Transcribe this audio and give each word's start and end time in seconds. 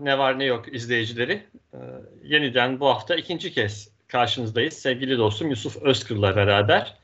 Ne 0.00 0.18
var 0.18 0.38
ne 0.38 0.44
yok 0.44 0.74
izleyicileri. 0.74 1.46
Ee, 1.74 1.76
yeniden 2.24 2.80
bu 2.80 2.88
hafta 2.88 3.14
ikinci 3.16 3.52
kez 3.52 3.90
karşınızdayız. 4.08 4.74
Sevgili 4.74 5.18
dostum 5.18 5.50
Yusuf 5.50 5.76
Özkır'la 5.76 6.36
beraber. 6.36 6.94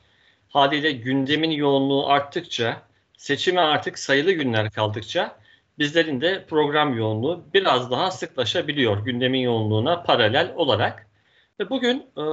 Haliyle 0.48 0.92
gündemin 0.92 1.50
yoğunluğu 1.50 2.08
arttıkça, 2.08 2.82
seçime 3.16 3.60
artık 3.60 3.98
sayılı 3.98 4.32
günler 4.32 4.70
kaldıkça 4.70 5.36
bizlerin 5.78 6.20
de 6.20 6.44
program 6.48 6.98
yoğunluğu 6.98 7.44
biraz 7.54 7.90
daha 7.90 8.10
sıklaşabiliyor 8.10 9.04
gündemin 9.04 9.40
yoğunluğuna 9.40 10.02
paralel 10.02 10.52
olarak. 10.56 11.06
Ve 11.60 11.70
bugün 11.70 12.06
e, 12.18 12.24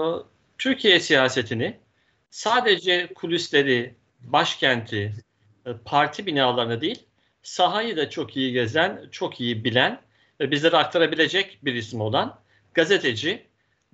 Türkiye 0.58 1.00
siyasetini 1.00 1.80
sadece 2.30 3.08
kulisleri, 3.14 3.96
başkenti, 4.20 5.14
e, 5.66 5.70
parti 5.86 6.26
binalarını 6.26 6.82
değil, 6.82 7.06
sahayı 7.44 7.98
da 7.98 8.10
çok 8.10 8.38
iyi 8.38 8.54
gezen, 8.54 9.08
çok 9.12 9.42
iyi 9.42 9.64
bilen 9.64 10.02
ve 10.42 10.52
bizlere 10.52 10.78
aktarabilecek 10.78 11.60
bir 11.64 11.74
isim 11.74 12.02
olan 12.02 12.40
gazeteci 12.74 13.46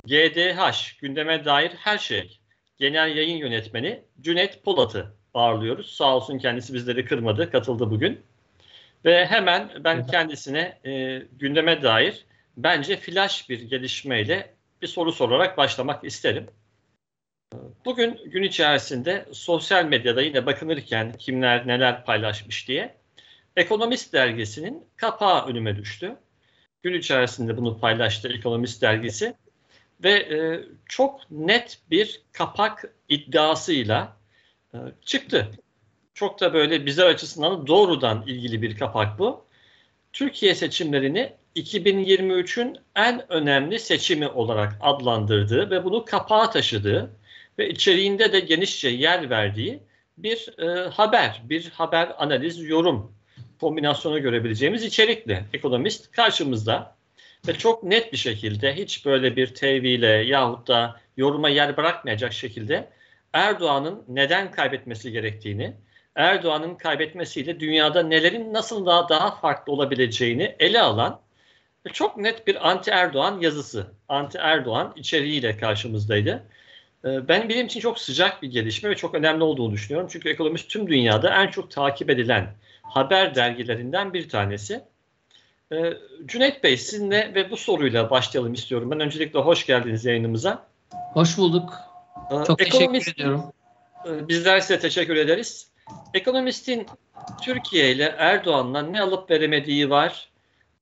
GDH, 0.06 1.00
gündeme 1.02 1.46
dair 1.46 1.70
her 1.70 1.98
şey, 1.98 2.40
genel 2.78 3.16
yayın 3.16 3.38
yönetmeni 3.38 4.04
Cüneyt 4.22 4.64
Polat'ı 4.64 5.16
ağırlıyoruz. 5.34 5.96
Sağ 5.96 6.16
olsun 6.16 6.38
kendisi 6.38 6.74
bizleri 6.74 7.06
kırmadı, 7.06 7.52
katıldı 7.52 7.92
bugün. 7.92 8.22
Ve 9.06 9.26
hemen 9.26 9.72
ben 9.84 10.08
kendisine 10.08 10.80
e, 10.86 11.22
gündeme 11.40 11.82
dair 11.82 12.26
bence 12.58 12.98
flash 12.98 13.50
bir 13.50 13.62
gelişmeyle 13.62 14.54
bir 14.82 14.88
soru 14.88 15.12
sorarak 15.12 15.58
başlamak 15.58 16.04
isterim. 16.04 16.48
Bugün 17.86 18.20
gün 18.26 18.44
içerisinde 18.44 19.26
sosyal 19.32 19.86
medyada 19.86 20.22
yine 20.22 20.46
bakınırken 20.46 21.14
kimler 21.14 21.68
neler 21.68 22.06
paylaşmış 22.06 22.68
diye 22.68 22.98
Ekonomist 23.58 24.14
dergisinin 24.14 24.86
kapağı 24.96 25.46
önüme 25.46 25.76
düştü. 25.76 26.16
Gün 26.84 26.94
içerisinde 26.94 27.58
bunu 27.58 27.80
paylaştı 27.80 28.28
Ekonomist 28.28 28.82
dergisi 28.82 29.36
ve 30.04 30.12
e, 30.12 30.66
çok 30.86 31.32
net 31.32 31.80
bir 31.92 32.22
kapak 32.32 32.86
iddiasıyla 33.10 34.18
e, 34.74 34.78
çıktı. 35.06 35.52
Çok 36.14 36.40
da 36.40 36.54
böyle 36.54 36.86
bizler 36.86 37.06
açısından 37.06 37.68
doğrudan 37.68 38.24
ilgili 38.28 38.62
bir 38.62 38.78
kapak 38.78 39.20
bu. 39.20 39.46
Türkiye 40.14 40.56
seçimlerini 40.56 41.34
2023'ün 41.56 42.78
en 42.96 43.32
önemli 43.32 43.80
seçimi 43.80 44.28
olarak 44.28 44.74
adlandırdığı 44.82 45.70
ve 45.70 45.86
bunu 45.86 46.06
kapağa 46.06 46.50
taşıdığı 46.50 47.12
ve 47.60 47.70
içeriğinde 47.70 48.34
de 48.34 48.40
genişçe 48.40 48.90
yer 48.90 49.30
verdiği 49.30 49.80
bir 50.18 50.60
e, 50.60 50.90
haber, 50.90 51.42
bir 51.44 51.70
haber 51.70 52.16
analiz, 52.18 52.70
yorum 52.70 53.17
kombinasyonu 53.60 54.22
görebileceğimiz 54.22 54.84
içerikli 54.84 55.44
ekonomist 55.54 56.12
karşımızda 56.12 56.96
ve 57.48 57.54
çok 57.54 57.84
net 57.84 58.14
bir 58.14 58.18
şekilde 58.18 58.76
hiç 58.76 59.06
böyle 59.06 59.36
bir 59.36 59.54
tevhile 59.54 60.08
yahut 60.08 60.68
da 60.68 61.00
yoruma 61.18 61.50
yer 61.50 61.78
bırakmayacak 61.78 62.34
şekilde 62.34 62.90
Erdoğan'ın 63.34 64.04
neden 64.08 64.52
kaybetmesi 64.52 65.12
gerektiğini, 65.12 65.74
Erdoğan'ın 66.16 66.76
kaybetmesiyle 66.76 67.60
dünyada 67.60 68.04
nelerin 68.04 68.54
nasıl 68.54 68.86
daha 68.86 69.10
daha 69.10 69.36
farklı 69.36 69.74
olabileceğini 69.74 70.56
ele 70.60 70.82
alan 70.82 71.22
çok 71.94 72.18
net 72.18 72.48
bir 72.48 72.70
anti 72.70 72.92
Erdoğan 72.92 73.40
yazısı, 73.40 73.88
anti 74.10 74.38
Erdoğan 74.38 74.94
içeriğiyle 74.96 75.58
karşımızdaydı. 75.58 76.44
Ee, 77.06 77.28
ben 77.28 77.50
benim 77.50 77.66
için 77.66 77.80
çok 77.80 78.00
sıcak 78.00 78.42
bir 78.42 78.52
gelişme 78.52 78.90
ve 78.90 78.96
çok 78.96 79.16
önemli 79.16 79.44
olduğunu 79.44 79.74
düşünüyorum. 79.74 80.10
Çünkü 80.12 80.30
ekonomist 80.30 80.70
tüm 80.70 80.88
dünyada 80.88 81.44
en 81.44 81.48
çok 81.48 81.72
takip 81.72 82.10
edilen 82.10 82.48
haber 82.90 83.36
dergilerinden 83.36 84.14
bir 84.14 84.30
tanesi. 84.30 84.84
Ee, 85.72 85.94
Cüneyt 86.26 86.64
Bey 86.64 86.78
sizinle 86.78 87.32
ve 87.36 87.52
bu 87.52 87.58
soruyla 87.58 88.10
başlayalım 88.10 88.54
istiyorum. 88.54 88.92
Ben 88.92 89.00
öncelikle 89.00 89.40
hoş 89.40 89.66
geldiniz 89.66 90.06
yayınımıza. 90.06 90.66
Hoş 91.14 91.38
bulduk. 91.38 91.74
Ee, 92.32 92.46
çok 92.48 92.62
Ekonomist, 92.62 93.06
teşekkür 93.06 93.22
ediyorum. 93.22 93.44
E, 94.06 94.28
bizler 94.28 94.60
size 94.60 94.80
teşekkür 94.80 95.16
ederiz. 95.16 95.68
Ekonomistin 96.14 96.86
Türkiye 97.42 97.92
ile 97.92 98.16
Erdoğan'la 98.18 98.82
ne 98.82 99.02
alıp 99.02 99.32
veremediği 99.32 99.90
var. 99.90 100.30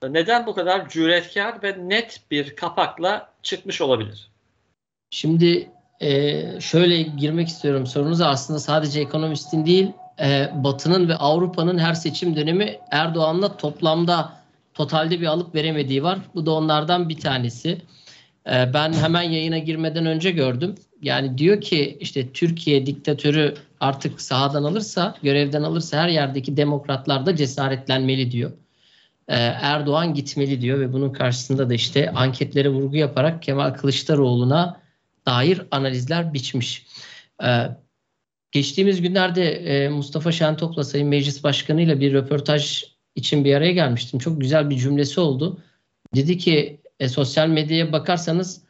Ee, 0.04 0.14
neden 0.14 0.46
bu 0.46 0.56
kadar 0.56 0.90
cüretkar 0.90 1.64
ve 1.64 1.90
net 1.90 2.22
bir 2.32 2.56
kapakla 2.56 3.30
çıkmış 3.44 3.82
olabilir? 3.82 4.30
Şimdi 5.10 5.72
e, 6.00 6.42
şöyle 6.62 7.02
girmek 7.02 7.48
istiyorum 7.48 7.88
sorunuza 7.88 8.28
aslında 8.28 8.60
sadece 8.60 9.02
ekonomistin 9.02 9.66
değil 9.66 9.92
e, 10.22 10.50
Batı'nın 10.56 11.10
ve 11.10 11.16
Avrupa'nın 11.16 11.78
her 11.78 11.94
seçim 11.94 12.36
dönemi 12.36 12.78
Erdoğan'la 12.92 13.58
toplamda 13.58 14.34
totalde 14.74 15.22
bir 15.22 15.26
alıp 15.26 15.56
veremediği 15.56 16.04
var. 16.04 16.20
Bu 16.36 16.46
da 16.46 16.52
onlardan 16.52 17.10
bir 17.10 17.20
tanesi. 17.20 17.82
E, 18.52 18.74
ben 18.74 18.94
hemen 18.94 19.22
yayına 19.22 19.58
girmeden 19.58 20.06
önce 20.06 20.32
gördüm. 20.32 20.76
Yani 21.02 21.38
diyor 21.38 21.62
ki 21.62 21.98
işte 22.00 22.32
Türkiye 22.32 22.86
diktatörü 22.86 23.56
artık 23.80 24.22
sahadan 24.22 24.64
alırsa, 24.64 25.16
görevden 25.24 25.64
alırsa 25.64 25.98
her 25.98 26.10
yerdeki 26.10 26.58
demokratlar 26.58 27.26
da 27.26 27.36
cesaretlenmeli 27.36 28.32
diyor. 28.32 28.52
Ee, 29.28 29.36
Erdoğan 29.62 30.14
gitmeli 30.14 30.62
diyor 30.62 30.80
ve 30.80 30.94
bunun 30.94 31.10
karşısında 31.10 31.70
da 31.70 31.74
işte 31.74 32.12
anketlere 32.12 32.70
vurgu 32.70 32.96
yaparak 32.96 33.44
Kemal 33.44 33.74
Kılıçdaroğlu'na 33.74 34.82
dair 35.26 35.62
analizler 35.72 36.34
biçmiş. 36.34 36.86
Ee, 37.44 37.68
geçtiğimiz 38.56 39.02
günlerde 39.02 39.52
e, 39.52 39.90
Mustafa 39.90 40.32
Şentop'la 40.32 40.84
Sayın 40.84 41.08
Meclis 41.08 41.44
Başkanı 41.44 41.82
ile 41.82 42.00
bir 42.00 42.14
röportaj 42.14 42.84
için 43.16 43.46
bir 43.46 43.56
araya 43.56 43.72
gelmiştim. 43.72 44.20
Çok 44.20 44.42
güzel 44.42 44.70
bir 44.70 44.78
cümlesi 44.78 45.20
oldu. 45.20 45.60
Dedi 46.16 46.38
ki 46.38 46.82
e, 47.00 47.10
sosyal 47.10 47.48
medyaya 47.48 47.92
bakarsanız 47.92 48.62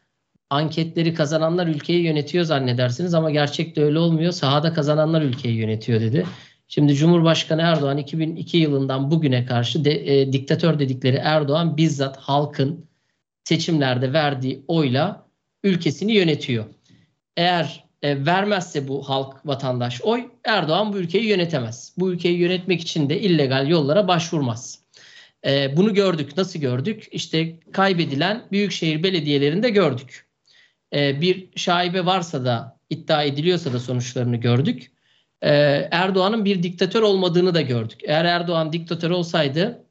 anketleri 0.50 1.13
kazananlar 1.13 1.68
ülkeyi 1.68 2.03
yönetiyor 2.03 2.46
zannedersiniz 2.46 3.13
ama 3.13 3.31
gerçekte 3.31 3.84
öyle 3.84 4.00
olmuyor. 4.00 4.31
Sahada 4.31 4.73
kazananlar 4.73 5.22
ülkeyi 5.22 5.56
yönetiyor 5.56 6.02
dedi. 6.02 6.25
Şimdi 6.67 6.96
Cumhurbaşkanı 6.96 7.62
Erdoğan 7.62 7.97
2002 7.97 8.57
yılından 8.57 9.12
bugüne 9.12 9.46
karşı 9.46 9.85
de, 9.85 10.22
e, 10.22 10.34
diktatör 10.34 10.79
dedikleri 10.79 11.16
Erdoğan 11.16 11.78
bizzat 11.78 12.17
halkın 12.17 12.85
seçimlerde 13.44 14.13
verdiği 14.13 14.63
oyla 14.67 15.25
ülkesini 15.63 16.13
yönetiyor. 16.13 16.66
Eğer 17.38 17.84
e, 18.02 18.26
vermezse 18.26 18.88
bu 18.88 19.10
halk 19.10 19.46
vatandaş 19.46 20.02
oy 20.02 20.28
Erdoğan 20.44 20.94
bu 20.94 20.98
ülkeyi 20.98 21.26
yönetemez. 21.26 21.94
Bu 21.98 22.12
ülkeyi 22.12 22.38
yönetmek 22.38 22.82
için 22.82 23.10
de 23.10 23.22
illegal 23.22 23.68
yollara 23.68 24.08
başvurmaz. 24.08 24.80
E, 25.46 25.78
bunu 25.78 25.94
gördük. 25.94 26.38
Nasıl 26.38 26.60
gördük? 26.60 27.08
İşte 27.12 27.60
kaybedilen 27.72 28.44
büyükşehir 28.52 29.04
belediyelerinde 29.04 29.70
gördük. 29.70 30.26
E, 30.94 31.22
bir 31.22 31.50
şaibe 31.56 32.06
varsa 32.06 32.46
da 32.46 32.78
iddia 32.90 33.24
ediliyorsa 33.24 33.74
da 33.74 33.80
sonuçlarını 33.80 34.38
gördük. 34.38 34.92
Erdoğan'ın 35.92 36.46
bir 36.46 36.64
diktatör 36.64 37.02
olmadığını 37.02 37.54
da 37.54 37.62
gördük. 37.62 38.00
Eğer 38.04 38.26
Erdoğan 38.26 38.74
diktatör 38.74 39.10
olsaydı 39.10 39.86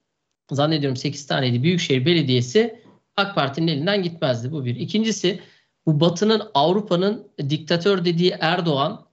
zannediyorum 0.51 0.97
8 0.97 1.27
taneydi 1.27 1.63
büyükşehir 1.63 2.07
belediyesi 2.07 2.81
AK 3.17 3.35
Parti'nin 3.35 3.69
elinden 3.69 4.03
gitmezdi. 4.03 4.53
Bu 4.53 4.65
bir. 4.65 4.77
İkincisi 4.77 5.41
bu 5.87 6.01
Batı'nın 6.01 6.43
Avrupa'nın 6.55 7.29
diktatör 7.49 8.05
dediği 8.05 8.37
Erdoğan 8.41 9.07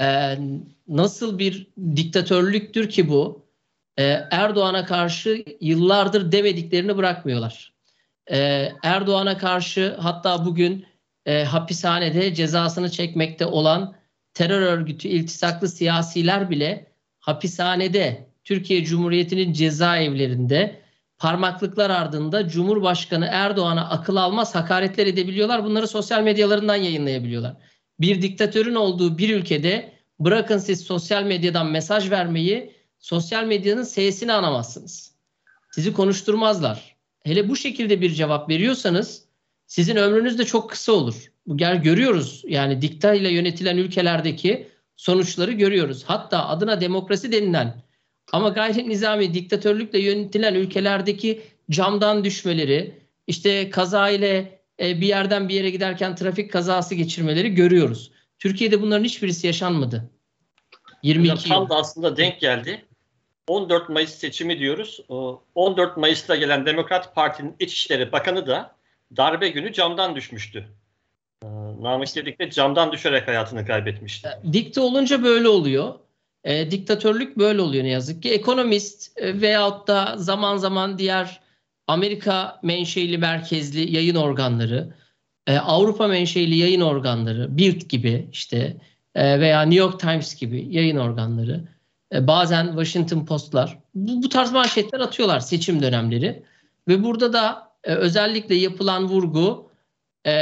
e, 0.00 0.38
nasıl 0.88 1.38
bir 1.38 1.66
diktatörlüktür 1.96 2.88
ki 2.88 3.08
bu? 3.08 3.42
E, 3.98 4.02
Erdoğan'a 4.30 4.84
karşı 4.84 5.44
yıllardır 5.60 6.32
demediklerini 6.32 6.96
bırakmıyorlar. 6.96 7.72
E, 8.30 8.68
Erdoğan'a 8.82 9.38
karşı 9.38 9.96
hatta 10.00 10.46
bugün 10.46 10.86
e, 11.26 11.44
hapishanede 11.44 12.34
cezasını 12.34 12.90
çekmekte 12.90 13.46
olan 13.46 13.94
terör 14.34 14.60
örgütü 14.60 15.08
iltisaklı 15.08 15.68
siyasiler 15.68 16.50
bile 16.50 16.86
hapishanede 17.20 18.28
Türkiye 18.44 18.84
Cumhuriyeti'nin 18.84 19.52
cezaevlerinde 19.52 20.80
parmaklıklar 21.18 21.90
ardında 21.90 22.48
Cumhurbaşkanı 22.48 23.28
Erdoğan'a 23.30 23.90
akıl 23.90 24.16
almaz 24.16 24.54
hakaretler 24.54 25.06
edebiliyorlar. 25.06 25.64
Bunları 25.64 25.88
sosyal 25.88 26.22
medyalarından 26.22 26.76
yayınlayabiliyorlar. 26.76 27.56
Bir 28.00 28.22
diktatörün 28.22 28.74
olduğu 28.74 29.18
bir 29.18 29.36
ülkede 29.36 29.92
bırakın 30.20 30.58
siz 30.58 30.80
sosyal 30.80 31.22
medyadan 31.22 31.66
mesaj 31.66 32.10
vermeyi, 32.10 32.72
sosyal 32.98 33.44
medyanın 33.44 33.82
sesini 33.82 34.32
anamazsınız. 34.32 35.12
Sizi 35.70 35.92
konuşturmazlar. 35.92 36.96
Hele 37.24 37.48
bu 37.48 37.56
şekilde 37.56 38.00
bir 38.00 38.10
cevap 38.10 38.48
veriyorsanız 38.48 39.24
sizin 39.66 39.96
ömrünüz 39.96 40.38
de 40.38 40.44
çok 40.44 40.70
kısa 40.70 40.92
olur. 40.92 41.32
Gel 41.56 41.82
görüyoruz 41.82 42.42
yani 42.48 42.82
dikta 42.82 43.14
ile 43.14 43.32
yönetilen 43.32 43.76
ülkelerdeki 43.76 44.68
sonuçları 44.96 45.52
görüyoruz. 45.52 46.04
Hatta 46.06 46.48
adına 46.48 46.80
demokrasi 46.80 47.32
denilen 47.32 47.82
ama 48.32 48.48
gayri 48.48 48.88
nizami 48.88 49.34
diktatörlükle 49.34 50.00
yönetilen 50.00 50.54
ülkelerdeki 50.54 51.42
camdan 51.70 52.24
düşmeleri, 52.24 52.98
işte 53.26 53.70
kaza 53.70 54.10
ile 54.10 54.60
e, 54.80 55.00
bir 55.00 55.06
yerden 55.06 55.48
bir 55.48 55.54
yere 55.54 55.70
giderken 55.70 56.16
trafik 56.16 56.52
kazası 56.52 56.94
geçirmeleri 56.94 57.54
görüyoruz. 57.54 58.10
Türkiye'de 58.38 58.82
bunların 58.82 59.04
hiçbirisi 59.04 59.46
yaşanmadı. 59.46 60.10
22 61.02 61.32
Hocam, 61.32 61.58
tam 61.58 61.68
da 61.68 61.76
aslında 61.80 62.16
denk 62.16 62.40
geldi. 62.40 62.84
14 63.48 63.88
Mayıs 63.88 64.14
seçimi 64.14 64.58
diyoruz. 64.58 65.00
14 65.54 65.96
Mayıs'ta 65.96 66.36
gelen 66.36 66.66
Demokrat 66.66 67.14
Parti'nin 67.14 67.56
İçişleri 67.60 68.12
Bakanı 68.12 68.46
da 68.46 68.74
darbe 69.16 69.48
günü 69.48 69.72
camdan 69.72 70.16
düşmüştü. 70.16 70.68
Ee, 71.44 71.46
Namık 71.80 72.14
Gedik'te 72.14 72.50
camdan 72.50 72.92
düşerek 72.92 73.28
hayatını 73.28 73.66
kaybetmişti. 73.66 74.28
E, 74.28 74.52
dikte 74.52 74.80
olunca 74.80 75.22
böyle 75.22 75.48
oluyor. 75.48 75.94
E, 76.44 76.70
diktatörlük 76.70 77.38
böyle 77.38 77.60
oluyor 77.60 77.84
ne 77.84 77.88
yazık 77.88 78.22
ki. 78.22 78.30
Ekonomist 78.30 79.18
e, 79.18 79.40
veyahut 79.40 79.88
da 79.88 80.14
zaman 80.16 80.56
zaman 80.56 80.98
diğer 80.98 81.40
Amerika 81.86 82.60
menşeili 82.62 83.18
merkezli 83.18 83.96
yayın 83.96 84.14
organları, 84.14 84.94
e, 85.46 85.58
Avrupa 85.58 86.08
menşeili 86.08 86.56
yayın 86.56 86.80
organları, 86.80 87.56
Bild 87.58 87.82
gibi 87.82 88.28
işte 88.32 88.76
e, 89.14 89.40
veya 89.40 89.62
New 89.62 89.78
York 89.78 90.00
Times 90.00 90.34
gibi 90.34 90.66
yayın 90.70 90.96
organları, 90.96 91.68
e, 92.14 92.26
bazen 92.26 92.66
Washington 92.66 93.26
Post'lar 93.26 93.78
bu, 93.94 94.22
bu 94.22 94.28
tarz 94.28 94.52
manşetler 94.52 95.00
atıyorlar 95.00 95.40
seçim 95.40 95.82
dönemleri. 95.82 96.42
Ve 96.88 97.04
burada 97.04 97.32
da 97.32 97.72
e, 97.84 97.94
özellikle 97.94 98.54
yapılan 98.54 99.08
vurgu 99.08 99.70
e, 100.26 100.32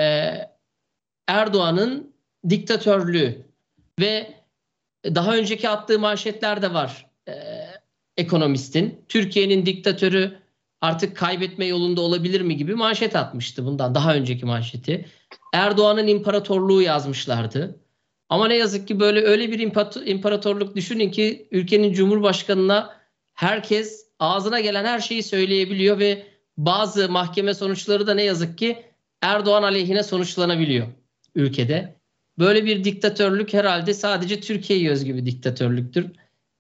Erdoğan'ın 1.29 2.13
diktatörlüğü 2.49 3.47
ve 4.01 4.36
daha 5.15 5.37
önceki 5.37 5.69
attığı 5.69 5.99
manşetler 5.99 6.63
de 6.63 6.75
var 6.75 7.07
e, 7.29 7.33
ekonomistin. 8.17 9.05
Türkiye'nin 9.09 9.67
diktatörü 9.67 10.39
artık 10.81 11.17
kaybetme 11.17 11.67
yolunda 11.67 12.01
olabilir 12.01 12.41
mi 12.41 12.57
gibi 12.57 12.75
manşet 12.75 13.17
atmıştı 13.17 13.67
bundan 13.67 13.95
daha 13.95 14.15
önceki 14.15 14.47
manşeti. 14.47 15.07
Erdoğan'ın 15.53 16.07
imparatorluğu 16.07 16.83
yazmışlardı. 16.83 17.81
Ama 18.29 18.49
ne 18.49 18.57
yazık 18.57 18.89
ki 18.89 19.01
böyle 19.01 19.23
öyle 19.23 19.53
bir 19.53 19.61
imparatorluk 20.07 20.77
düşünün 20.77 21.11
ki 21.11 21.49
ülkenin 21.51 21.93
cumhurbaşkanına 21.93 22.97
herkes 23.35 24.07
ağzına 24.19 24.61
gelen 24.61 24.85
her 24.85 25.01
şeyi 25.01 25.23
söyleyebiliyor 25.23 25.99
ve 25.99 26.27
bazı 26.57 27.09
mahkeme 27.09 27.55
sonuçları 27.55 28.07
da 28.07 28.15
ne 28.15 28.23
yazık 28.23 28.59
ki 28.59 28.85
Erdoğan 29.23 29.63
aleyhine 29.63 30.03
sonuçlanabiliyor 30.03 30.87
ülkede. 31.35 31.96
Böyle 32.39 32.65
bir 32.65 32.85
diktatörlük 32.85 33.53
herhalde 33.53 33.95
sadece 33.95 34.41
Türkiye'ye 34.41 34.91
özgü 34.91 35.17
bir 35.17 35.27
diktatörlüktür. 35.27 36.07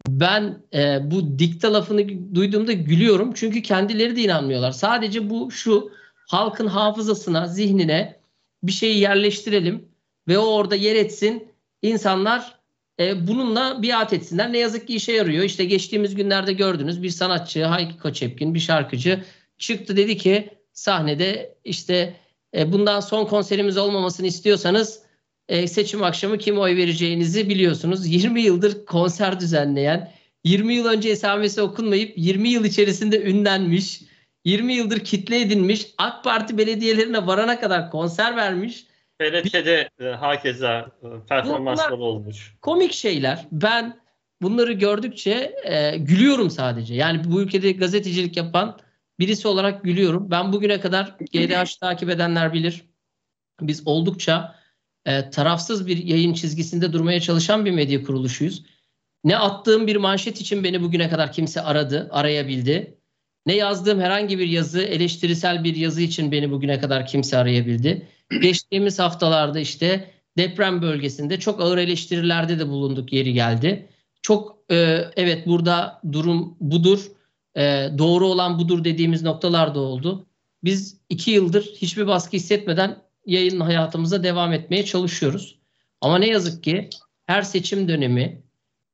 Ben 0.08 0.62
e, 0.74 1.10
bu 1.10 1.38
dikta 1.38 1.72
lafını 1.72 2.34
duyduğumda 2.34 2.72
gülüyorum 2.72 3.32
çünkü 3.34 3.62
kendileri 3.62 4.16
de 4.16 4.20
inanmıyorlar. 4.20 4.72
Sadece 4.72 5.30
bu 5.30 5.50
şu 5.50 5.90
halkın 6.26 6.66
hafızasına, 6.66 7.46
zihnine 7.46 8.16
bir 8.62 8.72
şeyi 8.72 8.98
yerleştirelim 8.98 9.88
ve 10.28 10.38
o 10.38 10.44
orada 10.44 10.74
yer 10.74 10.96
etsin. 10.96 11.48
İnsanlar 11.82 12.56
e, 13.00 13.26
bununla 13.26 13.82
biat 13.82 14.12
etsinler. 14.12 14.52
Ne 14.52 14.58
yazık 14.58 14.86
ki 14.86 14.94
işe 14.94 15.12
yarıyor. 15.12 15.44
İşte 15.44 15.64
geçtiğimiz 15.64 16.14
günlerde 16.14 16.52
gördünüz 16.52 17.02
bir 17.02 17.10
sanatçı 17.10 17.64
Hayki 17.64 17.98
Koçepkin 17.98 18.54
bir 18.54 18.60
şarkıcı 18.60 19.24
çıktı 19.58 19.96
dedi 19.96 20.16
ki 20.16 20.50
sahnede 20.72 21.54
işte 21.64 22.16
e, 22.56 22.72
bundan 22.72 23.00
son 23.00 23.24
konserimiz 23.24 23.76
olmamasını 23.76 24.26
istiyorsanız 24.26 25.05
e, 25.48 25.66
seçim 25.66 26.02
akşamı 26.02 26.38
kim 26.38 26.58
oy 26.58 26.76
vereceğinizi 26.76 27.48
biliyorsunuz. 27.48 28.06
20 28.06 28.42
yıldır 28.42 28.86
konser 28.86 29.40
düzenleyen, 29.40 30.12
20 30.44 30.74
yıl 30.74 30.86
önce 30.86 31.08
esamesi 31.08 31.62
okunmayıp 31.62 32.12
20 32.16 32.48
yıl 32.48 32.64
içerisinde 32.64 33.22
ünlenmiş, 33.22 34.02
20 34.44 34.74
yıldır 34.74 34.98
kitle 34.98 35.40
edinmiş, 35.40 35.86
AK 35.98 36.24
Parti 36.24 36.58
belediyelerine 36.58 37.26
varana 37.26 37.60
kadar 37.60 37.90
konser 37.90 38.36
vermiş. 38.36 38.86
TRT'de 39.18 39.90
e, 40.00 40.04
hakeza 40.04 40.90
e, 41.02 41.06
performansları 41.28 41.96
olmuş. 41.96 42.54
Komik 42.62 42.92
şeyler. 42.92 43.46
Ben 43.52 44.00
bunları 44.42 44.72
gördükçe 44.72 45.54
e, 45.64 45.96
gülüyorum 45.98 46.50
sadece. 46.50 46.94
Yani 46.94 47.20
bu 47.24 47.42
ülkede 47.42 47.72
gazetecilik 47.72 48.36
yapan 48.36 48.78
birisi 49.18 49.48
olarak 49.48 49.84
gülüyorum. 49.84 50.30
Ben 50.30 50.52
bugüne 50.52 50.80
kadar 50.80 51.16
GDH 51.32 51.78
takip 51.80 52.10
edenler 52.10 52.52
bilir. 52.52 52.82
Biz 53.60 53.86
oldukça 53.86 54.55
e, 55.06 55.30
tarafsız 55.30 55.86
bir 55.86 56.04
yayın 56.04 56.34
çizgisinde 56.34 56.92
durmaya 56.92 57.20
çalışan 57.20 57.64
bir 57.64 57.70
medya 57.70 58.02
kuruluşuyuz. 58.02 58.62
Ne 59.24 59.36
attığım 59.36 59.86
bir 59.86 59.96
manşet 59.96 60.40
için 60.40 60.64
beni 60.64 60.82
bugüne 60.82 61.08
kadar 61.08 61.32
kimse 61.32 61.60
aradı, 61.60 62.08
arayabildi. 62.12 62.98
Ne 63.46 63.54
yazdığım 63.54 64.00
herhangi 64.00 64.38
bir 64.38 64.48
yazı, 64.48 64.82
eleştirisel 64.82 65.64
bir 65.64 65.76
yazı 65.76 66.02
için 66.02 66.32
beni 66.32 66.50
bugüne 66.50 66.80
kadar 66.80 67.06
kimse 67.06 67.38
arayabildi. 67.38 68.08
Geçtiğimiz 68.42 68.98
haftalarda 68.98 69.60
işte 69.60 70.10
deprem 70.38 70.82
bölgesinde 70.82 71.40
çok 71.40 71.60
ağır 71.60 71.78
eleştirilerde 71.78 72.58
de 72.58 72.68
bulunduk 72.68 73.12
yeri 73.12 73.32
geldi. 73.32 73.88
Çok 74.22 74.58
e, 74.70 75.04
evet 75.16 75.46
burada 75.46 76.00
durum 76.12 76.56
budur, 76.60 77.06
e, 77.56 77.88
doğru 77.98 78.26
olan 78.26 78.58
budur 78.58 78.84
dediğimiz 78.84 79.22
noktalar 79.22 79.74
da 79.74 79.80
oldu. 79.80 80.26
Biz 80.64 81.00
iki 81.08 81.30
yıldır 81.30 81.62
hiçbir 81.62 82.06
baskı 82.06 82.36
hissetmeden 82.36 83.05
yayın 83.26 83.60
hayatımıza 83.60 84.22
devam 84.22 84.52
etmeye 84.52 84.84
çalışıyoruz. 84.84 85.58
Ama 86.00 86.18
ne 86.18 86.26
yazık 86.26 86.64
ki 86.64 86.90
her 87.26 87.42
seçim 87.42 87.88
dönemi 87.88 88.42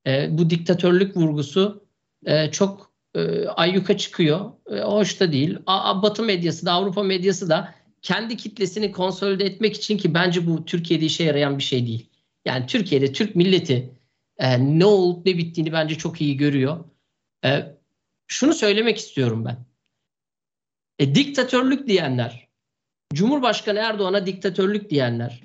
e, 0.06 0.38
bu 0.38 0.50
diktatörlük 0.50 1.16
vurgusu 1.16 1.86
e, 2.26 2.50
çok 2.50 2.92
e, 3.14 3.46
ayyuka 3.46 3.96
çıkıyor. 3.96 4.52
E, 4.70 4.80
hoş 4.80 5.20
da 5.20 5.32
değil. 5.32 5.58
A, 5.66 6.02
Batı 6.02 6.22
medyası 6.22 6.66
da 6.66 6.72
Avrupa 6.72 7.02
medyası 7.02 7.48
da 7.48 7.74
kendi 8.02 8.36
kitlesini 8.36 8.92
konsolide 8.92 9.44
etmek 9.44 9.76
için 9.76 9.98
ki 9.98 10.14
bence 10.14 10.46
bu 10.46 10.64
Türkiye'de 10.64 11.04
işe 11.04 11.24
yarayan 11.24 11.58
bir 11.58 11.62
şey 11.62 11.86
değil. 11.86 12.08
Yani 12.44 12.66
Türkiye'de 12.66 13.12
Türk 13.12 13.36
milleti 13.36 13.90
e, 14.38 14.78
ne 14.78 14.84
olup 14.84 15.26
ne 15.26 15.38
bittiğini 15.38 15.72
bence 15.72 15.94
çok 15.94 16.20
iyi 16.20 16.36
görüyor. 16.36 16.84
E, 17.44 17.76
şunu 18.26 18.54
söylemek 18.54 18.98
istiyorum 18.98 19.44
ben. 19.44 19.66
E, 20.98 21.14
diktatörlük 21.14 21.86
diyenler 21.88 22.48
Cumhurbaşkanı 23.12 23.78
Erdoğan'a 23.78 24.26
diktatörlük 24.26 24.90
diyenler, 24.90 25.40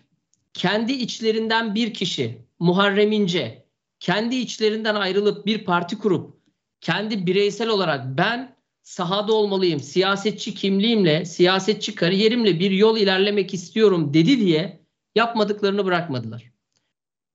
kendi 0.53 0.93
içlerinden 0.93 1.75
bir 1.75 1.93
kişi 1.93 2.37
Muharrem 2.59 3.11
İnce, 3.11 3.65
kendi 3.99 4.35
içlerinden 4.35 4.95
ayrılıp 4.95 5.45
bir 5.45 5.65
parti 5.65 5.97
kurup 5.97 6.37
kendi 6.81 7.25
bireysel 7.25 7.69
olarak 7.69 8.17
ben 8.17 8.55
sahada 8.81 9.33
olmalıyım, 9.33 9.79
siyasetçi 9.79 10.55
kimliğimle, 10.55 11.25
siyasetçi 11.25 11.95
kariyerimle 11.95 12.59
bir 12.59 12.71
yol 12.71 12.97
ilerlemek 12.97 13.53
istiyorum 13.53 14.13
dedi 14.13 14.39
diye 14.39 14.81
yapmadıklarını 15.15 15.85
bırakmadılar. 15.85 16.51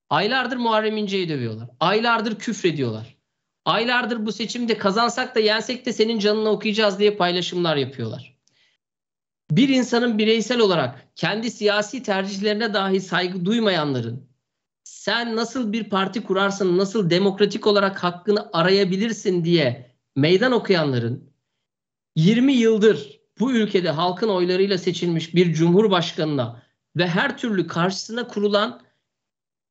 Aylardır 0.09 0.57
Muharrem 0.57 0.97
İnce'yi 0.97 1.29
dövüyorlar. 1.29 1.69
Aylardır 1.79 2.39
küfrediyorlar. 2.39 3.17
Aylardır 3.65 4.25
bu 4.25 4.31
seçimde 4.31 4.77
kazansak 4.77 5.35
da 5.35 5.39
yensek 5.39 5.85
de 5.85 5.93
senin 5.93 6.19
canını 6.19 6.49
okuyacağız 6.49 6.99
diye 6.99 7.11
paylaşımlar 7.11 7.75
yapıyorlar 7.75 8.32
bir 9.51 9.69
insanın 9.69 10.17
bireysel 10.17 10.59
olarak 10.59 11.07
kendi 11.15 11.51
siyasi 11.51 12.03
tercihlerine 12.03 12.73
dahi 12.73 13.01
saygı 13.01 13.45
duymayanların 13.45 14.33
sen 14.83 15.35
nasıl 15.35 15.71
bir 15.71 15.89
parti 15.89 16.23
kurarsın, 16.23 16.77
nasıl 16.77 17.09
demokratik 17.09 17.67
olarak 17.67 18.03
hakkını 18.03 18.49
arayabilirsin 18.53 19.45
diye 19.45 19.95
meydan 20.15 20.51
okuyanların 20.51 21.33
20 22.15 22.53
yıldır 22.53 23.19
bu 23.39 23.51
ülkede 23.51 23.89
halkın 23.89 24.29
oylarıyla 24.29 24.77
seçilmiş 24.77 25.35
bir 25.35 25.53
cumhurbaşkanına 25.53 26.63
ve 26.95 27.07
her 27.07 27.37
türlü 27.37 27.67
karşısına 27.67 28.27
kurulan 28.27 28.81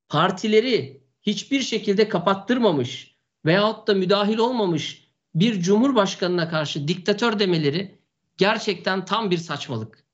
partileri 0.09 1.03
hiçbir 1.23 1.61
şekilde 1.61 2.09
kapattırmamış 2.09 3.17
veyahut 3.47 3.89
da 3.89 3.95
müdahil 3.95 4.39
olmamış 4.39 5.09
bir 5.35 5.61
cumhurbaşkanına 5.61 6.49
karşı 6.49 6.89
diktatör 6.89 7.39
demeleri 7.39 8.02
gerçekten 8.37 9.05
tam 9.05 9.31
bir 9.31 9.39
saçmalık. 9.39 10.05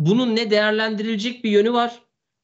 Bunun 0.00 0.36
ne 0.36 0.50
değerlendirilecek 0.50 1.44
bir 1.44 1.50
yönü 1.50 1.72
var 1.72 2.00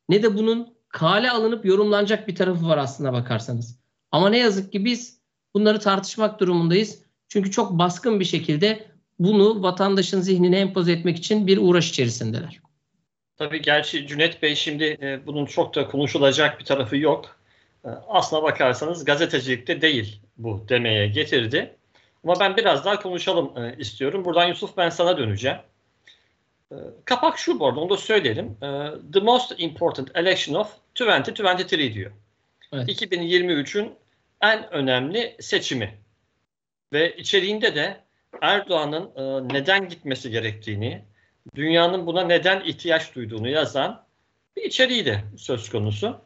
ne 0.08 0.22
de 0.22 0.36
bunun 0.36 0.74
kale 0.88 1.30
alınıp 1.30 1.64
yorumlanacak 1.64 2.28
bir 2.28 2.34
tarafı 2.34 2.68
var 2.68 2.78
aslına 2.78 3.12
bakarsanız. 3.12 3.78
Ama 4.10 4.28
ne 4.28 4.38
yazık 4.38 4.72
ki 4.72 4.84
biz 4.84 5.20
bunları 5.54 5.80
tartışmak 5.80 6.40
durumundayız. 6.40 7.02
Çünkü 7.28 7.50
çok 7.50 7.72
baskın 7.72 8.20
bir 8.20 8.24
şekilde 8.24 8.86
bunu 9.18 9.62
vatandaşın 9.62 10.20
zihnine 10.20 10.58
empoze 10.58 10.92
etmek 10.92 11.16
için 11.16 11.46
bir 11.46 11.58
uğraş 11.58 11.90
içerisindeler. 11.90 12.60
Tabii 13.36 13.62
gerçi 13.62 14.06
Cüneyt 14.06 14.42
Bey 14.42 14.54
şimdi 14.54 14.84
e, 14.84 15.26
bunun 15.26 15.46
çok 15.46 15.74
da 15.74 15.88
konuşulacak 15.88 16.60
bir 16.60 16.64
tarafı 16.64 16.96
yok. 16.96 17.36
E, 17.84 17.88
aslına 17.88 18.42
bakarsanız 18.42 19.04
gazetecilikte 19.04 19.80
değil 19.80 20.20
bu 20.36 20.64
demeye 20.68 21.06
getirdi. 21.06 21.76
Ama 22.24 22.40
ben 22.40 22.56
biraz 22.56 22.84
daha 22.84 23.00
konuşalım 23.00 23.52
e, 23.56 23.76
istiyorum. 23.78 24.24
Buradan 24.24 24.46
Yusuf 24.46 24.76
ben 24.76 24.88
sana 24.88 25.18
döneceğim. 25.18 25.58
E, 26.72 26.76
kapak 27.04 27.38
şu 27.38 27.60
bu 27.60 27.66
arada 27.66 27.80
onu 27.80 27.90
da 27.90 27.96
söyleyelim. 27.96 28.56
E, 28.62 28.68
The 29.12 29.20
most 29.20 29.54
important 29.58 30.16
election 30.16 30.54
of 30.54 30.76
2023 30.94 31.94
diyor. 31.94 32.12
Evet. 32.72 32.88
2023'ün 32.88 33.92
en 34.40 34.72
önemli 34.72 35.36
seçimi. 35.40 35.98
Ve 36.92 37.16
içeriğinde 37.16 37.74
de 37.74 38.00
Erdoğan'ın 38.40 39.10
e, 39.16 39.54
neden 39.54 39.88
gitmesi 39.88 40.30
gerektiğini, 40.30 41.02
dünyanın 41.54 42.06
buna 42.06 42.24
neden 42.24 42.60
ihtiyaç 42.60 43.14
duyduğunu 43.14 43.48
yazan 43.48 44.04
bir 44.56 44.62
içeriği 44.62 45.04
de 45.04 45.24
söz 45.36 45.70
konusu. 45.70 46.20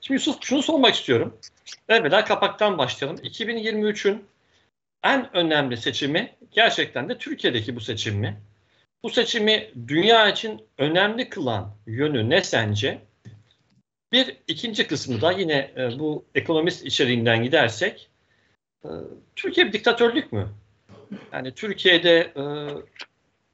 Şimdi 0.00 0.14
Yusuf 0.14 0.36
şunu 0.40 0.62
sormak 0.62 0.94
istiyorum. 0.94 1.38
Evvela 1.88 2.24
kapaktan 2.24 2.78
başlayalım. 2.78 3.20
2023'ün 3.20 4.24
en 5.04 5.36
önemli 5.36 5.76
seçimi 5.76 6.36
gerçekten 6.50 7.08
de 7.08 7.18
Türkiye'deki 7.18 7.76
bu 7.76 7.80
seçim 7.80 8.16
mi? 8.16 8.40
Bu 9.02 9.10
seçimi 9.10 9.70
dünya 9.88 10.28
için 10.28 10.68
önemli 10.78 11.28
kılan 11.28 11.76
yönü 11.86 12.30
ne 12.30 12.42
sence? 12.42 12.98
Bir 14.12 14.36
ikinci 14.48 14.86
kısmı 14.86 15.20
da 15.20 15.32
yine 15.32 15.70
e, 15.76 15.98
bu 15.98 16.24
ekonomist 16.34 16.86
içeriğinden 16.86 17.42
gidersek 17.42 18.10
e, 18.84 18.88
Türkiye 19.36 19.66
bir 19.66 19.72
diktatörlük 19.72 20.32
mü? 20.32 20.48
Yani 21.32 21.54
Türkiye'de 21.54 22.18
e, 22.18 22.42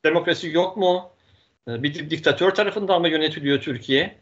demokrasi 0.05 0.49
yok 0.49 0.76
mu? 0.76 1.11
E, 1.69 1.83
bir 1.83 2.11
diktatör 2.11 2.50
tarafından 2.50 3.00
mı 3.00 3.09
yönetiliyor 3.09 3.61
Türkiye? 3.61 4.17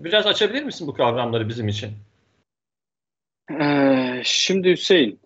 Biraz 0.00 0.26
açabilir 0.26 0.62
misin 0.62 0.86
bu 0.86 0.94
kavramları 0.94 1.48
bizim 1.48 1.68
için? 1.68 1.92
Ee, 3.60 4.22
şimdi 4.24 4.70
Hüseyin, 4.70 5.20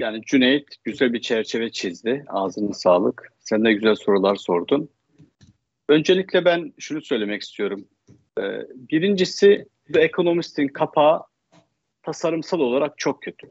yani 0.00 0.22
Cüneyt 0.22 0.66
güzel 0.84 1.12
bir 1.12 1.20
çerçeve 1.20 1.70
çizdi. 1.70 2.24
Ağzına 2.28 2.72
sağlık. 2.72 3.32
Sen 3.40 3.64
de 3.64 3.72
güzel 3.72 3.94
sorular 3.94 4.36
sordun. 4.36 4.88
Öncelikle 5.88 6.44
ben 6.44 6.72
şunu 6.78 7.02
söylemek 7.02 7.42
istiyorum. 7.42 7.84
Ee, 8.38 8.42
birincisi 8.74 9.66
The 9.92 10.00
Economist'in 10.00 10.68
kapağı 10.68 11.22
tasarımsal 12.02 12.60
olarak 12.60 12.98
çok 12.98 13.22
kötü. 13.22 13.50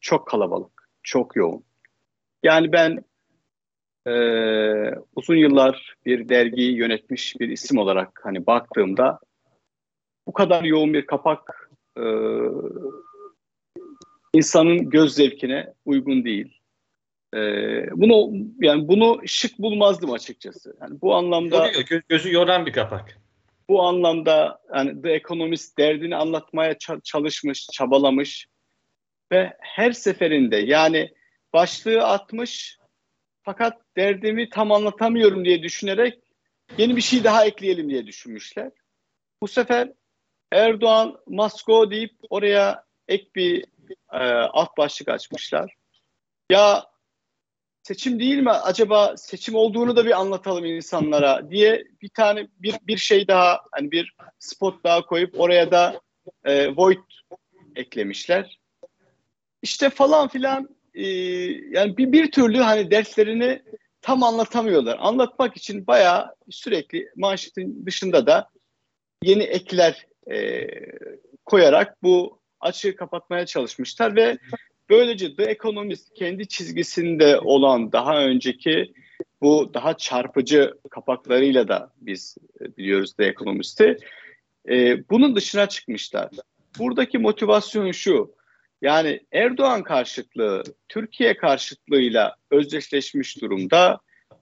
Çok 0.00 0.28
kalabalık, 0.28 0.88
çok 1.02 1.36
yoğun. 1.36 1.64
Yani 2.42 2.72
ben 2.72 3.04
e, 4.06 4.14
uzun 5.16 5.36
yıllar 5.36 5.96
bir 6.06 6.28
dergiyi 6.28 6.76
yönetmiş 6.76 7.40
bir 7.40 7.48
isim 7.48 7.78
olarak 7.78 8.20
hani 8.22 8.46
baktığımda 8.46 9.18
bu 10.26 10.32
kadar 10.32 10.64
yoğun 10.64 10.94
bir 10.94 11.06
kapak 11.06 11.70
e, 11.96 12.04
insanın 14.34 14.90
göz 14.90 15.14
zevkine 15.14 15.72
uygun 15.84 16.24
değil. 16.24 16.60
E, 17.34 17.38
bunu 17.92 18.32
yani 18.60 18.88
bunu 18.88 19.20
şık 19.26 19.58
bulmazdım 19.58 20.12
açıkçası. 20.12 20.76
Yani 20.80 21.00
bu 21.00 21.14
anlamda 21.14 21.66
Yoruyor, 21.66 22.02
gözü 22.08 22.32
yoran 22.32 22.66
bir 22.66 22.72
kapak. 22.72 23.18
Bu 23.68 23.82
anlamda 23.82 24.60
yani 24.74 25.02
The 25.02 25.12
Economist 25.12 25.78
derdini 25.78 26.16
anlatmaya 26.16 26.78
çalışmış, 27.04 27.66
çabalamış 27.66 28.46
ve 29.32 29.52
her 29.60 29.92
seferinde 29.92 30.56
yani 30.56 31.10
başlığı 31.52 32.02
atmış 32.02 32.78
fakat 33.42 33.80
derdimi 33.96 34.48
tam 34.48 34.72
anlatamıyorum 34.72 35.44
diye 35.44 35.62
düşünerek 35.62 36.18
yeni 36.78 36.96
bir 36.96 37.00
şey 37.00 37.24
daha 37.24 37.46
ekleyelim 37.46 37.90
diye 37.90 38.06
düşünmüşler. 38.06 38.70
Bu 39.40 39.48
sefer 39.48 39.92
Erdoğan 40.52 41.18
Masko 41.26 41.90
deyip 41.90 42.12
oraya 42.30 42.84
ek 43.08 43.26
bir 43.34 43.64
e, 44.12 44.18
alt 44.28 44.78
başlık 44.78 45.08
açmışlar. 45.08 45.74
Ya 46.50 46.84
seçim 47.82 48.20
değil 48.20 48.38
mi? 48.38 48.50
Acaba 48.50 49.16
seçim 49.16 49.54
olduğunu 49.54 49.96
da 49.96 50.06
bir 50.06 50.20
anlatalım 50.20 50.64
insanlara 50.64 51.50
diye 51.50 51.84
bir 52.02 52.08
tane 52.08 52.48
bir 52.58 52.74
bir 52.82 52.96
şey 52.96 53.28
daha 53.28 53.60
hani 53.72 53.90
bir 53.90 54.14
spot 54.38 54.84
daha 54.84 55.06
koyup 55.06 55.40
oraya 55.40 55.70
da 55.70 56.00
e, 56.44 56.76
void 56.76 56.98
eklemişler. 57.76 58.60
İşte 59.62 59.90
falan 59.90 60.28
filan 60.28 60.68
e, 60.94 61.06
yani 61.70 61.96
bir, 61.96 62.12
bir 62.12 62.30
türlü 62.30 62.58
hani 62.58 62.90
derslerini 62.90 63.62
tam 64.02 64.22
anlatamıyorlar. 64.22 64.96
Anlatmak 65.00 65.56
için 65.56 65.86
bayağı 65.86 66.34
sürekli 66.50 67.10
manşetin 67.16 67.86
dışında 67.86 68.26
da 68.26 68.48
yeni 69.22 69.42
ekler 69.42 70.06
e, 70.30 70.66
koyarak 71.44 72.02
bu 72.02 72.43
açığı 72.64 72.96
kapatmaya 72.96 73.46
çalışmışlar 73.46 74.16
ve 74.16 74.38
böylece 74.90 75.36
The 75.36 75.42
Economist 75.42 76.14
kendi 76.14 76.48
çizgisinde 76.48 77.38
olan 77.38 77.92
daha 77.92 78.24
önceki 78.24 78.94
bu 79.42 79.70
daha 79.74 79.96
çarpıcı 79.96 80.74
kapaklarıyla 80.90 81.68
da 81.68 81.92
biz 82.00 82.36
biliyoruz 82.76 83.12
The 83.12 83.24
Economist'i. 83.24 83.98
E, 84.68 85.08
bunun 85.10 85.36
dışına 85.36 85.68
çıkmışlar. 85.68 86.28
Buradaki 86.78 87.18
motivasyon 87.18 87.92
şu. 87.92 88.34
Yani 88.82 89.20
Erdoğan 89.32 89.82
karşıtlığı 89.82 90.62
Türkiye 90.88 91.36
karşıtlığıyla 91.36 92.36
özdeşleşmiş 92.50 93.40
durumda 93.40 94.00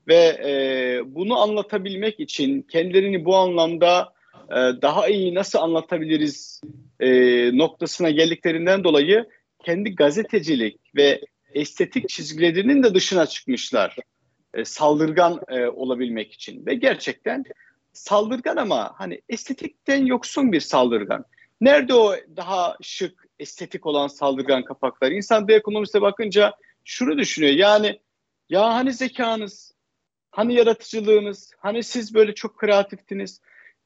ve 0.08 0.40
e, 0.44 1.00
bunu 1.06 1.38
anlatabilmek 1.40 2.20
için 2.20 2.62
kendilerini 2.62 3.24
bu 3.24 3.36
anlamda 3.36 4.12
e, 4.50 4.56
daha 4.82 5.08
iyi 5.08 5.34
nasıl 5.34 5.58
anlatabiliriz 5.58 6.60
e, 7.00 7.08
noktasına 7.58 8.10
geldiklerinden 8.10 8.84
dolayı 8.84 9.28
kendi 9.64 9.94
gazetecilik 9.94 10.80
ve 10.96 11.20
estetik 11.54 12.08
çizgilerinin 12.08 12.82
de 12.82 12.94
dışına 12.94 13.26
çıkmışlar. 13.26 13.96
E, 14.54 14.64
saldırgan 14.64 15.40
e, 15.48 15.66
olabilmek 15.66 16.32
için 16.32 16.66
ve 16.66 16.74
gerçekten 16.74 17.44
saldırgan 17.92 18.56
ama 18.56 18.94
hani 18.96 19.20
estetikten 19.28 20.06
yoksun 20.06 20.52
bir 20.52 20.60
saldırgan. 20.60 21.24
Nerede 21.60 21.94
o 21.94 22.14
daha 22.36 22.76
şık, 22.82 23.26
estetik 23.38 23.86
olan 23.86 24.06
saldırgan 24.08 24.64
kapaklar? 24.64 25.10
İnsan 25.10 25.48
bir 25.48 25.54
ekonomiste 25.54 26.02
bakınca 26.02 26.52
şunu 26.84 27.18
düşünüyor. 27.18 27.52
Yani 27.52 28.00
ya 28.48 28.74
hani 28.74 28.92
zekanız, 28.92 29.74
hani 30.30 30.54
yaratıcılığınız, 30.54 31.50
hani 31.58 31.82
siz 31.82 32.14
böyle 32.14 32.34
çok 32.34 32.58
kreatiftiniz. 32.58 33.40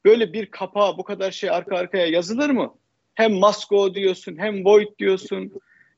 Böyle 0.07 0.33
bir 0.33 0.45
kapağa 0.45 0.97
bu 0.97 1.03
kadar 1.03 1.31
şey 1.31 1.49
arka 1.49 1.77
arkaya 1.77 2.07
yazılır 2.07 2.49
mı? 2.49 2.75
Hem 3.15 3.33
Masko 3.33 3.93
diyorsun, 3.93 4.37
hem 4.37 4.65
Void 4.65 4.99
diyorsun, 4.99 5.53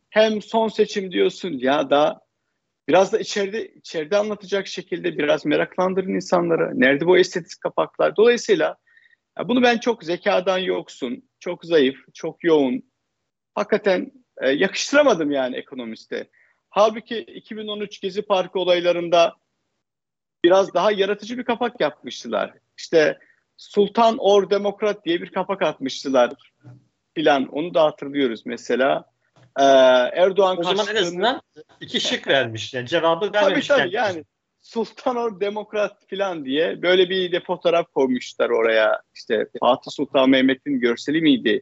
hem 0.09 0.41
son 0.41 0.67
seçim 0.67 1.11
diyorsun. 1.11 1.51
Ya 1.51 1.89
da 1.89 2.21
biraz 2.87 3.13
da 3.13 3.19
içeride 3.19 3.67
içeride 3.67 4.17
anlatacak 4.17 4.67
şekilde 4.67 5.17
biraz 5.17 5.45
meraklandırın 5.45 6.13
insanları. 6.13 6.79
Nerede 6.79 7.05
bu 7.05 7.17
estetik 7.17 7.61
kapaklar? 7.61 8.15
Dolayısıyla 8.15 8.75
ya 9.37 9.47
bunu 9.47 9.63
ben 9.63 9.77
çok 9.77 10.03
zekadan 10.03 10.57
yoksun, 10.57 11.29
çok 11.39 11.65
zayıf, 11.65 11.97
çok 12.13 12.43
yoğun. 12.43 12.83
Hakikaten 13.55 14.11
e, 14.37 14.49
yakıştıramadım 14.49 15.31
yani 15.31 15.55
ekonomiste. 15.55 16.29
Halbuki 16.69 17.19
2013 17.19 18.01
Gezi 18.01 18.21
Parkı 18.21 18.59
olaylarında 18.59 19.35
biraz 20.43 20.73
daha 20.73 20.91
yaratıcı 20.91 21.37
bir 21.37 21.43
kapak 21.43 21.81
yapmıştılar. 21.81 22.53
İşte 22.77 23.19
Sultan 23.59 24.17
Or 24.19 24.49
Demokrat 24.49 25.05
diye 25.05 25.21
bir 25.21 25.29
kapak 25.29 25.61
atmıştılar 25.61 26.33
filan. 27.15 27.45
Onu 27.45 27.73
da 27.73 27.83
hatırlıyoruz 27.83 28.45
mesela. 28.45 29.05
Ee, 29.59 29.63
Erdoğan 30.13 30.59
o 30.59 30.63
zaman 30.63 30.87
en 30.87 30.95
azından 30.95 31.41
iki 31.81 32.01
şık 32.01 32.27
vermiş. 32.27 32.73
Yani 32.73 32.87
cevabı 32.87 33.33
vermemiş. 33.33 33.67
Tabii 33.67 33.79
tabii 33.79 33.95
yani 33.95 34.25
Sultan 34.61 35.15
Or 35.15 35.39
Demokrat 35.39 36.07
filan 36.07 36.45
diye 36.45 36.81
böyle 36.81 37.09
bir 37.09 37.31
de 37.31 37.39
fotoğraf 37.39 37.93
koymuşlar 37.93 38.49
oraya. 38.49 39.01
İşte 39.15 39.47
Fatih 39.59 39.91
Sultan 39.91 40.29
Mehmet'in 40.29 40.79
görseli 40.79 41.21
miydi? 41.21 41.61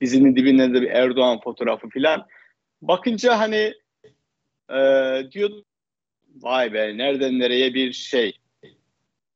Dizinin 0.00 0.36
dibinde 0.36 0.74
de 0.74 0.82
bir 0.82 0.90
Erdoğan 0.90 1.40
fotoğrafı 1.40 1.88
filan. 1.88 2.26
Bakınca 2.82 3.38
hani 3.38 3.74
e, 4.70 4.78
diyordum 5.32 5.64
vay 6.34 6.72
be 6.72 6.96
nereden 6.96 7.38
nereye 7.38 7.74
bir 7.74 7.92
şey 7.92 8.38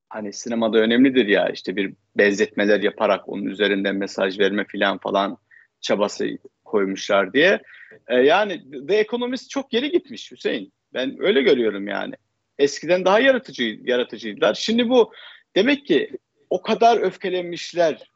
hani 0.09 0.33
sinemada 0.33 0.79
önemlidir 0.79 1.27
ya 1.27 1.49
işte 1.49 1.77
bir 1.77 1.95
benzetmeler 2.17 2.81
yaparak 2.81 3.29
onun 3.29 3.45
üzerinden 3.47 3.97
mesaj 3.97 4.38
verme 4.38 4.65
filan 4.65 4.99
falan 4.99 5.38
çabası 5.81 6.29
koymuşlar 6.65 7.33
diye. 7.33 7.62
E, 8.09 8.15
yani 8.17 8.87
The 8.88 8.97
Economist 8.97 9.50
çok 9.50 9.71
geri 9.71 9.91
gitmiş 9.91 10.33
Hüseyin. 10.33 10.73
Ben 10.95 11.17
öyle 11.21 11.43
görüyorum 11.43 11.88
yani. 11.88 12.15
Eskiden 12.59 13.05
daha 13.05 13.21
yaratıcı 13.21 13.79
yaratıcıydılar. 13.83 14.55
Şimdi 14.55 14.88
bu 14.88 15.12
demek 15.57 15.87
ki 15.87 16.11
o 16.50 16.62
kadar 16.62 17.00
öfkelenmişler, 17.00 18.11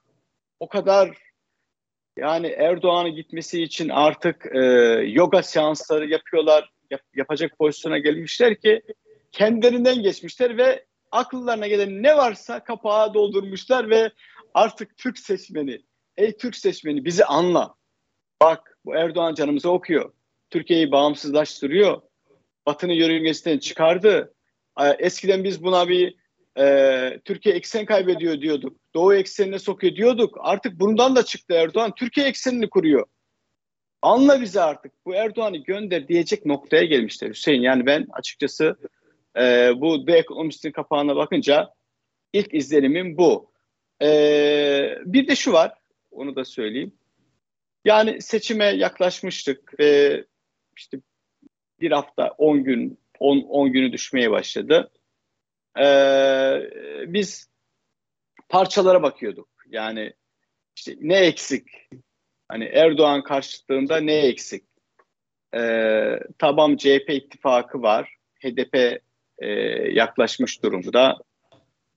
o 0.61 0.69
kadar 0.69 1.19
yani 2.19 2.47
Erdoğan'ın 2.47 3.15
gitmesi 3.15 3.63
için 3.63 3.89
artık 3.89 4.47
e, 4.55 4.61
yoga 5.07 5.43
seansları 5.43 6.09
yapıyorlar, 6.09 6.71
yap, 6.91 7.01
yapacak 7.15 7.59
pozisyona 7.59 7.99
gelmişler 7.99 8.61
ki 8.61 8.83
kendilerinden 9.33 10.03
geçmişler 10.03 10.57
ve 10.57 10.85
akıllarına 11.13 11.67
gelen 11.67 12.03
ne 12.03 12.17
varsa 12.17 12.65
kapağa 12.65 13.15
doldurmuşlar 13.15 13.91
ve 13.91 14.11
artık 14.55 14.97
Türk 14.97 15.19
seçmeni, 15.19 15.83
ey 16.17 16.37
Türk 16.37 16.57
seçmeni 16.57 17.05
bizi 17.05 17.25
anla. 17.25 17.75
Bak 18.43 18.79
bu 18.85 18.95
Erdoğan 18.95 19.35
canımızı 19.35 19.71
okuyor. 19.71 20.13
Türkiye'yi 20.51 20.93
bağımsızlaştırıyor. 20.93 22.03
Batı'nın 22.67 22.93
yörüngesinden 22.93 23.59
çıkardı. 23.59 24.35
Eskiden 24.99 25.45
biz 25.45 25.63
buna 25.63 25.89
bir 25.89 26.15
e, 26.59 27.21
Türkiye 27.25 27.55
eksen 27.55 27.85
kaybediyor 27.85 28.41
diyorduk. 28.41 28.77
Doğu 28.95 29.15
eksenine 29.15 29.59
sokuyor 29.59 29.97
diyorduk. 29.97 30.39
Artık 30.41 30.81
bundan 30.81 31.17
da 31.17 31.25
çıktı 31.25 31.55
Erdoğan. 31.55 31.95
Türkiye 31.95 32.27
eksenini 32.27 32.71
kuruyor. 32.71 33.07
Anla 34.03 34.41
bizi 34.41 34.61
artık. 34.61 34.93
Bu 35.07 35.15
Erdoğan'ı 35.15 35.57
gönder 35.57 36.09
diyecek 36.09 36.47
noktaya 36.47 36.85
gelmişler 36.85 37.29
Hüseyin. 37.29 37.63
Yani 37.63 37.87
ben 37.87 38.07
açıkçası 38.13 38.77
e, 39.39 39.73
bu 39.77 40.05
The 40.07 40.13
Economist'in 40.13 40.73
kapağına 40.73 41.17
bakınca 41.17 41.75
ilk 42.33 42.55
izlenimim 42.55 43.17
bu. 43.17 43.53
E, 44.03 44.09
bir 45.05 45.29
de 45.29 45.37
şu 45.37 45.53
var. 45.53 45.73
Onu 46.11 46.37
da 46.37 46.45
söyleyeyim. 46.45 46.93
Yani 47.85 48.23
seçime 48.23 48.65
yaklaşmıştık 48.65 49.81
ve 49.81 50.25
işte 50.77 50.99
bir 51.81 51.93
hafta 51.93 52.35
10 52.39 52.65
gün 52.65 52.99
10, 53.19 53.41
10 53.41 53.73
günü 53.73 53.93
düşmeye 53.93 54.31
başladı. 54.31 54.91
Ee, 55.79 56.71
biz 57.07 57.51
parçalara 58.49 59.03
bakıyorduk. 59.03 59.49
Yani 59.69 60.13
işte 60.77 60.97
ne 61.01 61.17
eksik? 61.17 61.69
Hani 62.49 62.65
Erdoğan 62.65 63.23
karşıtlığında 63.23 63.97
ne 63.97 64.15
eksik? 64.15 64.65
Ee, 65.55 66.21
tamam 66.39 66.77
CHP 66.77 67.11
ittifakı 67.11 67.83
var. 67.83 68.17
HDP 68.41 69.03
e, 69.43 69.51
yaklaşmış 69.93 70.63
durumda. 70.63 71.19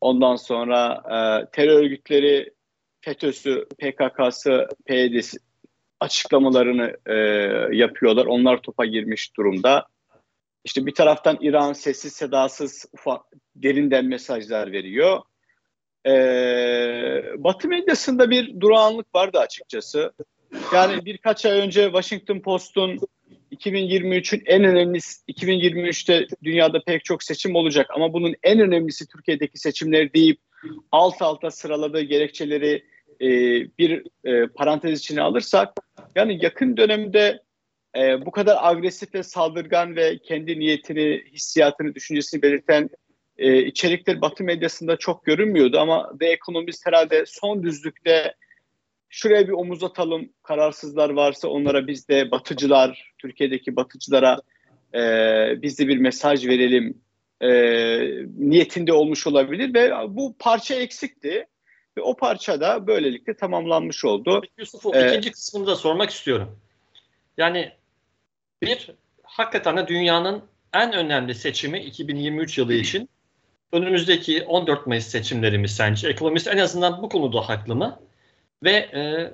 Ondan 0.01 0.35
sonra 0.35 1.03
e, 1.05 1.17
terör 1.51 1.83
örgütleri 1.83 2.53
FETÖ'sü, 3.01 3.65
PKK'sı, 3.79 4.67
PYD'si 4.85 5.37
açıklamalarını 5.99 6.97
e, 7.05 7.15
yapıyorlar. 7.75 8.25
Onlar 8.25 8.61
topa 8.61 8.85
girmiş 8.85 9.37
durumda. 9.37 9.87
İşte 10.63 10.85
bir 10.85 10.93
taraftan 10.93 11.37
İran 11.41 11.73
sessiz 11.73 12.13
sedasız 12.13 12.85
ufak, 12.93 13.21
derinden 13.55 14.05
mesajlar 14.05 14.71
veriyor. 14.71 15.21
Ee, 16.07 17.23
Batı 17.37 17.67
medyasında 17.67 18.29
bir 18.29 18.59
durağanlık 18.59 19.15
vardı 19.15 19.39
açıkçası. 19.39 20.13
Yani 20.73 21.05
birkaç 21.05 21.45
ay 21.45 21.59
önce 21.59 21.83
Washington 21.83 22.39
Post'un 22.39 22.99
2023'ün 23.51 24.43
en 24.45 24.63
önemli 24.63 24.97
2023'te 24.97 26.27
dünyada 26.43 26.83
pek 26.83 27.05
çok 27.05 27.23
seçim 27.23 27.55
olacak. 27.55 27.87
Ama 27.95 28.13
bunun 28.13 28.35
en 28.43 28.59
önemlisi 28.59 29.07
Türkiye'deki 29.07 29.57
seçimler 29.57 30.13
deyip 30.13 30.39
alt 30.91 31.21
alta 31.21 31.51
sıraladığı 31.51 32.01
gerekçeleri 32.01 32.83
e, 33.21 33.29
bir 33.77 34.03
e, 34.25 34.47
parantez 34.47 34.99
içine 34.99 35.21
alırsak 35.21 35.73
yani 36.15 36.39
yakın 36.41 36.77
dönemde 36.77 37.41
e, 37.97 38.25
bu 38.25 38.31
kadar 38.31 38.57
agresif 38.61 39.15
ve 39.15 39.23
saldırgan 39.23 39.95
ve 39.95 40.17
kendi 40.17 40.59
niyetini, 40.59 41.23
hissiyatını, 41.33 41.95
düşüncesini 41.95 42.41
belirten 42.41 42.89
e, 43.37 43.65
içerikler 43.65 44.21
Batı 44.21 44.43
medyasında 44.43 44.97
çok 44.97 45.25
görünmüyordu. 45.25 45.79
Ama 45.79 46.11
The 46.19 46.25
Economist 46.25 46.87
herhalde 46.87 47.23
son 47.27 47.63
düzlükte 47.63 48.35
şuraya 49.09 49.47
bir 49.47 49.53
omuz 49.53 49.83
atalım, 49.83 50.29
kararsızlar 50.43 51.09
varsa 51.09 51.47
onlara 51.47 51.87
biz 51.87 52.09
de 52.09 52.31
batıcılar, 52.31 53.13
Türkiye'deki 53.17 53.75
batıcılara 53.75 54.41
e, 54.93 55.01
biz 55.61 55.79
de 55.79 55.87
bir 55.87 55.97
mesaj 55.97 56.47
verelim 56.47 57.01
e, 57.41 57.49
niyetinde 58.37 58.93
olmuş 58.93 59.27
olabilir 59.27 59.73
ve 59.73 59.91
bu 60.07 60.35
parça 60.39 60.75
eksikti. 60.75 61.47
Ve 61.97 62.01
o 62.01 62.15
parça 62.15 62.61
da 62.61 62.87
böylelikle 62.87 63.35
tamamlanmış 63.35 64.05
oldu. 64.05 64.41
Yusuf, 64.57 64.85
o 64.85 64.95
ee, 64.95 65.07
ikinci 65.07 65.31
kısmını 65.31 65.67
da 65.67 65.75
sormak 65.75 66.09
istiyorum. 66.09 66.59
Yani 67.37 67.71
bir, 68.61 68.91
hakikaten 69.23 69.77
de 69.77 69.87
dünyanın 69.87 70.43
en 70.73 70.93
önemli 70.93 71.35
seçimi 71.35 71.79
2023 71.79 72.57
yılı 72.57 72.73
için 72.73 73.09
önümüzdeki 73.71 74.43
14 74.43 74.87
Mayıs 74.87 75.07
seçimlerimiz 75.07 75.75
sence? 75.75 76.09
Ekonomist 76.09 76.47
en 76.47 76.57
azından 76.57 77.01
bu 77.01 77.09
konuda 77.09 77.49
haklı 77.49 77.75
mı? 77.75 77.99
Ve 78.65 78.71
e, 78.71 79.33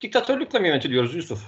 diktatörlükle 0.00 0.58
mi 0.58 0.68
yönetiliyoruz 0.68 1.14
Yusuf? 1.14 1.42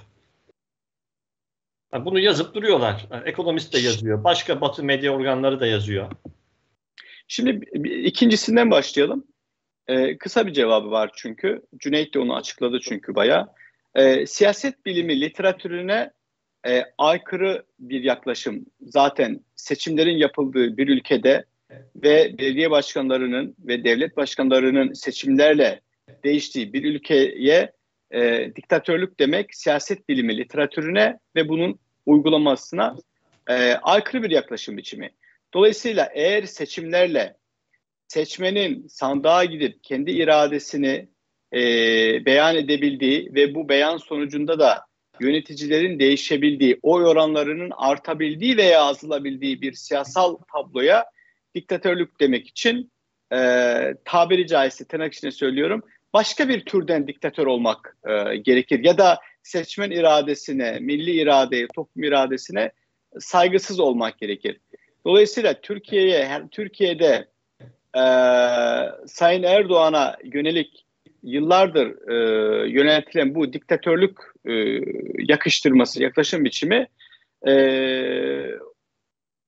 Yani 1.92 2.04
bunu 2.04 2.18
yazıp 2.18 2.54
duruyorlar. 2.54 3.06
Yani 3.10 3.28
ekonomist 3.28 3.75
de 3.75 3.78
yazıyor. 3.78 4.25
Başka 4.25 4.60
batı 4.60 4.84
medya 4.84 5.12
organları 5.12 5.60
da 5.60 5.66
yazıyor. 5.66 6.10
Şimdi 7.28 7.66
ikincisinden 7.84 8.70
başlayalım. 8.70 9.25
Ee, 9.88 10.19
kısa 10.19 10.47
bir 10.47 10.52
cevabı 10.52 10.90
var 10.90 11.10
çünkü. 11.16 11.62
Cüneyt 11.78 12.14
de 12.14 12.19
onu 12.19 12.36
açıkladı 12.36 12.80
çünkü 12.82 13.14
bayağı. 13.14 13.49
Ee, 13.95 14.26
siyaset 14.26 14.86
bilimi 14.86 15.21
literatürüne 15.21 16.10
e, 16.66 16.84
aykırı 16.99 17.64
bir 17.78 18.02
yaklaşım. 18.02 18.66
Zaten 18.80 19.40
seçimlerin 19.56 20.16
yapıldığı 20.16 20.76
bir 20.76 20.88
ülkede 20.88 21.45
ve 21.97 22.38
belediye 22.38 22.71
başkanlarının 22.71 23.56
ve 23.58 23.84
devlet 23.84 24.16
başkanlarının 24.16 24.93
seçimlerle 24.93 25.80
değiştiği 26.25 26.73
bir 26.73 26.84
ülkeye 26.84 27.73
e, 28.10 28.52
diktatörlük 28.56 29.20
demek 29.20 29.54
siyaset 29.54 30.08
bilimi 30.08 30.36
literatürüne 30.36 31.18
ve 31.36 31.49
bunun 31.49 31.78
uygulamasına 32.06 32.96
e, 33.49 33.54
aykırı 33.75 34.23
bir 34.23 34.30
yaklaşım 34.30 34.76
biçimi. 34.76 35.10
Dolayısıyla 35.54 36.08
eğer 36.14 36.42
seçimlerle 36.42 37.36
seçmenin 38.08 38.86
sandığa 38.86 39.44
gidip 39.44 39.84
kendi 39.84 40.10
iradesini 40.10 41.08
e, 41.52 41.60
beyan 42.26 42.56
edebildiği 42.56 43.34
ve 43.34 43.54
bu 43.54 43.68
beyan 43.68 43.96
sonucunda 43.96 44.58
da 44.58 44.84
yöneticilerin 45.20 45.99
değişebildiği, 45.99 46.78
oy 46.82 47.04
oranlarının 47.04 47.73
artabildiği 47.76 48.56
veya 48.56 48.82
azalabildiği 48.82 49.62
bir 49.62 49.73
siyasal 49.73 50.36
tabloya 50.52 51.04
diktatörlük 51.54 52.20
demek 52.20 52.49
için 52.49 52.92
e, 53.32 53.38
tabiri 54.04 54.46
caizse 54.46 54.84
tırnak 54.84 55.14
içinde 55.14 55.30
söylüyorum 55.30 55.82
başka 56.12 56.49
bir 56.49 56.64
türden 56.64 57.06
diktatör 57.06 57.46
olmak 57.46 57.96
e, 58.08 58.36
gerekir. 58.36 58.84
Ya 58.84 58.99
da 58.99 59.18
seçmen 59.42 59.90
iradesine, 59.90 60.78
milli 60.80 61.10
iradeye, 61.10 61.66
toplum 61.75 62.04
iradesine 62.04 62.73
saygısız 63.18 63.80
olmak 63.80 64.18
gerekir. 64.18 64.60
Dolayısıyla 65.04 65.60
Türkiye'ye, 65.60 66.42
Türkiye'de 66.50 67.28
e, 67.96 68.02
Sayın 69.06 69.42
Erdoğan'a 69.42 70.16
yönelik 70.25 70.86
yıllardır 71.23 72.08
e, 72.08 72.14
yönetilen 72.70 73.34
bu 73.34 73.52
diktatörlük 73.52 74.18
e, 74.44 74.52
yakıştırması, 75.18 76.02
yaklaşım 76.02 76.44
biçimi 76.44 76.86
e, 77.49 77.54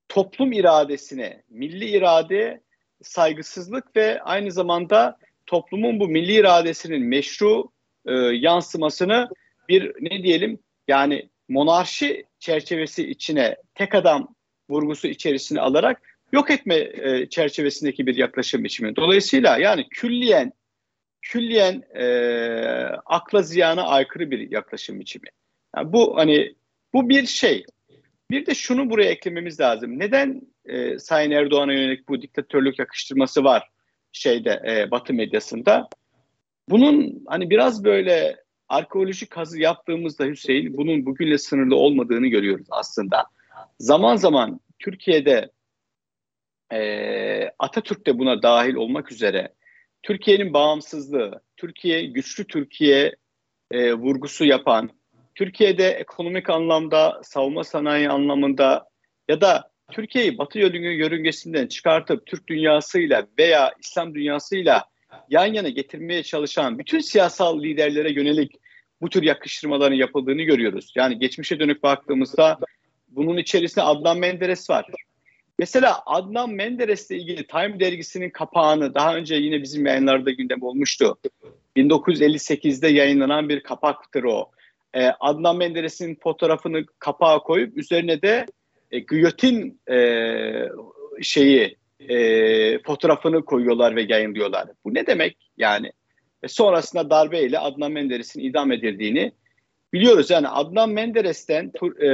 toplum 0.08 0.52
iradesine, 0.52 1.42
milli 1.50 1.84
irade 1.84 2.60
saygısızlık 3.02 3.96
ve 3.96 4.22
aynı 4.22 4.52
zamanda 4.52 5.18
toplumun 5.46 6.00
bu 6.00 6.08
milli 6.08 6.32
iradesinin 6.32 7.02
meşru 7.02 7.70
e, 8.06 8.12
yansımasını 8.14 9.28
bir 9.68 9.92
ne 10.00 10.22
diyelim 10.22 10.58
yani 10.88 11.28
monarşi 11.48 12.24
çerçevesi 12.38 13.10
içine 13.10 13.56
tek 13.74 13.94
adam 13.94 14.34
vurgusu 14.70 15.08
içerisine 15.08 15.60
alarak 15.60 16.02
yok 16.32 16.50
etme 16.50 16.74
e, 16.74 17.28
çerçevesindeki 17.28 18.06
bir 18.06 18.16
yaklaşım 18.16 18.64
biçimi. 18.64 18.96
Dolayısıyla 18.96 19.58
yani 19.58 19.88
külliyen 19.88 20.52
külliyen 21.22 21.82
e, 21.94 22.06
akla 23.06 23.42
ziyana 23.42 23.82
aykırı 23.82 24.30
bir 24.30 24.50
yaklaşım 24.50 25.00
biçimi. 25.00 25.28
Yani 25.76 25.92
bu 25.92 26.16
hani 26.16 26.54
bu 26.92 27.08
bir 27.08 27.26
şey. 27.26 27.64
Bir 28.30 28.46
de 28.46 28.54
şunu 28.54 28.90
buraya 28.90 29.10
eklememiz 29.10 29.60
lazım. 29.60 29.98
Neden 29.98 30.42
e, 30.64 30.98
Sayın 30.98 31.30
Erdoğan'a 31.30 31.72
yönelik 31.72 32.08
bu 32.08 32.22
diktatörlük 32.22 32.78
yakıştırması 32.78 33.44
var 33.44 33.68
şeyde 34.12 34.62
e, 34.66 34.90
Batı 34.90 35.14
medyasında? 35.14 35.88
Bunun 36.68 37.24
hani 37.26 37.50
biraz 37.50 37.84
böyle 37.84 38.36
arkeolojik 38.68 39.30
kazı 39.30 39.60
yaptığımızda 39.60 40.24
Hüseyin 40.24 40.76
bunun 40.76 41.06
bugünle 41.06 41.38
sınırlı 41.38 41.76
olmadığını 41.76 42.26
görüyoruz 42.26 42.66
aslında. 42.70 43.24
Zaman 43.78 44.16
zaman 44.16 44.60
Türkiye'de 44.78 45.50
e, 46.72 47.50
Atatürk 47.58 48.06
de 48.06 48.18
buna 48.18 48.42
dahil 48.42 48.74
olmak 48.74 49.12
üzere 49.12 49.52
Türkiye'nin 50.02 50.52
bağımsızlığı, 50.52 51.42
Türkiye 51.56 52.04
güçlü 52.04 52.46
Türkiye 52.46 53.16
e, 53.70 53.94
vurgusu 53.94 54.44
yapan, 54.44 54.90
Türkiye'de 55.34 55.88
ekonomik 55.88 56.50
anlamda, 56.50 57.20
savunma 57.24 57.64
sanayi 57.64 58.10
anlamında 58.10 58.88
ya 59.28 59.40
da 59.40 59.71
Türkiye'yi 59.90 60.38
Batı 60.38 60.58
yörüngesinden 60.58 61.66
çıkartıp 61.66 62.26
Türk 62.26 62.48
dünyasıyla 62.48 63.26
veya 63.38 63.72
İslam 63.80 64.14
dünyasıyla 64.14 64.84
yan 65.30 65.46
yana 65.46 65.68
getirmeye 65.68 66.22
çalışan 66.22 66.78
bütün 66.78 67.00
siyasal 67.00 67.62
liderlere 67.62 68.12
yönelik 68.12 68.52
bu 69.00 69.08
tür 69.08 69.22
yakıştırmaların 69.22 69.96
yapıldığını 69.96 70.42
görüyoruz. 70.42 70.92
Yani 70.96 71.18
geçmişe 71.18 71.58
dönük 71.58 71.82
baktığımızda 71.82 72.58
bunun 73.08 73.36
içerisinde 73.36 73.84
Adnan 73.84 74.18
Menderes 74.18 74.70
var. 74.70 74.86
Mesela 75.58 76.02
Adnan 76.06 76.50
Menderes'le 76.50 77.10
ilgili 77.10 77.46
Time 77.46 77.80
dergisinin 77.80 78.30
kapağını 78.30 78.94
daha 78.94 79.16
önce 79.16 79.34
yine 79.34 79.62
bizim 79.62 79.86
yayınlarda 79.86 80.30
gündem 80.30 80.62
olmuştu. 80.62 81.18
1958'de 81.76 82.88
yayınlanan 82.88 83.48
bir 83.48 83.62
kapaktır 83.62 84.24
o. 84.24 84.50
Ee, 84.94 85.06
Adnan 85.20 85.56
Menderes'in 85.56 86.18
fotoğrafını 86.22 86.86
kapağa 86.98 87.38
koyup 87.38 87.76
üzerine 87.76 88.22
de 88.22 88.46
e, 88.92 89.00
Guillotine 89.00 89.72
e, 89.90 89.98
şeyi 91.22 91.76
e, 92.08 92.78
fotoğrafını 92.82 93.44
koyuyorlar 93.44 93.96
ve 93.96 94.02
yayınlıyorlar. 94.02 94.68
Bu 94.84 94.94
ne 94.94 95.06
demek 95.06 95.36
yani? 95.56 95.92
E, 96.42 96.48
sonrasında 96.48 97.10
darbeyle 97.10 97.58
Adnan 97.58 97.92
Menderes'in 97.92 98.40
idam 98.40 98.72
edildiğini 98.72 99.32
biliyoruz. 99.92 100.30
Yani 100.30 100.48
Adnan 100.48 100.90
Menderes'ten 100.90 101.72
e, 102.02 102.08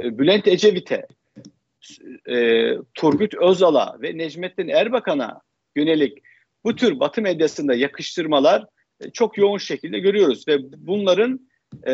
Bülent 0.00 0.48
Ecevit'e 0.48 1.06
e, 2.28 2.72
Turgut 2.94 3.34
Özal'a 3.34 3.96
ve 4.02 4.18
Necmettin 4.18 4.68
Erbakan'a 4.68 5.40
yönelik 5.76 6.18
bu 6.64 6.76
tür 6.76 7.00
Batı 7.00 7.22
medyasında 7.22 7.74
yakıştırmalar 7.74 8.66
e, 9.00 9.10
çok 9.10 9.38
yoğun 9.38 9.58
şekilde 9.58 9.98
görüyoruz 9.98 10.48
ve 10.48 10.58
bunların 10.76 11.45
e, 11.86 11.92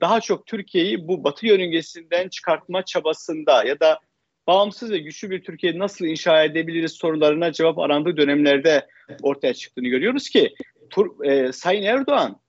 daha 0.00 0.20
çok 0.20 0.46
Türkiye'yi 0.46 1.08
bu 1.08 1.24
Batı 1.24 1.46
yörüngesinden 1.46 2.28
çıkartma 2.28 2.84
çabasında 2.84 3.64
ya 3.64 3.80
da 3.80 4.00
bağımsız 4.46 4.90
ve 4.90 4.98
güçlü 4.98 5.30
bir 5.30 5.44
Türkiye 5.44 5.78
nasıl 5.78 6.04
inşa 6.04 6.44
edebiliriz 6.44 6.92
sorularına 6.92 7.52
cevap 7.52 7.78
arandığı 7.78 8.16
dönemlerde 8.16 8.86
ortaya 9.22 9.54
çıktığını 9.54 9.88
görüyoruz 9.88 10.28
ki 10.28 10.54
Tur, 10.90 11.24
e, 11.24 11.52
Sayın 11.52 11.82
Erdoğan 11.82 12.40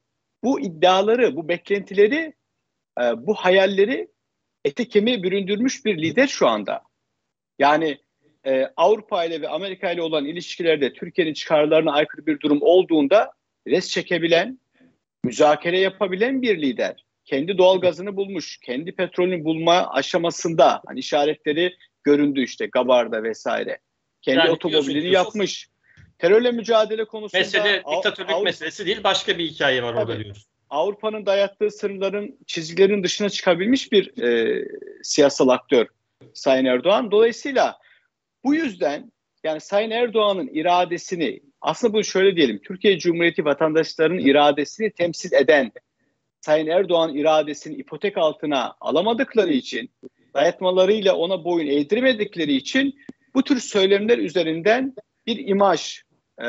bu 0.43 0.59
iddiaları, 0.59 1.35
bu 1.35 1.47
beklentileri, 1.47 2.33
e, 3.01 3.03
bu 3.27 3.33
hayalleri 3.33 4.07
ete 4.65 4.87
kemiğe 4.87 5.23
büründürmüş 5.23 5.85
bir 5.85 5.97
lider 5.97 6.27
şu 6.27 6.47
anda. 6.47 6.81
Yani 7.59 7.97
e, 8.45 8.65
Avrupa 8.77 9.25
ile 9.25 9.41
ve 9.41 9.49
Amerika 9.49 9.91
ile 9.91 10.01
olan 10.01 10.25
ilişkilerde 10.25 10.93
Türkiye'nin 10.93 11.33
çıkarlarına 11.33 11.91
aykırı 11.91 12.25
bir 12.25 12.39
durum 12.39 12.59
olduğunda 12.61 13.31
res 13.67 13.89
çekebilen, 13.89 14.59
müzakere 15.23 15.79
yapabilen 15.79 16.41
bir 16.41 16.61
lider. 16.61 17.05
Kendi 17.25 17.57
doğal 17.57 17.79
gazını 17.79 18.15
bulmuş, 18.15 18.57
kendi 18.57 18.91
petrolünü 18.91 19.43
bulma 19.43 19.87
aşamasında 19.89 20.81
hani 20.85 20.99
işaretleri 20.99 21.77
göründü 22.03 22.43
işte 22.43 22.65
Gabar'da 22.65 23.23
vesaire. 23.23 23.79
Kendi 24.21 24.39
yani 24.39 24.49
otomobilini 24.49 25.11
yapmış. 25.11 25.67
Terörle 26.17 26.51
mücadele 26.51 27.05
konusunda 27.05 27.39
mesele 27.39 27.83
diktatörlük 27.95 28.31
Avrupa, 28.31 28.43
meselesi 28.43 28.85
değil 28.85 29.03
başka 29.03 29.37
bir 29.37 29.47
hikaye 29.47 29.83
var 29.83 29.93
orada 29.93 30.19
diyoruz. 30.19 30.47
Avrupa'nın 30.69 31.25
dayattığı 31.25 31.71
sınırların 31.71 32.37
çizgilerin 32.47 33.03
dışına 33.03 33.29
çıkabilmiş 33.29 33.91
bir 33.91 34.23
e, 34.23 34.65
siyasal 35.03 35.49
aktör 35.49 35.87
Sayın 36.33 36.65
Erdoğan. 36.65 37.11
Dolayısıyla 37.11 37.77
bu 38.43 38.55
yüzden 38.55 39.11
yani 39.43 39.61
Sayın 39.61 39.91
Erdoğan'ın 39.91 40.47
iradesini 40.47 41.39
aslında 41.61 41.93
bunu 41.93 42.03
şöyle 42.03 42.35
diyelim 42.35 42.61
Türkiye 42.63 42.99
Cumhuriyeti 42.99 43.45
vatandaşlarının 43.45 44.19
iradesini 44.19 44.91
temsil 44.91 45.33
eden 45.33 45.71
Sayın 46.41 46.67
Erdoğan 46.67 47.15
iradesini 47.15 47.75
ipotek 47.75 48.17
altına 48.17 48.75
alamadıkları 48.81 49.53
için 49.53 49.89
dayatmalarıyla 50.33 51.15
ona 51.15 51.43
boyun 51.43 51.67
eğdirmedikleri 51.67 52.53
için 52.53 52.99
bu 53.33 53.43
tür 53.43 53.59
söylemler 53.59 54.17
üzerinden 54.17 54.95
bir 55.27 55.47
imaj, 55.47 56.01
e, 56.41 56.45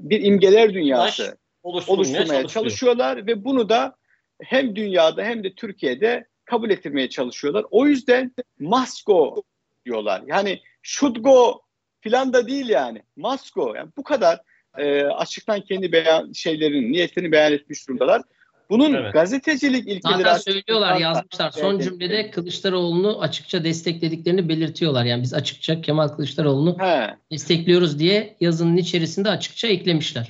bir 0.00 0.24
imgeler 0.24 0.74
dünyası 0.74 1.38
oluşturmaya 1.62 2.46
çalışıyorlar 2.46 3.26
ve 3.26 3.44
bunu 3.44 3.68
da 3.68 3.96
hem 4.42 4.76
dünyada 4.76 5.22
hem 5.22 5.44
de 5.44 5.54
Türkiye'de 5.54 6.26
kabul 6.44 6.70
ettirmeye 6.70 7.08
çalışıyorlar. 7.08 7.66
O 7.70 7.86
yüzden 7.86 8.34
masko 8.58 9.42
diyorlar. 9.84 10.22
Yani 10.26 10.60
should 10.82 11.16
go 11.16 11.62
filan 12.00 12.32
da 12.32 12.48
değil 12.48 12.68
yani. 12.68 13.02
Must 13.16 13.54
go. 13.54 13.74
Yani 13.74 13.90
bu 13.96 14.02
kadar 14.02 14.40
e, 14.78 15.02
açıktan 15.02 15.60
kendi 15.60 15.92
beyan 15.92 16.32
şeylerin 16.32 16.92
niyetini 16.92 17.32
beyan 17.32 17.52
etmiş 17.52 17.88
durumdalar. 17.88 18.22
Bunun 18.70 18.94
evet. 18.94 19.12
gazetecilik 19.12 19.88
ilkeleri... 19.88 20.22
Zaten 20.22 20.36
söylüyorlar, 20.36 20.96
yazmışlar. 20.96 21.50
Son 21.50 21.74
evet, 21.74 21.84
cümlede 21.84 22.14
evet. 22.14 22.34
Kılıçdaroğlu'nu 22.34 23.20
açıkça 23.20 23.64
desteklediklerini 23.64 24.48
belirtiyorlar. 24.48 25.04
Yani 25.04 25.22
biz 25.22 25.34
açıkça 25.34 25.80
Kemal 25.80 26.08
Kılıçdaroğlu'nu 26.08 26.78
He. 26.78 27.16
destekliyoruz 27.32 27.98
diye 27.98 28.36
yazının 28.40 28.76
içerisinde 28.76 29.30
açıkça 29.30 29.68
eklemişler. 29.68 30.28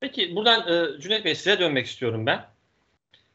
Peki 0.00 0.36
buradan 0.36 0.60
e, 0.68 1.00
Cüneyt 1.00 1.24
Bey 1.24 1.34
size 1.34 1.58
dönmek 1.58 1.86
istiyorum 1.86 2.26
ben. 2.26 2.44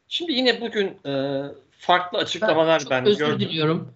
Şimdi 0.07 0.33
yine 0.33 0.61
bugün 0.61 0.87
e, 1.05 1.43
farklı 1.71 2.17
açıklamalar 2.17 2.83
ben, 2.89 3.05
ben 3.05 3.11
özür 3.11 3.19
gördüm. 3.19 3.35
Özür 3.35 3.49
diliyorum. 3.49 3.93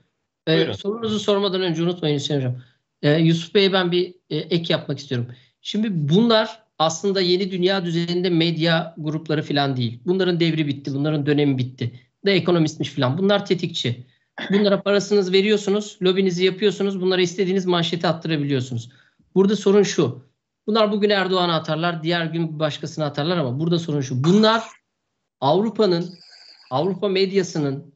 E, 0.48 0.74
sorunuzu 0.74 1.20
sormadan 1.20 1.62
önce 1.62 1.84
unutmayın 1.84 2.16
Hüseyin 2.16 2.40
Hocam. 2.40 2.62
E, 3.02 3.12
Yusuf 3.12 3.56
Bey'e 3.56 3.74
ben 3.74 3.92
bir 3.92 4.14
e, 4.30 4.38
ek 4.38 4.74
yapmak 4.74 5.00
istiyorum. 5.00 5.28
Şimdi 5.62 6.10
bunlar 6.10 6.63
aslında 6.80 7.21
yeni 7.21 7.52
dünya 7.52 7.86
düzeninde 7.86 8.30
medya 8.30 8.95
grupları 8.97 9.43
falan 9.43 9.78
değil. 9.78 10.00
Bunların 10.06 10.39
devri 10.39 10.67
bitti, 10.67 10.93
bunların 10.93 11.26
dönemi 11.26 11.58
bitti. 11.58 12.00
Da 12.26 12.32
ekonomistmiş 12.32 12.89
falan. 12.89 13.17
Bunlar 13.17 13.45
tetikçi. 13.45 14.06
Bunlara 14.50 14.82
parasınız 14.82 15.34
veriyorsunuz, 15.34 15.97
lobinizi 16.04 16.45
yapıyorsunuz. 16.45 17.02
Bunlara 17.02 17.21
istediğiniz 17.21 17.65
manşeti 17.65 18.08
attırabiliyorsunuz. 18.08 18.89
Burada 19.36 19.56
sorun 19.56 19.84
şu. 19.84 20.32
Bunlar 20.67 20.91
bugün 20.91 21.10
Erdoğan'a 21.10 21.56
atarlar, 21.56 22.04
diğer 22.04 22.26
gün 22.26 22.60
başkasına 22.60 23.06
atarlar 23.06 23.38
ama 23.38 23.60
burada 23.60 23.80
sorun 23.80 24.02
şu. 24.02 24.24
Bunlar 24.24 24.63
Avrupa'nın, 25.41 26.13
Avrupa 26.71 27.08
medyasının 27.08 27.93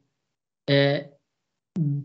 e, 0.70 1.06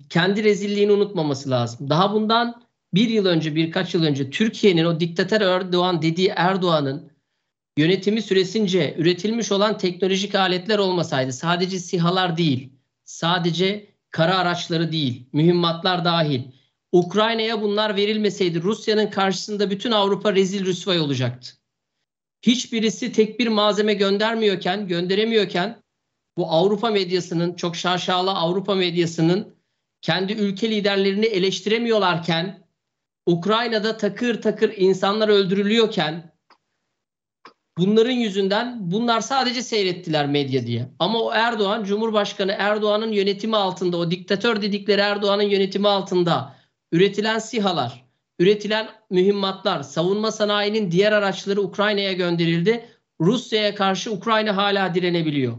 kendi 0.10 0.44
rezilliğini 0.44 0.92
unutmaması 0.92 1.50
lazım. 1.50 1.90
Daha 1.90 2.14
bundan 2.14 2.64
bir 2.94 3.10
yıl 3.10 3.26
önce, 3.26 3.56
birkaç 3.56 3.94
yıl 3.94 4.04
önce 4.04 4.30
Türkiye'nin 4.30 4.86
o 4.86 5.00
diktatör 5.00 5.42
Erdoğan 5.42 6.02
dediği 6.02 6.34
Erdoğan'ın 6.36 7.12
yönetimi 7.78 8.22
süresince 8.22 8.96
üretilmiş 8.98 9.52
olan 9.52 9.78
teknolojik 9.78 10.36
aletler 10.36 10.78
olmasaydı 10.78 11.34
sadece 11.34 11.80
sihalar 11.80 12.38
değil, 12.38 12.70
sadece 13.04 13.96
kara 14.10 14.38
araçları 14.38 14.92
değil, 14.92 15.30
mühimmatlar 15.34 16.06
dahil 16.06 16.42
Ukrayna'ya 16.92 17.62
bunlar 17.62 17.96
verilmeseydi 17.96 18.62
Rusya'nın 18.62 19.08
karşısında 19.08 19.72
bütün 19.72 19.92
Avrupa 19.92 20.36
rezil 20.36 20.66
rüsvay 20.66 21.00
olacaktı. 21.00 21.52
Hiçbirisi 22.42 23.12
tek 23.12 23.40
bir 23.40 23.48
malzeme 23.48 23.94
göndermiyorken, 23.94 24.88
gönderemiyorken 24.88 25.82
bu 26.38 26.52
Avrupa 26.52 26.90
medyasının 26.90 27.54
çok 27.54 27.76
şaşalı 27.76 28.32
Avrupa 28.32 28.76
medyasının 28.76 29.56
kendi 30.02 30.34
ülke 30.34 30.72
liderlerini 30.72 31.26
eleştiremiyorlarken 31.26 32.61
Ukrayna'da 33.32 33.98
takır 33.98 34.42
takır 34.42 34.74
insanlar 34.78 35.30
öldürülüyorken 35.30 36.32
bunların 37.78 38.12
yüzünden 38.12 38.92
bunlar 38.92 39.22
sadece 39.22 39.62
seyrettiler 39.62 40.28
medya 40.28 40.68
diye. 40.68 40.90
Ama 41.00 41.20
o 41.20 41.32
Erdoğan, 41.34 41.84
Cumhurbaşkanı 41.84 42.56
Erdoğan'ın 42.60 43.12
yönetimi 43.12 43.56
altında, 43.56 43.98
o 43.98 44.12
diktatör 44.12 44.62
dedikleri 44.62 45.02
Erdoğan'ın 45.02 45.44
yönetimi 45.44 45.88
altında 45.88 46.56
üretilen 46.92 47.40
sihalar, 47.40 48.06
üretilen 48.40 48.90
mühimmatlar, 49.10 49.84
savunma 49.84 50.32
sanayinin 50.32 50.92
diğer 50.92 51.12
araçları 51.12 51.62
Ukrayna'ya 51.62 52.14
gönderildi. 52.14 52.86
Rusya'ya 53.22 53.76
karşı 53.76 54.12
Ukrayna 54.12 54.58
hala 54.58 54.96
direnebiliyor. 54.96 55.58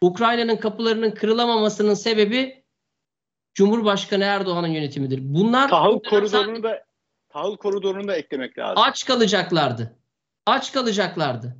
Ukrayna'nın 0.00 0.56
kapılarının 0.56 1.10
kırılamamasının 1.10 1.94
sebebi 1.94 2.64
Cumhurbaşkanı 3.54 4.24
Erdoğan'ın 4.24 4.68
yönetimidir. 4.68 5.20
Bunlar 5.22 5.68
tahıl 5.68 5.98
koridorunu 5.98 6.62
da 6.62 6.89
tahıl 7.30 7.56
koridorunu 7.56 8.08
da 8.08 8.16
eklemek 8.16 8.58
lazım. 8.58 8.82
Aç 8.82 9.04
kalacaklardı. 9.04 9.96
Aç 10.46 10.72
kalacaklardı. 10.72 11.56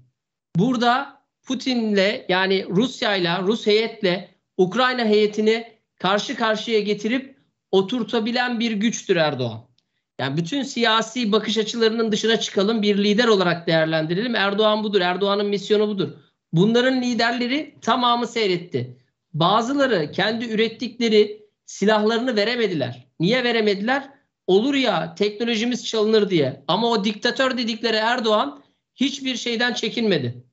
Burada 0.56 1.20
Putin'le 1.46 2.24
yani 2.28 2.66
Rusya'yla, 2.68 3.42
Rus 3.42 3.66
heyetle 3.66 4.35
Ukrayna 4.56 5.04
heyetini 5.04 5.72
karşı 5.98 6.37
karşıya 6.37 6.80
getirip 6.80 7.37
oturtabilen 7.70 8.61
bir 8.61 8.72
güçtür 8.72 9.16
Erdoğan. 9.16 9.70
Yani 10.18 10.37
bütün 10.37 10.62
siyasi 10.62 11.33
bakış 11.33 11.59
açılarının 11.59 12.12
dışına 12.12 12.40
çıkalım, 12.40 12.83
bir 12.83 12.98
lider 12.98 13.28
olarak 13.28 13.66
değerlendirelim. 13.66 14.35
Erdoğan 14.35 14.85
budur, 14.85 15.00
Erdoğan'ın 15.00 15.46
misyonu 15.46 15.88
budur. 15.88 16.09
Bunların 16.52 17.02
liderleri 17.02 17.74
tamamı 17.80 18.26
seyretti. 18.26 18.96
Bazıları 19.35 20.12
kendi 20.12 20.44
ürettikleri 20.44 21.46
silahlarını 21.66 22.37
veremediler. 22.37 23.09
Niye 23.20 23.44
veremediler? 23.44 24.11
Olur 24.51 24.75
ya 24.75 25.15
teknolojimiz 25.15 25.87
çalınır 25.87 26.31
diye. 26.31 26.65
Ama 26.69 26.89
o 26.91 27.05
diktatör 27.05 27.59
dedikleri 27.59 27.97
Erdoğan 27.97 28.63
hiçbir 28.95 29.37
şeyden 29.37 29.75
çekinmedi. 29.75 30.45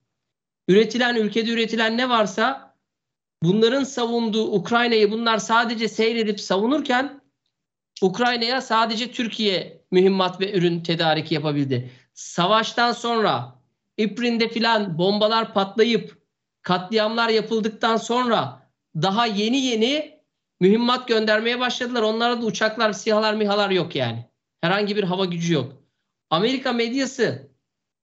Üretilen 0.68 1.16
ülkede 1.16 1.52
üretilen 1.52 1.98
ne 1.98 2.10
varsa 2.10 2.76
bunların 3.44 3.84
savunduğu 3.84 4.52
Ukrayna'yı 4.52 5.12
bunlar 5.12 5.38
sadece 5.38 5.88
seyredip 5.88 6.40
savunurken 6.40 7.22
Ukrayna'ya 8.02 8.62
sadece 8.62 9.12
Türkiye 9.12 9.82
mühimmat 9.92 10.42
ve 10.42 10.54
ürün 10.54 10.84
tedariki 10.84 11.34
yapabildi. 11.34 11.92
Savaştan 12.14 12.92
sonra 12.92 13.56
İprin'de 13.98 14.50
filan 14.50 14.98
bombalar 14.98 15.54
patlayıp 15.54 16.18
katliamlar 16.62 17.30
yapıldıktan 17.30 17.98
sonra 17.98 18.70
daha 18.96 19.26
yeni 19.26 19.58
yeni 19.58 20.17
mühimmat 20.60 21.08
göndermeye 21.08 21.60
başladılar. 21.60 22.02
Onlara 22.02 22.42
da 22.42 22.46
uçaklar, 22.46 22.94
sihalar, 22.94 23.34
mihalar 23.34 23.70
yok 23.70 23.96
yani. 23.96 24.26
Herhangi 24.62 24.96
bir 24.96 25.04
hava 25.04 25.26
gücü 25.26 25.54
yok. 25.54 25.74
Amerika 26.30 26.74
medyası 26.74 27.52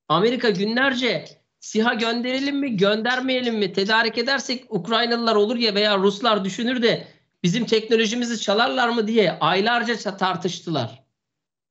Amerika 0.09 0.51
günlerce 0.51 1.25
siha 1.61 1.95
gönderelim 1.95 2.59
mi, 2.59 2.77
göndermeyelim 2.77 3.59
mi, 3.59 3.73
tedarik 3.73 4.19
edersek 4.19 4.65
Ukraynalılar 4.69 5.35
olur 5.35 5.57
ya 5.57 5.75
veya 5.75 5.99
Ruslar 5.99 6.45
düşünür 6.45 6.83
de 6.83 7.07
bizim 7.43 7.65
teknolojimizi 7.65 8.41
çalarlar 8.41 8.89
mı 8.89 9.07
diye 9.07 9.33
aylarca 9.33 10.17
tartıştılar. 10.17 11.05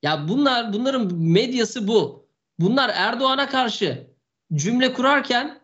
Ya 0.03 0.27
bunlar 0.27 0.73
bunların 0.73 1.13
medyası 1.15 1.87
bu. 1.87 2.27
Bunlar 2.59 2.91
Erdoğan'a 2.93 3.49
karşı 3.49 4.07
cümle 4.53 4.93
kurarken 4.93 5.59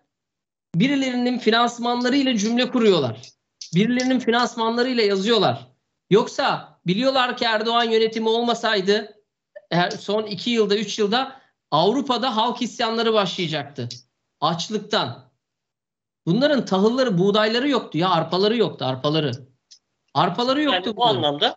birilerinin 0.76 1.40
finansmanlarıyla 1.40 2.38
cümle 2.38 2.70
kuruyorlar. 2.70 3.39
Birilerinin 3.76 4.20
finansmanlarıyla 4.20 5.04
yazıyorlar. 5.04 5.68
Yoksa 6.10 6.80
biliyorlar 6.88 7.38
ki 7.38 7.46
Erdoğan 7.46 7.84
yönetimi 7.84 8.30
olmasaydı 8.30 9.16
son 10.00 10.24
iki 10.24 10.50
yılda, 10.50 10.78
üç 10.78 11.00
yılda 11.00 11.42
Avrupa'da 11.72 12.36
halk 12.36 12.62
isyanları 12.62 13.14
başlayacaktı. 13.14 13.90
Açlıktan. 14.42 15.30
Bunların 16.26 16.66
tahılları, 16.66 17.18
buğdayları 17.18 17.70
yoktu 17.70 17.98
ya, 17.98 18.10
arpaları 18.10 18.58
yoktu, 18.58 18.86
arpaları. 18.86 19.32
Arpaları 20.14 20.62
yoktu. 20.62 20.82
Yani 20.86 20.96
bu 20.96 21.06
anlamda 21.06 21.56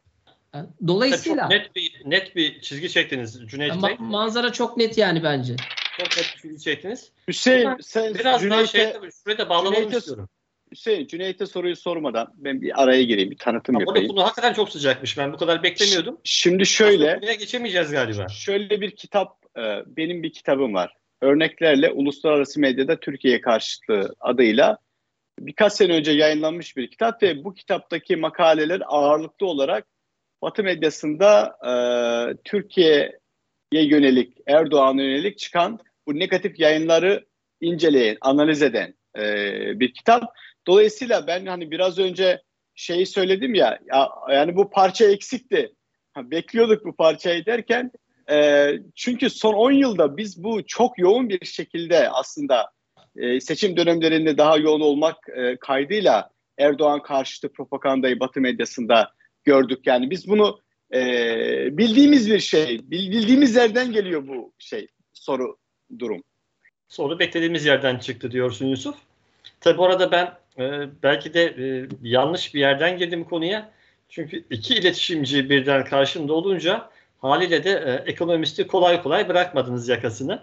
Dolayısıyla 0.87 1.43
çok 1.43 1.51
net 1.51 1.77
bir 1.77 2.03
net 2.05 2.37
bir 2.37 2.61
çizgi 2.61 2.91
çektiniz 2.91 3.41
Cüneyt 3.47 3.73
ma- 3.73 3.89
Bey. 3.89 3.97
manzara 3.99 4.53
çok 4.53 4.77
net 4.77 4.99
yani 4.99 5.23
bence. 5.23 5.57
Çok 5.99 6.17
net 6.17 6.35
bir 6.37 6.41
çizgi 6.41 6.61
çektiniz. 6.65 7.13
Hüseyin 7.29 7.71
sen 7.81 8.15
Biraz 8.15 8.25
daha 8.25 8.39
Cüneyt'e, 8.39 8.93
şey 9.01 9.11
şuraya 9.23 9.39
da 9.39 9.49
bağlamak 9.49 9.79
Cüneyt'e- 9.79 9.99
istiyorum. 9.99 10.29
Hüseyin 10.73 11.07
Cüneyt'e 11.07 11.47
soruyu 11.47 11.77
sormadan 11.77 12.33
ben 12.37 12.63
bir 12.63 12.83
araya 12.83 13.03
gireyim, 13.03 13.31
bir 13.31 13.39
tanıtım 13.39 13.77
Ama 13.77 13.83
yapayım. 13.83 14.09
konu 14.09 14.25
hakikaten 14.25 14.53
çok 14.53 14.71
sıcakmış. 14.71 15.19
Ben 15.19 15.33
bu 15.33 15.37
kadar 15.37 15.63
beklemiyordum. 15.63 16.19
Şimdi 16.25 16.67
şöyle 16.67 17.19
Buraya 17.23 17.35
geçemeyeceğiz 17.35 17.91
galiba. 17.91 18.29
Şöyle 18.29 18.81
bir 18.81 18.91
kitap, 18.91 19.37
e, 19.57 19.63
benim 19.87 20.23
bir 20.23 20.33
kitabım 20.33 20.75
var. 20.75 20.97
Örneklerle 21.21 21.91
Uluslararası 21.91 22.61
Medyada 22.61 23.01
Türkiye 23.01 23.41
Karşıtlığı 23.41 24.15
adıyla 24.21 24.79
birkaç 25.39 25.73
sene 25.73 25.93
önce 25.93 26.13
yayınlanmış 26.13 26.77
bir 26.77 26.91
kitap 26.91 27.23
ve 27.23 27.45
bu 27.45 27.55
kitaptaki 27.55 28.17
makaleler 28.17 28.83
ağırlıklı 28.87 29.47
olarak 29.47 29.87
Batı 30.43 30.63
medyasında 30.63 31.57
e, 31.67 31.73
Türkiye'ye 32.45 33.85
yönelik, 33.85 34.39
Erdoğan'a 34.47 35.03
yönelik 35.03 35.39
çıkan 35.39 35.79
bu 36.07 36.19
negatif 36.19 36.59
yayınları 36.61 37.27
inceleyen, 37.61 38.17
analiz 38.21 38.63
eden 38.63 38.95
e, 39.19 39.21
bir 39.81 39.95
kitap. 39.95 40.23
Dolayısıyla 40.67 41.27
ben 41.27 41.47
hani 41.47 41.71
biraz 41.71 41.99
önce 41.99 42.43
şeyi 42.75 43.07
söyledim 43.07 43.55
ya, 43.55 43.79
ya 43.93 44.09
yani 44.31 44.57
bu 44.57 44.71
parça 44.71 45.05
eksikti. 45.05 45.75
Bekliyorduk 46.17 46.85
bu 46.85 46.97
parçayı 46.97 47.47
derken 47.47 47.91
e, 48.31 48.69
çünkü 48.95 49.31
son 49.31 49.55
10 49.55 49.71
yılda 49.71 50.17
biz 50.17 50.45
bu 50.45 50.67
çok 50.67 50.99
yoğun 50.99 51.29
bir 51.29 51.47
şekilde 51.47 52.11
aslında 52.11 52.71
e, 53.17 53.41
seçim 53.41 53.77
dönemlerinde 53.77 54.39
daha 54.39 54.57
yoğun 54.57 54.81
olmak 54.81 55.17
e, 55.37 55.57
kaydıyla 55.57 56.31
Erdoğan 56.59 57.03
karşıtı 57.03 57.53
propagandayı 57.53 58.21
Batı 58.21 58.41
medyasında 58.41 59.13
gördük. 59.45 59.87
Yani 59.87 60.11
biz 60.11 60.29
bunu 60.29 60.61
e, 60.95 60.99
bildiğimiz 61.79 62.31
bir 62.31 62.39
şey, 62.39 62.79
bil- 62.91 63.11
bildiğimiz 63.11 63.57
yerden 63.57 63.93
geliyor 63.93 64.29
bu 64.29 64.53
şey 64.59 64.89
soru 65.13 65.57
durum. 65.99 66.23
Soru 66.89 67.19
beklediğimiz 67.19 67.67
yerden 67.67 67.99
çıktı 67.99 68.31
diyorsun 68.31 68.67
Yusuf. 68.67 68.97
Tabi 69.61 69.79
bu 69.79 69.85
arada 69.85 70.13
ben 70.13 70.42
e, 70.59 70.89
belki 71.03 71.35
de 71.35 71.45
e, 71.45 71.89
yanlış 72.03 72.55
bir 72.55 72.61
yerden 72.61 72.99
girdim 72.99 73.25
konuya. 73.25 73.71
Çünkü 74.09 74.45
iki 74.51 74.75
iletişimci 74.75 75.51
birden 75.51 75.85
karşımda 75.85 76.33
olunca 76.33 76.91
haliyle 77.19 77.65
de 77.65 77.71
e, 77.71 78.11
ekonomisti 78.11 78.67
kolay 78.67 79.03
kolay 79.03 79.29
bırakmadınız 79.29 79.89
yakasını. 79.89 80.43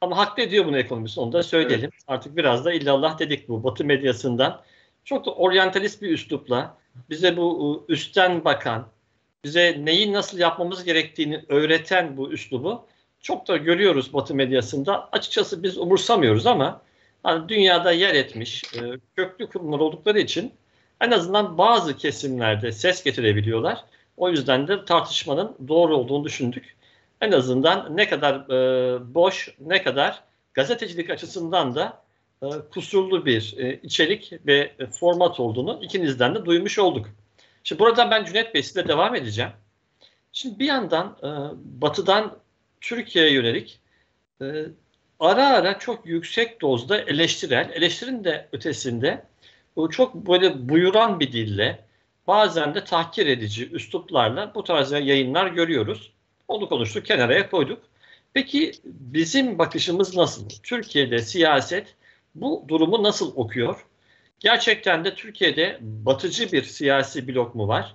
Ama 0.00 0.16
haklı 0.16 0.42
ediyor 0.42 0.66
bunu 0.66 0.78
ekonomist 0.78 1.18
onu 1.18 1.32
da 1.32 1.42
söyleyelim. 1.42 1.90
Artık 2.06 2.36
biraz 2.36 2.64
da 2.64 2.72
illallah 2.72 3.18
dedik 3.18 3.48
bu 3.48 3.64
batı 3.64 3.84
medyasından. 3.84 4.62
Çok 5.04 5.26
da 5.26 5.34
oryantalist 5.34 6.02
bir 6.02 6.10
üslupla 6.10 6.76
bize 7.10 7.36
bu 7.36 7.86
e, 7.88 7.92
üstten 7.92 8.44
bakan, 8.44 8.86
bize 9.44 9.80
neyi 9.84 10.12
nasıl 10.12 10.38
yapmamız 10.38 10.84
gerektiğini 10.84 11.44
öğreten 11.48 12.16
bu 12.16 12.32
üslubu 12.32 12.86
çok 13.20 13.48
da 13.48 13.56
görüyoruz 13.56 14.12
Batı 14.12 14.34
medyasında. 14.34 15.08
Açıkçası 15.12 15.62
biz 15.62 15.78
umursamıyoruz 15.78 16.46
ama 16.46 16.82
hani 17.24 17.48
dünyada 17.48 17.92
yer 17.92 18.14
etmiş 18.14 18.64
e, 18.64 18.78
köklü 19.16 19.46
kurumlar 19.46 19.78
oldukları 19.78 20.20
için 20.20 20.52
en 21.00 21.10
azından 21.10 21.58
bazı 21.58 21.96
kesimlerde 21.96 22.72
ses 22.72 23.04
getirebiliyorlar. 23.04 23.84
O 24.16 24.30
yüzden 24.30 24.68
de 24.68 24.84
tartışmanın 24.84 25.56
doğru 25.68 25.96
olduğunu 25.96 26.24
düşündük. 26.24 26.76
En 27.20 27.32
azından 27.32 27.96
ne 27.96 28.08
kadar 28.08 28.34
e, 28.34 29.14
boş, 29.14 29.54
ne 29.60 29.82
kadar 29.82 30.22
gazetecilik 30.54 31.10
açısından 31.10 31.74
da 31.74 32.02
e, 32.42 32.46
kusurlu 32.70 33.26
bir 33.26 33.54
e, 33.58 33.80
içerik 33.82 34.32
ve 34.46 34.72
e, 34.78 34.86
format 34.86 35.40
olduğunu 35.40 35.80
ikinizden 35.82 36.34
de 36.34 36.44
duymuş 36.44 36.78
olduk. 36.78 37.06
Şimdi 37.64 37.78
buradan 37.78 38.10
ben 38.10 38.24
Cüneyt 38.24 38.54
Bey 38.54 38.62
size 38.62 38.88
devam 38.88 39.14
edeceğim. 39.14 39.50
Şimdi 40.32 40.58
bir 40.58 40.66
yandan 40.66 41.16
e, 41.22 41.28
batıdan 41.80 42.38
Türkiye'ye 42.80 43.32
yönelik 43.32 43.80
e, 44.42 44.64
ara 45.24 45.48
ara 45.48 45.78
çok 45.78 46.06
yüksek 46.06 46.60
dozda 46.60 46.98
eleştirel, 46.98 47.70
eleştirinin 47.74 48.24
de 48.24 48.48
ötesinde 48.52 49.22
bu 49.76 49.90
çok 49.90 50.14
böyle 50.14 50.68
buyuran 50.68 51.20
bir 51.20 51.32
dille 51.32 51.84
bazen 52.26 52.74
de 52.74 52.84
tahkir 52.84 53.26
edici 53.26 53.70
üsluplarla 53.70 54.52
bu 54.54 54.64
tarz 54.64 54.92
yayınlar 54.92 55.46
görüyoruz. 55.46 56.12
Onu 56.48 56.68
konuştuk, 56.68 57.06
kenara 57.06 57.50
koyduk. 57.50 57.82
Peki 58.34 58.72
bizim 58.84 59.58
bakışımız 59.58 60.16
nasıl? 60.16 60.48
Türkiye'de 60.62 61.18
siyaset 61.18 61.94
bu 62.34 62.64
durumu 62.68 63.02
nasıl 63.02 63.36
okuyor? 63.36 63.86
Gerçekten 64.40 65.04
de 65.04 65.14
Türkiye'de 65.14 65.78
batıcı 65.80 66.52
bir 66.52 66.62
siyasi 66.62 67.28
blok 67.28 67.54
mu 67.54 67.68
var? 67.68 67.94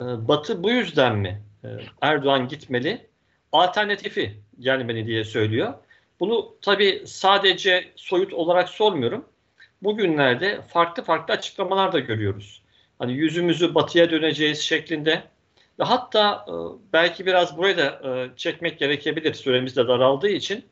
Ee, 0.00 0.04
Batı 0.04 0.62
bu 0.62 0.70
yüzden 0.70 1.16
mi 1.16 1.42
e, 1.64 1.68
Erdoğan 2.00 2.48
gitmeli? 2.48 3.06
Alternatifi 3.52 4.40
gelmeli 4.60 5.06
diye 5.06 5.24
söylüyor. 5.24 5.74
Bunu 6.20 6.54
tabii 6.62 7.02
sadece 7.06 7.92
soyut 7.96 8.32
olarak 8.32 8.68
sormuyorum. 8.68 9.24
Bugünlerde 9.82 10.62
farklı 10.62 11.02
farklı 11.02 11.34
açıklamalar 11.34 11.92
da 11.92 11.98
görüyoruz. 11.98 12.62
Hani 12.98 13.12
yüzümüzü 13.12 13.74
batıya 13.74 14.10
döneceğiz 14.10 14.60
şeklinde. 14.60 15.22
Ve 15.78 15.84
hatta 15.84 16.46
e, 16.48 16.52
belki 16.92 17.26
biraz 17.26 17.56
buraya 17.56 17.76
da 17.76 17.84
e, 17.84 18.36
çekmek 18.36 18.78
gerekebilir 18.78 19.34
süremiz 19.34 19.76
de 19.76 19.88
daraldığı 19.88 20.28
için. 20.28 20.64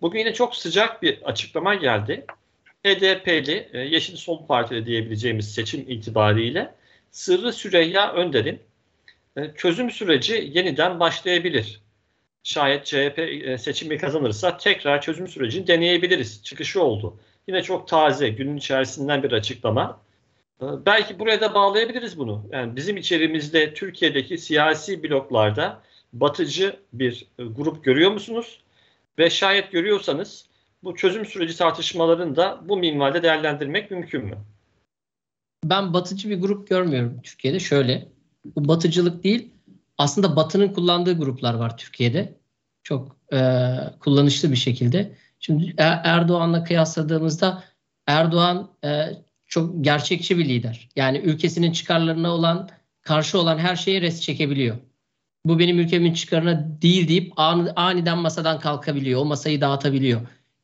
Bugün 0.00 0.18
yine 0.18 0.34
çok 0.34 0.56
sıcak 0.56 1.02
bir 1.02 1.22
açıklama 1.22 1.74
geldi. 1.74 2.26
HDP'li, 2.86 3.68
e, 3.72 3.78
Yeşil 3.78 4.16
Sol 4.16 4.46
Partili 4.46 4.86
diyebileceğimiz 4.86 5.54
seçim 5.54 5.84
itibariyle 5.88 6.74
Sırrı 7.10 7.52
Süreyya 7.52 8.12
Önder'in 8.12 8.60
e, 9.36 9.52
çözüm 9.56 9.90
süreci 9.90 10.50
yeniden 10.52 11.00
başlayabilir. 11.00 11.80
Şayet 12.44 12.86
CHP 12.86 13.18
e, 13.18 13.58
seçimi 13.58 13.98
kazanırsa 13.98 14.56
tekrar 14.56 15.00
çözüm 15.00 15.28
sürecini 15.28 15.66
deneyebiliriz. 15.66 16.42
Çıkışı 16.42 16.82
oldu. 16.82 17.16
Yine 17.48 17.62
çok 17.62 17.88
taze, 17.88 18.28
günün 18.28 18.56
içerisinden 18.56 19.22
bir 19.22 19.32
açıklama. 19.32 20.00
E, 20.62 20.66
belki 20.86 21.18
buraya 21.18 21.40
da 21.40 21.54
bağlayabiliriz 21.54 22.18
bunu. 22.18 22.46
Yani 22.52 22.76
bizim 22.76 22.96
içerimizde 22.96 23.74
Türkiye'deki 23.74 24.38
siyasi 24.38 25.02
bloklarda 25.02 25.82
batıcı 26.12 26.76
bir 26.92 27.26
e, 27.38 27.44
grup 27.44 27.84
görüyor 27.84 28.10
musunuz? 28.10 28.60
Ve 29.18 29.30
şayet 29.30 29.72
görüyorsanız 29.72 30.46
bu 30.84 30.94
çözüm 30.94 31.26
süreci 31.26 31.56
tartışmalarını 31.56 32.36
da 32.36 32.60
bu 32.64 32.76
minvalde 32.76 33.22
değerlendirmek 33.22 33.90
mümkün 33.90 34.24
mü? 34.24 34.38
Ben 35.64 35.94
batıcı 35.94 36.30
bir 36.30 36.40
grup 36.40 36.68
görmüyorum 36.68 37.20
Türkiye'de. 37.22 37.60
Şöyle, 37.60 38.08
bu 38.44 38.68
batıcılık 38.68 39.24
değil, 39.24 39.51
aslında 39.98 40.36
Batı'nın 40.36 40.68
kullandığı 40.68 41.18
gruplar 41.18 41.54
var 41.54 41.76
Türkiye'de. 41.76 42.40
Çok 42.82 43.16
e, 43.32 43.38
kullanışlı 44.00 44.50
bir 44.50 44.56
şekilde. 44.56 45.16
Şimdi 45.40 45.74
Er- 45.78 46.00
Erdoğan'la 46.04 46.64
kıyasladığımızda 46.64 47.64
Erdoğan 48.06 48.70
e, 48.84 49.06
çok 49.46 49.84
gerçekçi 49.84 50.38
bir 50.38 50.44
lider. 50.44 50.88
Yani 50.96 51.18
ülkesinin 51.18 51.72
çıkarlarına 51.72 52.30
olan, 52.30 52.68
karşı 53.02 53.38
olan 53.38 53.58
her 53.58 53.76
şeye 53.76 54.00
res 54.00 54.20
çekebiliyor. 54.20 54.76
Bu 55.44 55.58
benim 55.58 55.78
ülkemin 55.78 56.14
çıkarına 56.14 56.82
değil 56.82 57.08
deyip 57.08 57.32
an- 57.36 57.72
aniden 57.76 58.18
masadan 58.18 58.60
kalkabiliyor. 58.60 59.20
O 59.20 59.24
masayı 59.24 59.60
dağıtabiliyor. 59.60 60.20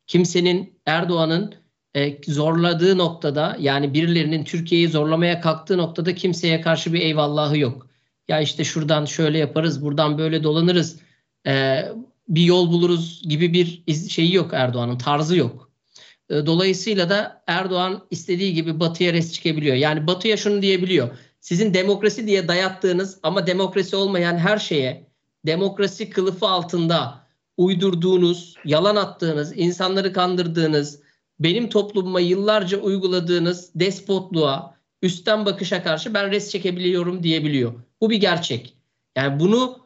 Kimsenin 0.06 0.80
Erdoğan'ın 0.86 1.54
e, 1.96 2.18
zorladığı 2.32 2.98
noktada 2.98 3.56
yani 3.60 3.94
birilerinin 3.94 4.44
Türkiye'yi 4.44 4.88
zorlamaya 4.88 5.40
kalktığı 5.40 5.78
noktada 5.78 6.14
kimseye 6.14 6.60
karşı 6.60 6.92
bir 6.92 7.00
eyvallahı 7.00 7.58
yok. 7.58 7.87
Ya 8.28 8.40
işte 8.40 8.64
şuradan 8.64 9.04
şöyle 9.04 9.38
yaparız, 9.38 9.84
buradan 9.84 10.18
böyle 10.18 10.42
dolanırız, 10.42 11.00
e, 11.46 11.84
bir 12.28 12.42
yol 12.42 12.72
buluruz 12.72 13.22
gibi 13.28 13.52
bir 13.52 13.84
şeyi 14.08 14.34
yok 14.34 14.50
Erdoğan'ın, 14.52 14.98
tarzı 14.98 15.36
yok. 15.36 15.70
E, 16.30 16.46
dolayısıyla 16.46 17.10
da 17.10 17.42
Erdoğan 17.46 18.06
istediği 18.10 18.54
gibi 18.54 18.80
Batı'ya 18.80 19.12
res 19.12 19.32
çekebiliyor. 19.32 19.76
Yani 19.76 20.06
Batı'ya 20.06 20.36
şunu 20.36 20.62
diyebiliyor. 20.62 21.08
Sizin 21.40 21.74
demokrasi 21.74 22.26
diye 22.26 22.48
dayattığınız 22.48 23.18
ama 23.22 23.46
demokrasi 23.46 23.96
olmayan 23.96 24.36
her 24.38 24.58
şeye 24.58 25.08
demokrasi 25.46 26.10
kılıfı 26.10 26.46
altında 26.48 27.26
uydurduğunuz, 27.56 28.54
yalan 28.64 28.96
attığınız, 28.96 29.52
insanları 29.56 30.12
kandırdığınız, 30.12 31.00
benim 31.40 31.68
toplumuma 31.68 32.20
yıllarca 32.20 32.78
uyguladığınız 32.78 33.70
despotluğa, 33.74 34.76
üstten 35.02 35.46
bakışa 35.46 35.82
karşı 35.82 36.14
ben 36.14 36.30
res 36.30 36.50
çekebiliyorum 36.50 37.22
diyebiliyor. 37.22 37.87
Bu 38.00 38.10
bir 38.10 38.16
gerçek. 38.16 38.76
Yani 39.16 39.40
bunu 39.40 39.78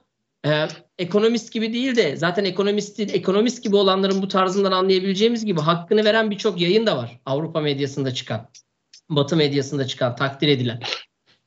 e, 0.47 0.69
ekonomist 0.99 1.53
gibi 1.53 1.73
değil 1.73 1.97
de 1.97 2.17
zaten 2.17 2.45
ekonomistin 2.45 3.09
ekonomist 3.09 3.63
gibi 3.63 3.77
olanların 3.77 4.23
bu 4.23 4.29
tarzından 4.29 4.73
anlayabileceğimiz 4.73 5.45
gibi 5.45 5.61
hakkını 5.61 6.05
veren 6.05 6.31
birçok 6.31 6.61
yayın 6.61 6.87
da 6.87 6.97
var. 6.97 7.21
Avrupa 7.27 7.61
medyasında 7.61 8.15
çıkan, 8.15 8.49
Batı 9.11 9.37
medyasında 9.37 9.87
çıkan, 9.87 10.17
takdir 10.17 10.49
edilen. 10.49 10.81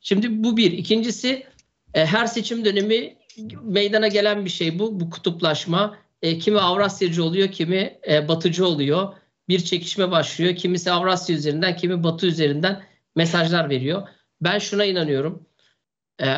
Şimdi 0.02 0.44
bu 0.44 0.58
bir. 0.58 0.72
İkincisi 0.72 1.48
e, 1.94 2.06
her 2.06 2.26
seçim 2.26 2.66
dönemi 2.66 3.18
meydana 3.64 4.08
gelen 4.08 4.46
bir 4.46 4.50
şey 4.50 4.80
bu. 4.80 5.00
Bu 5.00 5.10
kutuplaşma. 5.10 5.98
E, 6.22 6.40
kimi 6.40 6.60
Avrasyacı 6.60 7.24
oluyor, 7.24 7.52
kimi 7.52 8.00
e, 8.10 8.28
Batıcı 8.28 8.68
oluyor. 8.68 9.14
bir 9.50 9.60
çekişme 9.60 10.12
başlıyor. 10.12 10.56
Kimisi 10.56 10.92
Avrasya 10.92 11.36
üzerinden, 11.36 11.76
kimi 11.76 12.04
Batı 12.04 12.28
üzerinden 12.28 12.84
mesajlar 13.16 13.70
veriyor. 13.70 14.08
Ben 14.42 14.60
şuna 14.60 14.86
inanıyorum. 14.86 15.48
Ee, 16.22 16.38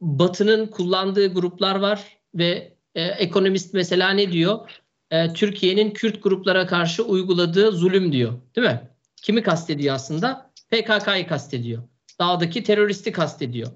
Batı'nın 0.00 0.66
kullandığı 0.66 1.34
gruplar 1.34 1.76
var 1.76 2.18
ve 2.34 2.76
e, 2.94 3.02
ekonomist 3.02 3.74
mesela 3.74 4.10
ne 4.10 4.32
diyor? 4.32 4.70
E, 5.10 5.32
Türkiye'nin 5.32 5.90
Kürt 5.90 6.22
gruplara 6.22 6.66
karşı 6.66 7.04
uyguladığı 7.04 7.72
zulüm 7.72 8.12
diyor. 8.12 8.32
Değil 8.56 8.66
mi? 8.66 8.90
Kimi 9.22 9.42
kastediyor 9.42 9.94
aslında? 9.94 10.52
PKK'yı 10.70 11.26
kastediyor. 11.26 11.82
Dağdaki 12.20 12.62
teröristi 12.62 13.12
kastediyor. 13.12 13.68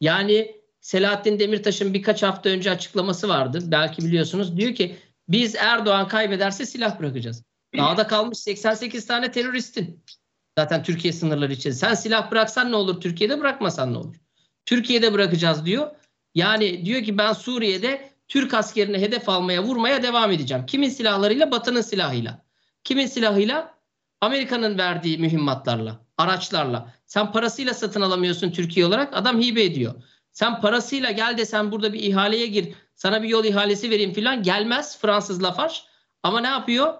Yani 0.00 0.62
Selahattin 0.80 1.38
Demirtaş'ın 1.38 1.94
birkaç 1.94 2.22
hafta 2.22 2.48
önce 2.50 2.70
açıklaması 2.70 3.28
vardı. 3.28 3.58
Belki 3.64 4.04
biliyorsunuz. 4.04 4.56
Diyor 4.56 4.74
ki 4.74 4.96
biz 5.28 5.54
Erdoğan 5.54 6.08
kaybederse 6.08 6.66
silah 6.66 7.00
bırakacağız. 7.00 7.44
Dağda 7.78 8.06
kalmış 8.06 8.38
88 8.38 9.06
tane 9.06 9.32
teröristin. 9.32 10.04
Zaten 10.58 10.82
Türkiye 10.82 11.12
sınırları 11.12 11.52
içinde. 11.52 11.74
Sen 11.74 11.94
silah 11.94 12.30
bıraksan 12.30 12.72
ne 12.72 12.76
olur? 12.76 13.00
Türkiye'de 13.00 13.40
bırakmasan 13.40 13.92
ne 13.92 13.98
olur? 13.98 14.16
Türkiye'de 14.66 15.12
bırakacağız 15.12 15.66
diyor. 15.66 15.90
Yani 16.34 16.84
diyor 16.84 17.02
ki 17.02 17.18
ben 17.18 17.32
Suriye'de 17.32 18.12
Türk 18.28 18.54
askerini 18.54 18.98
hedef 18.98 19.28
almaya, 19.28 19.62
vurmaya 19.62 20.02
devam 20.02 20.30
edeceğim. 20.30 20.66
Kimin 20.66 20.88
silahlarıyla? 20.88 21.50
Batı'nın 21.50 21.80
silahıyla. 21.80 22.44
Kimin 22.84 23.06
silahıyla? 23.06 23.74
Amerika'nın 24.20 24.78
verdiği 24.78 25.18
mühimmatlarla, 25.18 26.00
araçlarla. 26.18 26.94
Sen 27.06 27.32
parasıyla 27.32 27.74
satın 27.74 28.00
alamıyorsun 28.00 28.50
Türkiye 28.50 28.86
olarak. 28.86 29.16
Adam 29.16 29.40
hibe 29.40 29.64
ediyor. 29.64 29.94
Sen 30.32 30.60
parasıyla 30.60 31.10
gel 31.10 31.38
de 31.38 31.46
sen 31.46 31.72
burada 31.72 31.92
bir 31.92 32.00
ihaleye 32.00 32.46
gir. 32.46 32.74
Sana 32.94 33.22
bir 33.22 33.28
yol 33.28 33.44
ihalesi 33.44 33.90
vereyim 33.90 34.12
filan. 34.12 34.42
Gelmez 34.42 34.98
Fransız 34.98 35.42
Lafarge. 35.42 35.74
Ama 36.22 36.40
ne 36.40 36.46
yapıyor? 36.46 36.94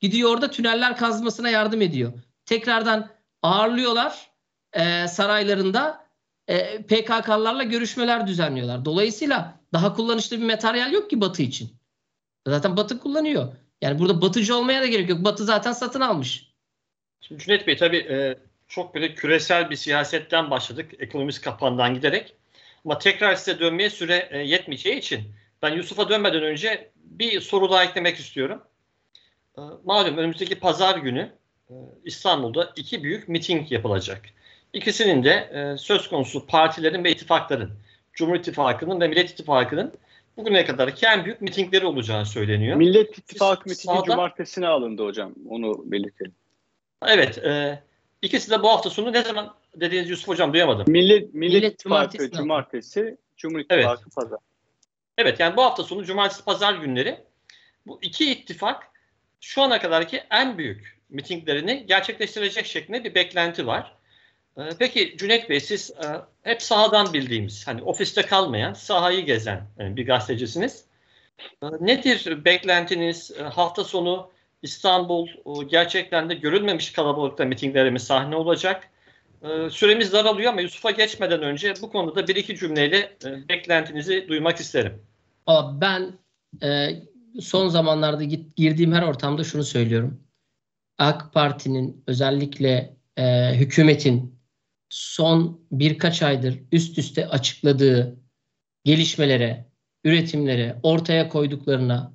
Gidiyor 0.00 0.30
orada 0.30 0.50
tüneller 0.50 0.96
kazmasına 0.96 1.50
yardım 1.50 1.82
ediyor. 1.82 2.12
Tekrardan 2.46 3.10
ağırlıyorlar 3.42 4.30
e, 4.72 5.08
saraylarında. 5.08 6.03
E, 6.48 6.82
PKK'larla 6.82 7.62
görüşmeler 7.62 8.26
düzenliyorlar. 8.26 8.84
Dolayısıyla 8.84 9.60
daha 9.72 9.94
kullanışlı 9.94 10.40
bir 10.40 10.46
materyal 10.46 10.92
yok 10.92 11.10
ki 11.10 11.20
Batı 11.20 11.42
için. 11.42 11.70
Zaten 12.46 12.76
Batı 12.76 13.00
kullanıyor. 13.00 13.52
Yani 13.82 13.98
burada 13.98 14.22
batıcı 14.22 14.56
olmaya 14.56 14.82
da 14.82 14.86
gerek 14.86 15.08
yok. 15.08 15.24
Batı 15.24 15.44
zaten 15.44 15.72
satın 15.72 16.00
almış. 16.00 16.50
Şimdi 17.20 17.42
Cüneyt 17.42 17.66
Bey 17.66 17.76
tabii 17.76 17.96
e, 17.96 18.38
çok 18.68 18.94
böyle 18.94 19.14
küresel 19.14 19.70
bir 19.70 19.76
siyasetten 19.76 20.50
başladık. 20.50 20.90
Ekonomist 20.98 21.40
kapağından 21.40 21.94
giderek. 21.94 22.34
Ama 22.84 22.98
tekrar 22.98 23.34
size 23.34 23.60
dönmeye 23.60 23.90
süre 23.90 24.28
e, 24.30 24.38
yetmeyeceği 24.38 24.98
için 24.98 25.20
ben 25.62 25.76
Yusuf'a 25.76 26.08
dönmeden 26.08 26.42
önce 26.42 26.90
bir 26.96 27.40
soru 27.40 27.70
daha 27.70 27.84
eklemek 27.84 28.16
istiyorum. 28.16 28.62
E, 29.58 29.60
malum 29.84 30.16
önümüzdeki 30.16 30.54
pazar 30.54 30.98
günü 30.98 31.32
İstanbul'da 32.04 32.72
iki 32.76 33.02
büyük 33.02 33.28
miting 33.28 33.72
yapılacak. 33.72 34.22
İkisinin 34.74 35.24
de 35.24 35.30
e, 35.30 35.78
söz 35.78 36.08
konusu 36.08 36.46
partilerin 36.46 37.04
ve 37.04 37.10
ittifakların, 37.10 37.70
Cumhur 38.12 38.34
İttifakı'nın 38.34 39.00
ve 39.00 39.08
Millet 39.08 39.30
İttifakı'nın 39.30 39.92
bugüne 40.36 40.64
kadarki 40.64 41.06
en 41.06 41.24
büyük 41.24 41.40
mitingleri 41.40 41.86
olacağı 41.86 42.26
söyleniyor. 42.26 42.76
Millet 42.76 43.18
İttifakı 43.18 43.68
mitingi 43.68 43.96
Sağda- 43.96 44.04
cumartesine 44.06 44.66
alındı 44.66 45.04
hocam. 45.04 45.34
Onu 45.48 45.82
belirtelim. 45.84 46.34
Evet, 47.06 47.38
e, 47.38 47.82
ikisi 48.22 48.50
de 48.50 48.62
bu 48.62 48.68
hafta 48.68 48.90
sonu 48.90 49.12
ne 49.12 49.22
zaman 49.22 49.54
dediğiniz 49.76 50.10
Yusuf 50.10 50.28
Hocam 50.28 50.52
duyamadım. 50.52 50.92
Millet, 50.92 51.34
Millet, 51.34 51.34
Millet 51.34 51.72
İttifakı 51.74 51.88
cumartesine 51.88 52.26
alındı. 52.26 52.36
cumartesi, 52.38 53.16
Cumhur 53.36 53.58
İttifakı 53.60 54.10
pazar. 54.10 54.38
Evet 55.18 55.40
yani 55.40 55.56
bu 55.56 55.62
hafta 55.62 55.82
sonu 55.82 56.04
cumartesi 56.04 56.44
pazar 56.44 56.74
günleri 56.74 57.18
bu 57.86 57.98
iki 58.02 58.32
ittifak 58.32 58.90
şu 59.40 59.62
ana 59.62 59.80
kadarki 59.80 60.22
en 60.30 60.58
büyük 60.58 61.00
mitinglerini 61.10 61.86
gerçekleştirecek 61.86 62.66
şeklinde 62.66 63.04
bir 63.04 63.14
beklenti 63.14 63.66
var. 63.66 63.96
Ee, 64.58 64.62
peki 64.78 65.16
Cüneyt 65.18 65.50
Bey 65.50 65.60
siz 65.60 65.90
e, 65.90 66.06
hep 66.42 66.62
sahadan 66.62 67.12
bildiğimiz 67.12 67.66
hani 67.66 67.82
ofiste 67.82 68.22
kalmayan 68.22 68.72
sahayı 68.72 69.26
gezen 69.26 69.66
e, 69.78 69.96
bir 69.96 70.06
gazetecisiniz. 70.06 70.84
E, 71.62 71.66
nedir 71.80 72.44
beklentiniz 72.44 73.30
hafta 73.54 73.84
sonu 73.84 74.30
İstanbul 74.62 75.28
gerçekten 75.68 76.30
de 76.30 76.34
görülmemiş 76.34 76.92
kalabalıkta 76.92 77.44
mitinglerimiz 77.44 78.02
sahne 78.02 78.36
olacak. 78.36 78.90
Süremiz 79.70 80.12
daralıyor 80.12 80.52
ama 80.52 80.60
Yusuf'a 80.60 80.90
geçmeden 80.90 81.42
önce 81.42 81.74
bu 81.82 81.92
konuda 81.92 82.28
bir 82.28 82.36
iki 82.36 82.56
cümleyle 82.56 83.16
beklentinizi 83.48 84.28
duymak 84.28 84.60
isterim. 84.60 85.02
Ben 85.72 86.12
son 87.40 87.68
zamanlarda 87.68 88.24
girdiğim 88.56 88.92
her 88.92 89.02
ortamda 89.02 89.44
şunu 89.44 89.64
söylüyorum. 89.64 90.20
AK 90.98 91.32
Parti'nin 91.32 92.04
özellikle 92.06 92.96
e, 93.16 93.54
hükümetin 93.54 94.33
son 94.88 95.66
birkaç 95.72 96.22
aydır 96.22 96.60
üst 96.72 96.98
üste 96.98 97.28
açıkladığı 97.28 98.16
gelişmelere, 98.84 99.70
üretimlere, 100.04 100.80
ortaya 100.82 101.28
koyduklarına 101.28 102.12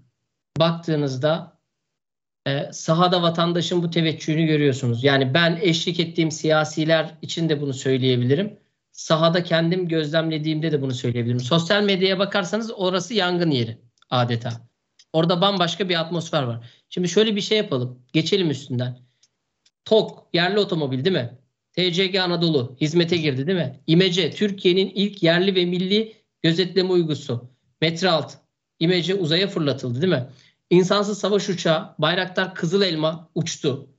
baktığınızda 0.60 1.60
e, 2.48 2.74
sahada 2.74 3.22
vatandaşın 3.22 3.84
bu 3.84 3.90
teveccühünü 3.90 4.46
görüyorsunuz. 4.46 5.04
Yani 5.04 5.34
ben 5.34 5.60
eşlik 5.62 6.00
ettiğim 6.00 6.32
siyasiler 6.32 7.16
için 7.22 7.50
de 7.50 7.62
bunu 7.62 7.74
söyleyebilirim. 7.74 8.60
Sahada 8.92 9.44
kendim 9.44 9.88
gözlemlediğimde 9.88 10.72
de 10.72 10.82
bunu 10.82 10.94
söyleyebilirim. 10.94 11.40
Sosyal 11.40 11.84
medyaya 11.84 12.20
bakarsanız 12.20 12.72
orası 12.72 13.14
yangın 13.14 13.52
yeri 13.52 13.78
adeta. 14.10 14.70
Orada 15.14 15.42
bambaşka 15.42 15.90
bir 15.90 16.00
atmosfer 16.00 16.44
var. 16.44 16.70
Şimdi 16.90 17.10
şöyle 17.10 17.36
bir 17.36 17.42
şey 17.42 17.58
yapalım. 17.58 18.06
Geçelim 18.14 18.50
üstünden. 18.50 19.00
TOK 19.86 20.28
yerli 20.34 20.60
otomobil 20.60 21.06
değil 21.06 21.16
mi? 21.16 21.38
TCG 21.74 22.16
Anadolu 22.16 22.78
hizmete 22.82 23.18
girdi 23.18 23.48
değil 23.48 23.58
mi? 23.58 23.80
İmece 23.88 24.32
Türkiye'nin 24.32 24.92
ilk 24.96 25.24
yerli 25.24 25.56
ve 25.56 25.66
milli 25.66 26.14
gözetleme 26.42 26.90
uygusu. 26.90 27.50
Metre 27.82 28.10
alt. 28.10 28.34
İmece 28.80 29.16
uzaya 29.16 29.48
fırlatıldı 29.48 30.02
değil 30.02 30.14
mi? 30.14 30.30
İnsansız 30.70 31.20
savaş 31.20 31.50
uçağı 31.50 31.96
Bayraktar 31.98 32.56
Kızıl 32.56 32.82
Elma 32.82 33.30
uçtu. 33.36 33.90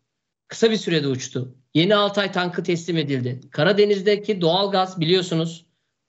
Kısa 0.48 0.70
bir 0.70 0.76
sürede 0.76 1.08
uçtu. 1.08 1.54
Yeni 1.74 1.94
Altay 1.94 2.32
tankı 2.32 2.62
teslim 2.62 2.96
edildi. 2.96 3.40
Karadeniz'deki 3.50 4.40
doğal 4.40 4.70
gaz 4.70 5.00
biliyorsunuz 5.00 5.66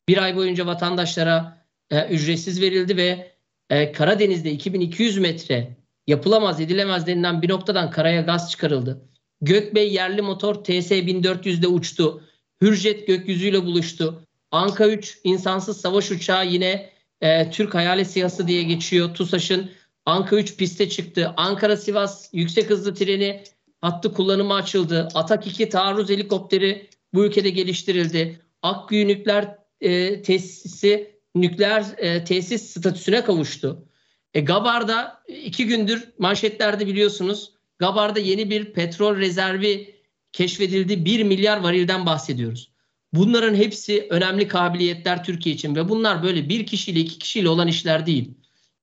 bir 0.07 0.17
ay 0.17 0.35
boyunca 0.35 0.65
vatandaşlara 0.65 1.65
e, 1.89 2.07
ücretsiz 2.07 2.61
verildi 2.61 2.97
ve 2.97 3.31
e, 3.69 3.91
Karadeniz'de 3.91 4.51
2200 4.51 5.17
metre 5.17 5.77
yapılamaz 6.07 6.61
edilemez 6.61 7.07
denilen 7.07 7.41
bir 7.41 7.49
noktadan 7.49 7.91
karaya 7.91 8.21
gaz 8.21 8.51
çıkarıldı. 8.51 9.10
Gökbey 9.41 9.93
yerli 9.93 10.21
motor 10.21 10.55
TS 10.55 10.91
1400'de 10.91 11.67
uçtu. 11.67 12.23
Hürjet 12.61 13.07
gökyüzüyle 13.07 13.65
buluştu. 13.65 14.25
Anka 14.51 14.87
3 14.87 15.19
insansız 15.23 15.81
savaş 15.81 16.11
uçağı 16.11 16.47
yine 16.47 16.89
e, 17.21 17.51
Türk 17.51 17.75
Hayalet 17.75 18.07
Siyası 18.07 18.47
diye 18.47 18.63
geçiyor. 18.63 19.13
TUSAŞ'ın 19.15 19.71
Anka 20.05 20.35
3 20.35 20.57
piste 20.57 20.89
çıktı. 20.89 21.33
Ankara 21.37 21.77
Sivas 21.77 22.29
yüksek 22.33 22.69
hızlı 22.69 22.95
treni 22.95 23.43
hattı 23.81 24.13
kullanıma 24.13 24.55
açıldı. 24.55 25.07
Atak 25.13 25.47
2 25.47 25.69
taarruz 25.69 26.09
helikopteri 26.09 26.89
bu 27.13 27.25
ülkede 27.25 27.49
geliştirildi. 27.49 28.39
Akkuyu 28.61 29.07
nükleer 29.07 29.55
e, 29.81 30.21
tesisi 30.21 31.15
nükleer 31.35 31.85
e, 31.97 32.23
tesis 32.23 32.69
statüsüne 32.69 33.23
kavuştu. 33.23 33.85
E, 34.33 34.41
Gabar'da 34.41 35.23
iki 35.27 35.65
gündür 35.65 36.09
manşetlerde 36.17 36.87
biliyorsunuz 36.87 37.53
Gabar'da 37.81 38.19
yeni 38.19 38.49
bir 38.49 38.73
petrol 38.73 39.17
rezervi 39.17 39.95
keşfedildi. 40.31 41.05
1 41.05 41.23
milyar 41.23 41.57
varilden 41.57 42.05
bahsediyoruz. 42.05 42.71
Bunların 43.13 43.55
hepsi 43.55 44.07
önemli 44.09 44.47
kabiliyetler 44.47 45.23
Türkiye 45.23 45.55
için 45.55 45.75
ve 45.75 45.89
bunlar 45.89 46.23
böyle 46.23 46.49
bir 46.49 46.65
kişiyle 46.65 46.99
iki 46.99 47.19
kişiyle 47.19 47.49
olan 47.49 47.67
işler 47.67 48.05
değil. 48.05 48.33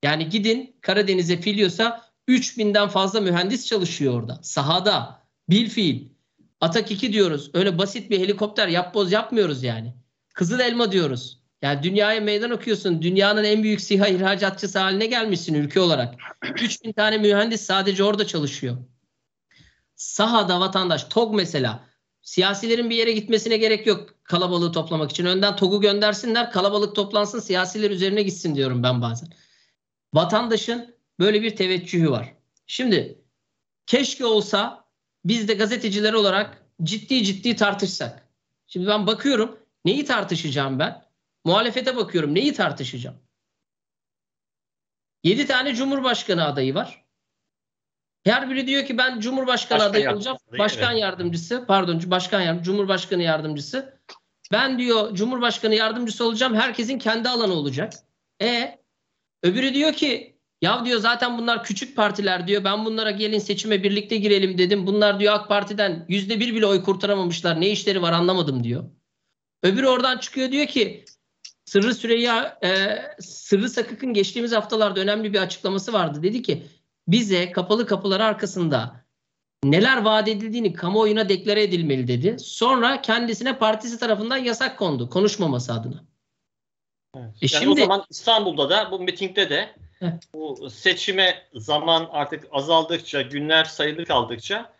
Yani 0.02 0.28
gidin 0.28 0.76
Karadeniz'e 0.80 1.40
Filyos'a 1.40 2.04
3000'den 2.28 2.88
fazla 2.88 3.20
mühendis 3.20 3.66
çalışıyor 3.66 4.14
orada. 4.14 4.38
Sahada, 4.42 5.22
bilfiil. 5.48 6.08
Atak 6.60 6.90
2 6.90 7.12
diyoruz. 7.12 7.50
Öyle 7.54 7.78
basit 7.78 8.10
bir 8.10 8.20
helikopter 8.20 8.68
yapboz 8.68 9.12
yapmıyoruz 9.12 9.62
yani. 9.62 9.94
Kızıl 10.34 10.60
elma 10.60 10.92
diyoruz. 10.92 11.38
Yani 11.62 11.82
dünyaya 11.82 12.20
meydan 12.20 12.50
okuyorsun. 12.50 13.02
Dünyanın 13.02 13.44
en 13.44 13.62
büyük 13.62 13.80
SİHA 13.80 14.08
ihracatçısı 14.08 14.78
haline 14.78 15.06
gelmişsin 15.06 15.54
ülke 15.54 15.80
olarak. 15.80 16.14
3000 16.62 16.92
tane 16.92 17.18
mühendis 17.18 17.60
sadece 17.60 18.04
orada 18.04 18.26
çalışıyor. 18.26 18.76
Sahada 19.96 20.60
vatandaş 20.60 21.04
TOG 21.04 21.34
mesela. 21.34 21.88
Siyasilerin 22.22 22.90
bir 22.90 22.96
yere 22.96 23.12
gitmesine 23.12 23.56
gerek 23.56 23.86
yok 23.86 24.14
kalabalığı 24.24 24.72
toplamak 24.72 25.10
için. 25.10 25.24
Önden 25.24 25.56
TOG'u 25.56 25.80
göndersinler 25.80 26.50
kalabalık 26.50 26.96
toplansın 26.96 27.40
siyasiler 27.40 27.90
üzerine 27.90 28.22
gitsin 28.22 28.54
diyorum 28.54 28.82
ben 28.82 29.02
bazen. 29.02 29.28
Vatandaşın 30.14 30.94
böyle 31.18 31.42
bir 31.42 31.56
teveccühü 31.56 32.10
var. 32.10 32.34
Şimdi 32.66 33.24
keşke 33.86 34.24
olsa 34.24 34.84
biz 35.24 35.48
de 35.48 35.54
gazeteciler 35.54 36.12
olarak 36.12 36.62
ciddi 36.82 37.24
ciddi 37.24 37.56
tartışsak. 37.56 38.28
Şimdi 38.66 38.86
ben 38.86 39.06
bakıyorum 39.06 39.58
neyi 39.84 40.04
tartışacağım 40.04 40.78
ben? 40.78 41.07
Muhalefete 41.44 41.96
bakıyorum 41.96 42.34
neyi 42.34 42.52
tartışacağım? 42.54 43.16
7 45.24 45.46
tane 45.46 45.74
Cumhurbaşkanı 45.74 46.44
adayı 46.44 46.74
var. 46.74 47.04
Her 48.24 48.50
biri 48.50 48.66
diyor 48.66 48.86
ki 48.86 48.98
ben 48.98 49.20
Cumhurbaşkanı 49.20 49.78
Başkan 49.78 49.90
adayı 49.90 50.10
olacağım. 50.10 50.36
yardımcısı, 50.36 50.58
Başkan 50.58 50.92
evet. 50.92 51.02
yardımcısı, 51.02 51.64
pardon 51.68 52.02
başkan 52.06 52.40
yardım, 52.40 52.62
Cumhurbaşkanı 52.62 53.22
yardımcısı. 53.22 54.00
Ben 54.52 54.78
diyor 54.78 55.14
Cumhurbaşkanı 55.14 55.74
yardımcısı 55.74 56.24
olacağım. 56.24 56.54
Herkesin 56.54 56.98
kendi 56.98 57.28
alanı 57.28 57.52
olacak. 57.52 57.92
E 58.42 58.78
öbürü 59.42 59.74
diyor 59.74 59.92
ki 59.92 60.38
ya 60.62 60.84
diyor 60.84 60.98
zaten 61.00 61.38
bunlar 61.38 61.64
küçük 61.64 61.96
partiler 61.96 62.46
diyor. 62.46 62.64
Ben 62.64 62.84
bunlara 62.84 63.10
gelin 63.10 63.38
seçime 63.38 63.82
birlikte 63.82 64.16
girelim 64.16 64.58
dedim. 64.58 64.86
Bunlar 64.86 65.20
diyor 65.20 65.34
AK 65.34 65.48
Parti'den 65.48 66.06
yüzde 66.08 66.40
bir 66.40 66.54
bile 66.54 66.66
oy 66.66 66.82
kurtaramamışlar. 66.82 67.60
Ne 67.60 67.68
işleri 67.70 68.02
var 68.02 68.12
anlamadım 68.12 68.64
diyor. 68.64 68.84
Öbürü 69.62 69.86
oradan 69.86 70.18
çıkıyor 70.18 70.52
diyor 70.52 70.66
ki 70.66 71.04
Sırrı 71.68 71.94
Süreyya 71.94 72.58
e, 72.64 72.98
Sırrı 73.20 73.68
Sakık'ın 73.68 74.12
geçtiğimiz 74.12 74.52
haftalarda 74.52 75.00
önemli 75.00 75.32
bir 75.32 75.38
açıklaması 75.38 75.92
vardı. 75.92 76.22
Dedi 76.22 76.42
ki 76.42 76.62
bize 77.08 77.52
kapalı 77.52 77.86
kapılar 77.86 78.20
arkasında 78.20 79.04
neler 79.64 80.02
vaat 80.02 80.28
edildiğini 80.28 80.72
kamuoyuna 80.72 81.28
deklare 81.28 81.62
edilmeli 81.62 82.08
dedi. 82.08 82.36
Sonra 82.38 83.02
kendisine 83.02 83.58
partisi 83.58 83.98
tarafından 83.98 84.36
yasak 84.36 84.78
kondu 84.78 85.10
konuşmaması 85.10 85.72
adına. 85.72 86.04
Evet. 87.16 87.26
E 87.26 87.30
yani 87.40 87.50
şimdi- 87.50 87.70
o 87.70 87.84
zaman 87.84 88.04
İstanbul'da 88.10 88.70
da 88.70 88.90
bu 88.90 89.00
mitingde 89.00 89.50
de 89.50 89.74
Heh. 89.98 90.06
bu 90.34 90.70
seçime 90.70 91.48
zaman 91.54 92.08
artık 92.10 92.44
azaldıkça, 92.52 93.22
günler 93.22 93.64
sayılı 93.64 94.04
kaldıkça 94.04 94.72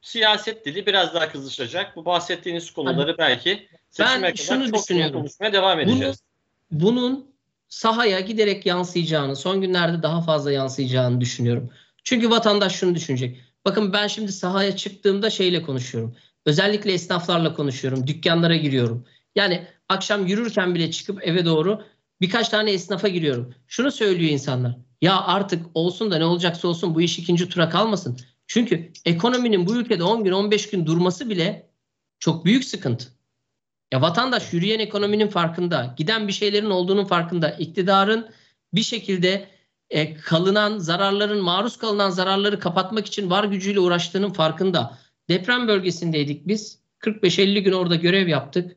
siyaset 0.00 0.66
dili 0.66 0.86
biraz 0.86 1.14
daha 1.14 1.32
kızışacak. 1.32 1.96
Bu 1.96 2.04
bahsettiğiniz 2.04 2.70
konuları 2.70 3.18
belki 3.18 3.68
seçime 3.90 4.32
kadar 4.32 4.44
şunu 4.44 4.70
çok 4.70 4.74
düşünüyorum. 4.82 5.20
konuşmaya 5.20 5.52
devam 5.52 5.80
edeceğiz. 5.80 6.31
Bunun 6.72 7.34
sahaya 7.68 8.20
giderek 8.20 8.66
yansıyacağını, 8.66 9.36
son 9.36 9.60
günlerde 9.60 10.02
daha 10.02 10.22
fazla 10.22 10.52
yansıyacağını 10.52 11.20
düşünüyorum. 11.20 11.70
Çünkü 12.04 12.30
vatandaş 12.30 12.74
şunu 12.74 12.94
düşünecek. 12.94 13.40
Bakın 13.64 13.92
ben 13.92 14.06
şimdi 14.06 14.32
sahaya 14.32 14.76
çıktığımda 14.76 15.30
şeyle 15.30 15.62
konuşuyorum. 15.62 16.16
Özellikle 16.46 16.92
esnaflarla 16.92 17.54
konuşuyorum. 17.54 18.06
Dükkanlara 18.06 18.56
giriyorum. 18.56 19.06
Yani 19.34 19.66
akşam 19.88 20.26
yürürken 20.26 20.74
bile 20.74 20.90
çıkıp 20.90 21.28
eve 21.28 21.44
doğru 21.44 21.84
birkaç 22.20 22.48
tane 22.48 22.70
esnafa 22.70 23.08
giriyorum. 23.08 23.54
Şunu 23.66 23.90
söylüyor 23.90 24.30
insanlar. 24.30 24.76
Ya 25.02 25.20
artık 25.22 25.66
olsun 25.74 26.10
da 26.10 26.18
ne 26.18 26.24
olacaksa 26.24 26.68
olsun 26.68 26.94
bu 26.94 27.02
iş 27.02 27.18
ikinci 27.18 27.48
tura 27.48 27.68
kalmasın. 27.68 28.18
Çünkü 28.46 28.92
ekonominin 29.04 29.66
bu 29.66 29.76
ülkede 29.76 30.04
10 30.04 30.24
gün 30.24 30.32
15 30.32 30.70
gün 30.70 30.86
durması 30.86 31.30
bile 31.30 31.70
çok 32.18 32.44
büyük 32.44 32.64
sıkıntı. 32.64 33.21
Ya 33.92 34.00
vatandaş 34.00 34.52
yürüyen 34.52 34.78
ekonominin 34.78 35.28
farkında, 35.28 35.94
giden 35.96 36.28
bir 36.28 36.32
şeylerin 36.32 36.70
olduğunun 36.70 37.04
farkında, 37.04 37.50
iktidarın 37.50 38.30
bir 38.74 38.82
şekilde 38.82 39.48
e, 39.90 40.14
kalınan 40.14 40.78
zararların, 40.78 41.42
maruz 41.42 41.76
kalınan 41.76 42.10
zararları 42.10 42.58
kapatmak 42.58 43.06
için 43.06 43.30
var 43.30 43.44
gücüyle 43.44 43.80
uğraştığının 43.80 44.32
farkında. 44.32 44.98
Deprem 45.28 45.68
bölgesindeydik 45.68 46.46
biz. 46.46 46.78
45-50 47.00 47.58
gün 47.58 47.72
orada 47.72 47.94
görev 47.94 48.28
yaptık. 48.28 48.76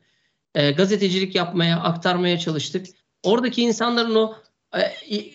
E, 0.54 0.70
gazetecilik 0.70 1.34
yapmaya, 1.34 1.80
aktarmaya 1.80 2.38
çalıştık. 2.38 2.86
Oradaki 3.22 3.62
insanların 3.62 4.14
o 4.14 4.36
e, 4.78 4.80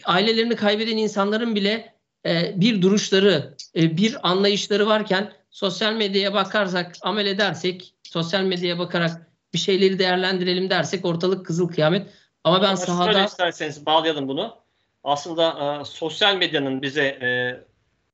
ailelerini 0.06 0.56
kaybeden 0.56 0.98
insanların 0.98 1.56
bile 1.56 1.94
e, 2.26 2.54
bir 2.62 2.82
duruşları, 2.82 3.56
e, 3.76 3.98
bir 3.98 4.30
anlayışları 4.30 4.88
varken 4.88 5.34
sosyal 5.52 5.94
medyaya 5.94 6.34
bakarsak, 6.34 6.96
amel 7.02 7.26
edersek, 7.26 7.94
sosyal 8.04 8.44
medyaya 8.44 8.80
bakarak 8.80 9.31
bir 9.54 9.60
şeyleri 9.60 10.00
değerlendirelim 10.00 10.70
dersek 10.70 11.06
ortalık 11.06 11.46
kızıl 11.46 11.68
kıyamet. 11.68 12.08
Ama 12.44 12.62
ben 12.62 12.76
sahada 12.76 13.26
isterseniz 13.26 13.86
bağlayalım 13.86 14.28
bunu. 14.28 14.56
Aslında 15.04 15.80
e, 15.82 15.86
sosyal 15.86 16.36
medyanın 16.36 16.82
bize 16.82 17.04
e, 17.04 17.30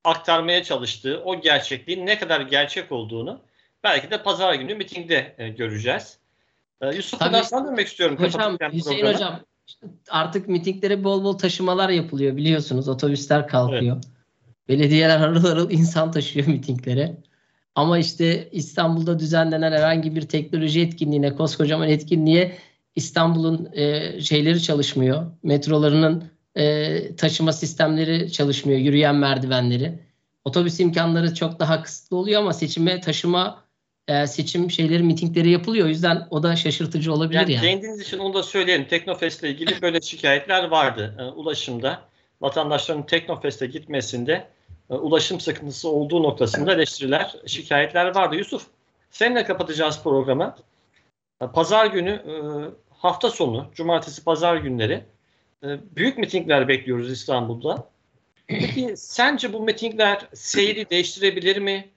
aktarmaya 0.04 0.64
çalıştığı 0.64 1.22
o 1.24 1.42
gerçekliğin 1.42 2.06
ne 2.06 2.20
kadar 2.20 2.42
gerçek 2.42 2.92
olduğunu 2.92 3.40
belki 3.84 4.12
de 4.12 4.24
pazar 4.24 4.54
günü 4.54 4.76
mitingde 4.76 5.36
e, 5.38 5.50
göreceğiz. 5.50 6.18
E, 6.82 6.96
Yusuf 6.96 7.20
Tabii. 7.20 7.44
sana 7.44 7.68
dönmek 7.68 7.88
istiyorum. 7.88 8.18
hocam 8.20 8.58
Hüseyin 8.74 9.00
programı. 9.00 9.14
hocam 9.14 9.40
artık 10.10 10.48
mitinglere 10.48 11.04
bol 11.04 11.24
bol 11.24 11.38
taşımalar 11.38 11.90
yapılıyor 11.90 12.36
biliyorsunuz. 12.36 12.88
Otobüsler 12.88 13.48
kalkıyor. 13.48 13.98
Belediyeler 14.68 15.18
harıl 15.18 15.48
harıl 15.48 15.72
insan 15.72 16.12
taşıyor 16.12 16.48
mitinglere. 16.48 17.18
Ama 17.78 17.98
işte 17.98 18.50
İstanbul'da 18.52 19.20
düzenlenen 19.20 19.72
herhangi 19.72 20.16
bir 20.16 20.22
teknoloji 20.22 20.82
etkinliğine, 20.82 21.36
koskocaman 21.36 21.90
etkinliğe 21.90 22.58
İstanbul'un 22.96 23.70
e, 23.74 24.22
şeyleri 24.22 24.62
çalışmıyor. 24.62 25.26
Metrolarının 25.44 26.24
e, 26.56 27.16
taşıma 27.16 27.54
sistemleri 27.54 28.32
çalışmıyor. 28.32 28.80
Yürüyen 28.80 29.16
merdivenleri. 29.16 30.00
Otobüs 30.46 30.80
imkanları 30.80 31.34
çok 31.34 31.60
daha 31.60 31.84
kısıtlı 31.84 32.18
oluyor 32.18 32.42
ama 32.42 32.54
seçime 32.54 33.02
taşıma 33.02 33.64
e, 34.08 34.28
seçim 34.28 34.72
şeyleri 34.72 35.04
mitingleri 35.04 35.50
yapılıyor. 35.50 35.86
O 35.86 35.90
yüzden 35.90 36.28
o 36.30 36.44
da 36.44 36.56
şaşırtıcı 36.56 37.14
olabilir 37.14 37.40
Yani 37.40 37.54
yani. 37.54 37.64
değindiğiniz 37.64 38.02
için 38.02 38.18
onu 38.18 38.34
da 38.34 38.44
söyleyelim. 38.44 38.88
Teknofest 38.88 39.44
ile 39.44 39.50
ilgili 39.50 39.82
böyle 39.82 40.02
şikayetler 40.02 40.64
vardı. 40.64 41.16
E, 41.20 41.24
ulaşımda 41.24 42.02
vatandaşların 42.42 43.06
Teknofest'e 43.06 43.68
gitmesinde 43.68 44.48
ulaşım 44.96 45.40
sıkıntısı 45.40 45.90
olduğu 45.90 46.24
noktasında 46.24 46.74
eleştiriler, 46.74 47.36
şikayetler 47.46 48.16
vardı. 48.16 48.36
Yusuf, 48.36 48.68
seninle 49.12 49.44
kapatacağız 49.44 50.04
programı. 50.04 50.56
E, 51.42 51.48
Pazar 51.48 51.86
günü 51.86 52.10
e, 52.10 52.34
hafta 52.98 53.30
sonu, 53.32 53.68
cumartesi 53.76 54.24
pazar 54.24 54.56
günleri 54.56 55.04
e, 55.64 55.68
büyük 55.96 56.18
mitingler 56.18 56.68
bekliyoruz 56.68 57.12
İstanbul'da. 57.12 57.90
Peki 58.48 58.98
sence 58.98 59.54
bu 59.54 59.62
mitingler 59.62 60.28
seyri 60.34 60.90
değiştirebilir 60.90 61.58
mi? 61.58 61.90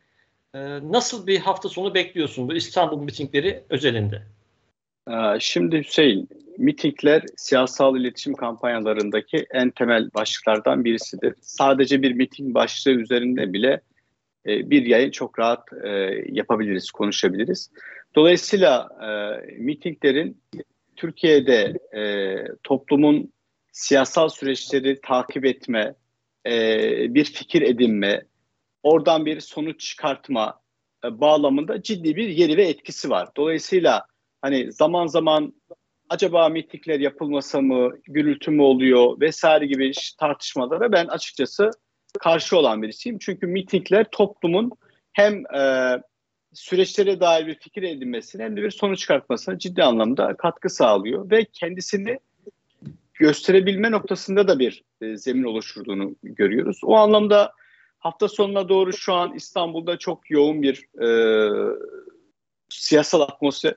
E, 0.55 0.59
Nasıl 0.83 1.27
bir 1.27 1.41
hafta 1.41 1.69
sonu 1.69 1.95
bekliyorsun 1.95 2.49
bu 2.49 2.55
İstanbul 2.55 3.03
mitingleri 3.03 3.65
özelinde? 3.71 4.23
Ee, 5.11 5.41
Şimdi 5.41 5.79
Hüseyin, 5.79 6.29
mitingler 6.59 7.23
siyasal 7.37 7.97
iletişim 7.97 8.35
kampanyalarındaki 8.35 9.47
en 9.51 9.71
temel 9.71 10.11
başlıklardan 10.15 10.85
birisidir. 10.85 11.35
Sadece 11.41 12.03
bir 12.03 12.13
miting 12.13 12.55
başlığı 12.55 12.91
üzerinde 12.91 13.53
bile 13.53 13.81
e, 14.47 14.71
bir 14.71 14.87
yayın 14.87 15.11
çok 15.11 15.39
rahat 15.39 15.73
e, 15.85 15.89
yapabiliriz, 16.29 16.91
konuşabiliriz. 16.91 17.71
Dolayısıyla 18.15 18.89
e, 19.03 19.41
mitinglerin 19.53 20.43
Türkiye'de 20.97 21.75
toplumun 22.63 23.33
siyasal 23.73 24.29
süreçleri 24.29 25.01
takip 25.01 25.45
etme, 25.45 25.95
bir 27.15 27.25
fikir 27.25 27.63
edinme, 27.63 28.23
oradan 28.83 29.27
bir 29.27 29.41
sonuç 29.41 29.81
çıkartma 29.81 30.61
bağlamında 31.05 31.83
ciddi 31.83 32.17
bir 32.17 32.29
yeri 32.29 32.57
ve 32.57 32.63
etkisi 32.69 33.11
var. 33.11 33.29
Dolayısıyla 33.37 34.07
hani 34.43 34.73
zaman 34.73 35.07
zaman 35.07 35.55
acaba 36.09 36.49
mitingler 36.49 37.01
yapılmasa 37.01 37.61
mı, 37.61 37.93
gürültü 38.05 38.51
mü 38.51 38.63
oluyor 38.63 39.21
vesaire 39.21 39.67
gibi 39.67 39.93
tartışmalara 40.19 40.93
ben 40.93 41.07
açıkçası 41.07 41.71
karşı 42.19 42.59
olan 42.59 42.83
birisiyim. 42.83 43.19
Çünkü 43.19 43.47
mitingler 43.47 44.07
toplumun 44.13 44.71
hem 45.13 45.43
e, 45.57 45.95
süreçlere 46.53 47.21
dair 47.21 47.47
bir 47.47 47.55
fikir 47.55 47.83
edinmesine 47.83 48.43
hem 48.45 48.57
de 48.57 48.63
bir 48.63 48.71
sonuç 48.71 48.99
çıkartmasına 48.99 49.59
ciddi 49.59 49.83
anlamda 49.83 50.37
katkı 50.37 50.71
sağlıyor 50.71 51.31
ve 51.31 51.45
kendisini 51.45 52.19
gösterebilme 53.15 53.91
noktasında 53.91 54.49
da 54.49 54.59
bir 54.59 54.85
e, 55.01 55.17
zemin 55.17 55.45
oluşturduğunu 55.45 56.17
görüyoruz. 56.23 56.81
O 56.85 56.95
anlamda 56.95 57.53
hafta 57.99 58.29
sonuna 58.29 58.69
doğru 58.69 58.93
şu 58.93 59.15
an 59.15 59.35
İstanbul'da 59.35 59.97
çok 59.97 60.31
yoğun 60.31 60.63
bir 60.63 61.03
e, 61.03 61.09
siyasal 62.69 63.21
atmosfer 63.21 63.75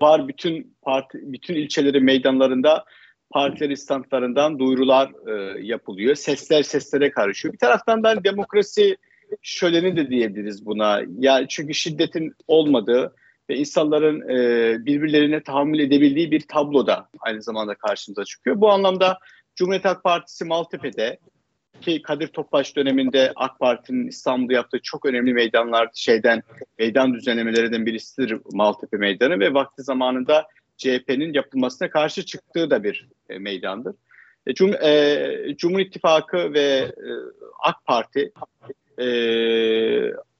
var. 0.00 0.28
Bütün 0.28 0.76
parti, 0.82 1.18
bütün 1.22 1.54
ilçeleri 1.54 2.00
meydanlarında 2.00 2.84
partiler 3.30 3.70
istantlarından 3.70 4.58
duyurular 4.58 5.10
e, 5.28 5.62
yapılıyor. 5.66 6.14
Sesler 6.14 6.62
seslere 6.62 7.10
karışıyor. 7.10 7.54
Bir 7.54 7.58
taraftan 7.58 8.04
da 8.04 8.08
hani 8.08 8.24
demokrasi 8.24 8.96
şöleni 9.42 9.96
de 9.96 10.10
diyebiliriz 10.10 10.66
buna. 10.66 11.02
Yani 11.18 11.46
çünkü 11.48 11.74
şiddetin 11.74 12.32
olmadığı 12.46 13.14
ve 13.50 13.56
insanların 13.56 14.28
e, 14.28 14.86
birbirlerine 14.86 15.42
tahammül 15.42 15.78
edebildiği 15.78 16.30
bir 16.30 16.40
tablo 16.40 16.86
da 16.86 17.08
aynı 17.20 17.42
zamanda 17.42 17.74
karşımıza 17.74 18.24
çıkıyor. 18.24 18.60
Bu 18.60 18.70
anlamda 18.70 19.18
Cumhuriyet 19.56 19.84
Halk 19.84 20.04
Partisi 20.04 20.44
Maltepe'de 20.44 21.18
ki 21.84 22.02
Kadir 22.02 22.26
Topbaş 22.26 22.76
döneminde 22.76 23.32
AK 23.36 23.58
Parti'nin 23.58 24.08
İstanbul'da 24.08 24.52
yaptığı 24.52 24.80
çok 24.82 25.06
önemli 25.06 25.32
meydanlar 25.34 25.88
şeyden 25.94 26.42
meydan 26.78 27.14
düzenlemelerinden 27.14 27.86
birisidir 27.86 28.38
Maltepe 28.52 28.96
Meydanı 28.96 29.40
ve 29.40 29.54
vakti 29.54 29.82
zamanında 29.82 30.46
CHP'nin 30.76 31.32
yapılmasına 31.32 31.90
karşı 31.90 32.24
çıktığı 32.24 32.70
da 32.70 32.84
bir 32.84 33.08
e, 33.28 33.38
meydandır. 33.38 33.94
E, 34.46 34.54
Cum, 34.54 34.74
e, 34.74 35.54
Cumhur 35.56 35.80
İttifakı 35.80 36.52
ve 36.52 36.60
e, 36.60 37.10
AK 37.62 37.84
Parti 37.84 38.32
e, 38.98 39.06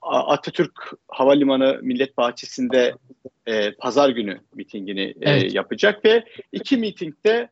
Atatürk 0.02 0.72
Havalimanı 1.08 1.78
Millet 1.82 2.16
Bahçesi'nde 2.16 2.94
e, 3.46 3.72
pazar 3.72 4.08
günü 4.08 4.40
mitingini 4.54 5.02
e, 5.02 5.14
Evet. 5.20 5.54
yapacak 5.54 6.04
ve 6.04 6.24
iki 6.52 6.76
mitingde 6.76 7.48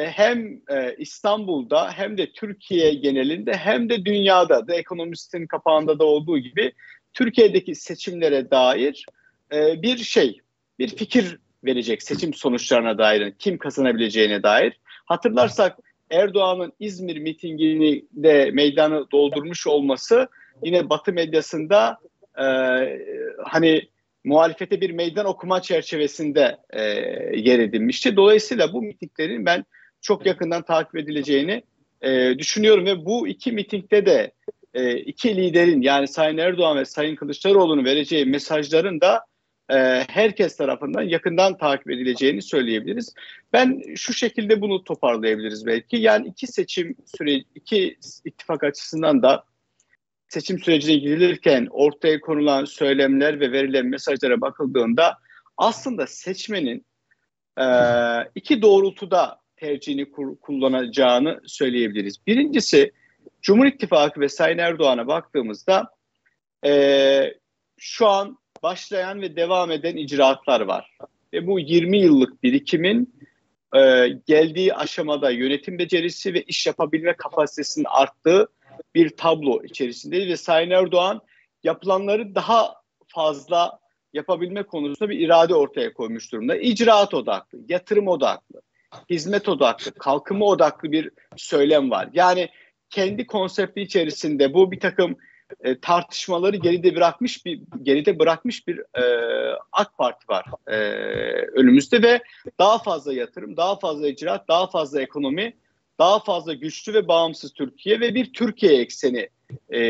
hem 0.00 0.60
e, 0.68 0.94
İstanbul'da 0.98 1.92
hem 1.92 2.18
de 2.18 2.32
Türkiye 2.32 2.94
genelinde 2.94 3.52
hem 3.52 3.88
de 3.88 4.04
dünyada 4.04 4.68
da 4.68 4.74
ekonomistin 4.74 5.46
kapağında 5.46 5.98
da 5.98 6.04
olduğu 6.04 6.38
gibi 6.38 6.72
Türkiye'deki 7.12 7.74
seçimlere 7.74 8.50
dair 8.50 9.06
e, 9.52 9.82
bir 9.82 9.96
şey, 9.96 10.40
bir 10.78 10.88
fikir 10.96 11.38
verecek 11.64 12.02
seçim 12.02 12.34
sonuçlarına 12.34 12.98
dair, 12.98 13.34
kim 13.38 13.58
kazanabileceğine 13.58 14.42
dair. 14.42 14.80
Hatırlarsak 15.04 15.78
Erdoğan'ın 16.10 16.72
İzmir 16.80 17.16
mitingini 17.16 18.04
de 18.12 18.50
meydanı 18.50 19.10
doldurmuş 19.10 19.66
olması 19.66 20.28
yine 20.62 20.90
Batı 20.90 21.12
medyasında 21.12 21.98
e, 22.38 22.46
hani 23.44 23.88
muhalefete 24.24 24.80
bir 24.80 24.90
meydan 24.90 25.26
okuma 25.26 25.62
çerçevesinde 25.62 26.56
e, 26.70 26.82
yer 27.36 27.58
edinmişti. 27.58 28.16
Dolayısıyla 28.16 28.72
bu 28.72 28.82
mitinglerin 28.82 29.46
ben 29.46 29.64
çok 30.04 30.26
yakından 30.26 30.62
takip 30.62 30.96
edileceğini 30.96 31.62
e, 32.02 32.38
düşünüyorum 32.38 32.86
ve 32.86 33.04
bu 33.04 33.28
iki 33.28 33.52
mitingde 33.52 34.06
de 34.06 34.32
e, 34.74 34.96
iki 34.96 35.36
liderin 35.36 35.82
yani 35.82 36.08
Sayın 36.08 36.38
Erdoğan 36.38 36.76
ve 36.78 36.84
Sayın 36.84 37.16
Kılıçdaroğlu'nun 37.16 37.84
vereceği 37.84 38.26
mesajların 38.26 39.00
da 39.00 39.24
e, 39.70 39.76
herkes 40.08 40.56
tarafından 40.56 41.02
yakından 41.02 41.58
takip 41.58 41.90
edileceğini 41.90 42.42
söyleyebiliriz. 42.42 43.14
Ben 43.52 43.82
şu 43.96 44.12
şekilde 44.12 44.60
bunu 44.60 44.84
toparlayabiliriz 44.84 45.66
belki. 45.66 45.96
Yani 45.96 46.26
iki 46.26 46.46
seçim 46.46 46.96
süreci, 47.16 47.44
iki 47.54 47.96
ittifak 48.24 48.64
açısından 48.64 49.22
da 49.22 49.44
seçim 50.28 50.58
sürecine 50.58 50.96
gidilirken 50.96 51.68
ortaya 51.70 52.20
konulan 52.20 52.64
söylemler 52.64 53.40
ve 53.40 53.52
verilen 53.52 53.86
mesajlara 53.86 54.40
bakıldığında 54.40 55.18
aslında 55.56 56.06
seçmenin 56.06 56.86
e, 57.60 57.66
iki 58.34 58.62
doğrultuda 58.62 59.43
tercihini 59.64 60.10
kullanacağını 60.40 61.40
söyleyebiliriz. 61.46 62.26
Birincisi 62.26 62.92
Cumhur 63.42 63.66
İttifakı 63.66 64.20
ve 64.20 64.28
Sayın 64.28 64.58
Erdoğan'a 64.58 65.06
baktığımızda 65.06 65.90
e, 66.66 67.34
şu 67.78 68.08
an 68.08 68.38
başlayan 68.62 69.20
ve 69.20 69.36
devam 69.36 69.70
eden 69.70 69.96
icraatlar 69.96 70.60
var. 70.60 70.96
Ve 71.32 71.46
bu 71.46 71.60
20 71.60 71.98
yıllık 71.98 72.42
birikimin 72.42 73.14
e, 73.76 74.08
geldiği 74.26 74.74
aşamada 74.74 75.30
yönetim 75.30 75.78
becerisi 75.78 76.34
ve 76.34 76.42
iş 76.42 76.66
yapabilme 76.66 77.16
kapasitesinin 77.16 77.86
arttığı 77.88 78.48
bir 78.94 79.16
tablo 79.16 79.64
içerisindeyiz 79.64 80.28
ve 80.28 80.36
Sayın 80.36 80.70
Erdoğan 80.70 81.20
yapılanları 81.62 82.34
daha 82.34 82.74
fazla 83.06 83.78
yapabilme 84.12 84.62
konusunda 84.62 85.10
bir 85.10 85.18
irade 85.18 85.54
ortaya 85.54 85.92
koymuş 85.92 86.32
durumda. 86.32 86.56
İcraat 86.56 87.14
odaklı, 87.14 87.58
yatırım 87.68 88.08
odaklı, 88.08 88.60
hizmet 89.10 89.48
odaklı, 89.48 89.92
kalkınma 89.92 90.46
odaklı 90.46 90.92
bir 90.92 91.10
söylem 91.36 91.90
var. 91.90 92.08
Yani 92.12 92.48
kendi 92.90 93.26
konsepti 93.26 93.80
içerisinde 93.80 94.54
bu 94.54 94.72
bir 94.72 94.80
takım 94.80 95.16
e, 95.60 95.80
tartışmaları 95.80 96.56
geride 96.56 96.96
bırakmış 96.96 97.46
bir 97.46 97.60
geride 97.82 98.18
bırakmış 98.18 98.68
bir 98.68 98.78
e, 98.78 99.04
AK 99.72 99.98
Parti 99.98 100.28
var 100.28 100.44
e, 100.66 100.76
önümüzde 101.46 102.02
ve 102.02 102.22
daha 102.58 102.78
fazla 102.78 103.12
yatırım, 103.12 103.56
daha 103.56 103.78
fazla 103.78 104.08
icraat, 104.08 104.48
daha 104.48 104.66
fazla 104.66 105.02
ekonomi, 105.02 105.56
daha 105.98 106.20
fazla 106.20 106.54
güçlü 106.54 106.94
ve 106.94 107.08
bağımsız 107.08 107.52
Türkiye 107.52 108.00
ve 108.00 108.14
bir 108.14 108.32
Türkiye 108.32 108.80
ekseni 108.80 109.28
e, 109.70 109.80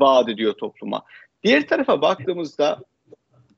vaat 0.00 0.28
ediyor 0.28 0.54
topluma. 0.54 1.02
Diğer 1.42 1.68
tarafa 1.68 2.02
baktığımızda 2.02 2.78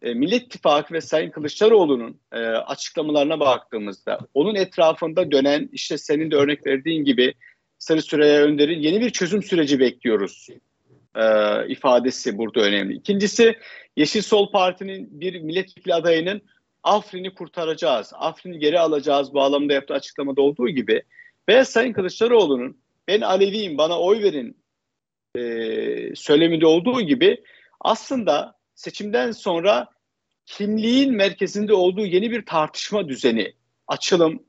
e, 0.03 0.15
Millet 0.15 0.43
İttifakı 0.43 0.95
ve 0.95 1.01
Sayın 1.01 1.31
Kılıçdaroğlu'nun 1.31 2.21
e, 2.33 2.39
açıklamalarına 2.47 3.41
baktığımızda 3.41 4.19
onun 4.35 4.55
etrafında 4.55 5.31
dönen 5.31 5.69
işte 5.73 5.99
senin 5.99 6.31
de 6.31 6.37
örnek 6.37 6.67
verdiğin 6.67 7.05
gibi 7.05 7.35
Sarı 7.79 8.03
Süreyya 8.03 8.43
Önder'in 8.43 8.81
yeni 8.81 9.01
bir 9.01 9.11
çözüm 9.11 9.43
süreci 9.43 9.81
bekliyoruz 9.81 10.49
e, 11.17 11.23
ifadesi 11.69 12.39
burada 12.39 12.61
önemli. 12.61 12.95
İkincisi 12.95 13.57
Yeşil 13.97 14.23
Sol 14.23 14.51
Parti'nin 14.51 15.21
bir 15.21 15.41
milletvekili 15.41 15.95
adayının 15.95 16.43
Afrin'i 16.83 17.35
kurtaracağız, 17.35 18.13
Afrin'i 18.15 18.59
geri 18.59 18.81
alacağız 18.81 19.35
bağlamında 19.35 19.73
yaptığı 19.73 19.95
açıklamada 19.95 20.43
olduğu 20.43 20.69
gibi 20.69 21.03
ve 21.49 21.65
Sayın 21.65 21.93
Kılıçdaroğlu'nun 21.93 22.79
ben 23.09 23.21
Aleviyim 23.21 23.79
bana 23.79 24.01
oy 24.01 24.23
verin 24.23 24.57
e, 25.37 26.15
söyleminde 26.15 26.67
olduğu 26.67 27.01
gibi 27.01 27.43
aslında 27.81 28.58
seçimden 28.79 29.31
sonra 29.31 29.89
kimliğin 30.47 31.14
merkezinde 31.14 31.74
olduğu 31.74 32.07
yeni 32.07 32.31
bir 32.31 32.47
tartışma 32.47 33.09
düzeni, 33.09 33.53
açılım, 33.89 34.43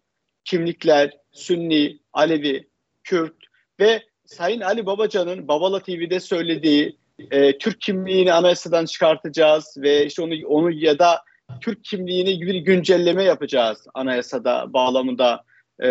kimlikler, 0.46 1.18
Sünni, 1.32 2.00
Alevi, 2.14 2.68
Kürt 3.04 3.36
ve 3.80 4.04
Sayın 4.26 4.62
Ali 4.62 4.86
Babacan'ın 4.86 5.48
Babala 5.48 5.80
TV'de 5.80 6.20
söylediği 6.20 6.98
e, 7.32 7.58
Türk 7.58 7.82
kimliğini 7.82 8.34
anayasadan 8.34 8.86
çıkartacağız 8.86 9.78
ve 9.78 10.06
işte 10.06 10.22
onu, 10.22 10.34
onu 10.48 10.72
ya 10.72 11.00
da 11.00 11.24
Türk 11.62 11.84
kimliğini 11.84 12.42
bir 12.42 12.56
güncelleme 12.56 13.24
yapacağız 13.24 13.88
anayasada 13.94 14.74
bağlamında 14.74 15.44
e, 15.84 15.90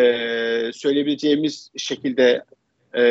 söyleyebileceğimiz 0.72 1.70
şekilde 1.76 2.44
e, 2.96 3.02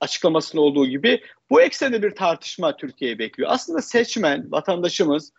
açıklamasının 0.00 0.62
olduğu 0.62 0.86
gibi 0.86 1.20
bu 1.50 1.62
eksende 1.62 2.02
bir 2.02 2.10
tartışma 2.10 2.76
Türkiye'yi 2.76 3.18
bekliyor. 3.18 3.50
Aslında 3.52 3.82
seçmen, 3.82 4.52
vatandaşımız 4.52 5.32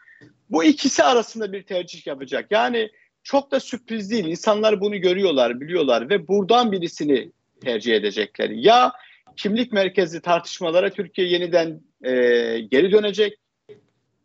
bu 0.49 0.63
ikisi 0.63 1.03
arasında 1.03 1.51
bir 1.51 1.63
tercih 1.63 2.07
yapacak. 2.07 2.51
Yani 2.51 2.89
çok 3.23 3.51
da 3.51 3.59
sürpriz 3.59 4.11
değil. 4.11 4.25
İnsanlar 4.25 4.81
bunu 4.81 4.97
görüyorlar, 4.97 5.61
biliyorlar 5.61 6.09
ve 6.09 6.27
buradan 6.27 6.71
birisini 6.71 7.31
tercih 7.61 7.95
edecekler. 7.95 8.49
Ya 8.49 8.91
kimlik 9.37 9.73
merkezli 9.73 10.21
tartışmalara 10.21 10.89
Türkiye 10.89 11.27
yeniden 11.27 11.81
e, 12.03 12.11
geri 12.59 12.91
dönecek 12.91 13.37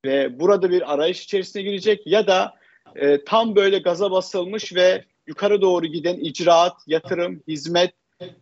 ve 0.04 0.40
burada 0.40 0.70
bir 0.70 0.94
arayış 0.94 1.24
içerisine 1.24 1.62
girecek 1.62 2.06
ya 2.06 2.26
da 2.26 2.54
e, 2.96 3.24
tam 3.24 3.56
böyle 3.56 3.78
gaza 3.78 4.10
basılmış 4.10 4.74
ve 4.74 5.04
yukarı 5.26 5.60
doğru 5.60 5.86
giden 5.86 6.16
icraat, 6.16 6.76
yatırım, 6.86 7.42
hizmet, 7.48 7.94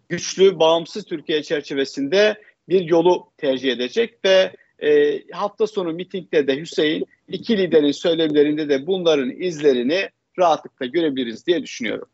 güçlü, 0.09 0.59
bağımsız 0.59 1.05
Türkiye 1.05 1.43
çerçevesinde 1.43 2.43
bir 2.69 2.81
yolu 2.81 3.27
tercih 3.37 3.73
edecek 3.73 4.25
ve 4.25 4.53
e, 4.83 5.23
hafta 5.33 5.67
sonu 5.67 5.93
mitingde 5.93 6.47
de 6.47 6.61
Hüseyin 6.61 7.07
iki 7.29 7.59
liderin 7.59 7.93
söylemlerinde 7.93 8.69
de 8.69 8.87
bunların 8.87 9.31
izlerini 9.31 10.09
rahatlıkla 10.39 10.87
görebiliriz 10.87 11.47
diye 11.47 11.63
düşünüyorum. 11.63 12.09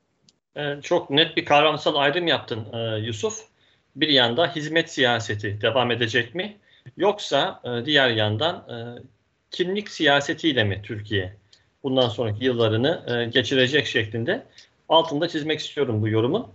Ee, 0.56 0.78
çok 0.82 1.10
net 1.10 1.36
bir 1.36 1.44
kavramsal 1.44 1.94
ayrım 1.94 2.26
yaptın 2.26 2.66
e, 2.72 2.98
Yusuf. 3.06 3.44
Bir 3.96 4.08
yanda 4.08 4.56
hizmet 4.56 4.90
siyaseti 4.90 5.60
devam 5.60 5.90
edecek 5.90 6.34
mi? 6.34 6.56
Yoksa 6.96 7.60
e, 7.64 7.84
diğer 7.84 8.10
yandan 8.10 8.56
e, 8.56 8.76
kimlik 9.50 9.90
siyasetiyle 9.90 10.64
mi 10.64 10.80
Türkiye 10.82 11.36
bundan 11.82 12.08
sonraki 12.08 12.44
yıllarını 12.44 13.28
geçirecek 13.32 13.86
şeklinde 13.86 14.46
altında 14.88 15.28
çizmek 15.28 15.60
istiyorum 15.60 16.02
bu 16.02 16.08
yorumu. 16.08 16.50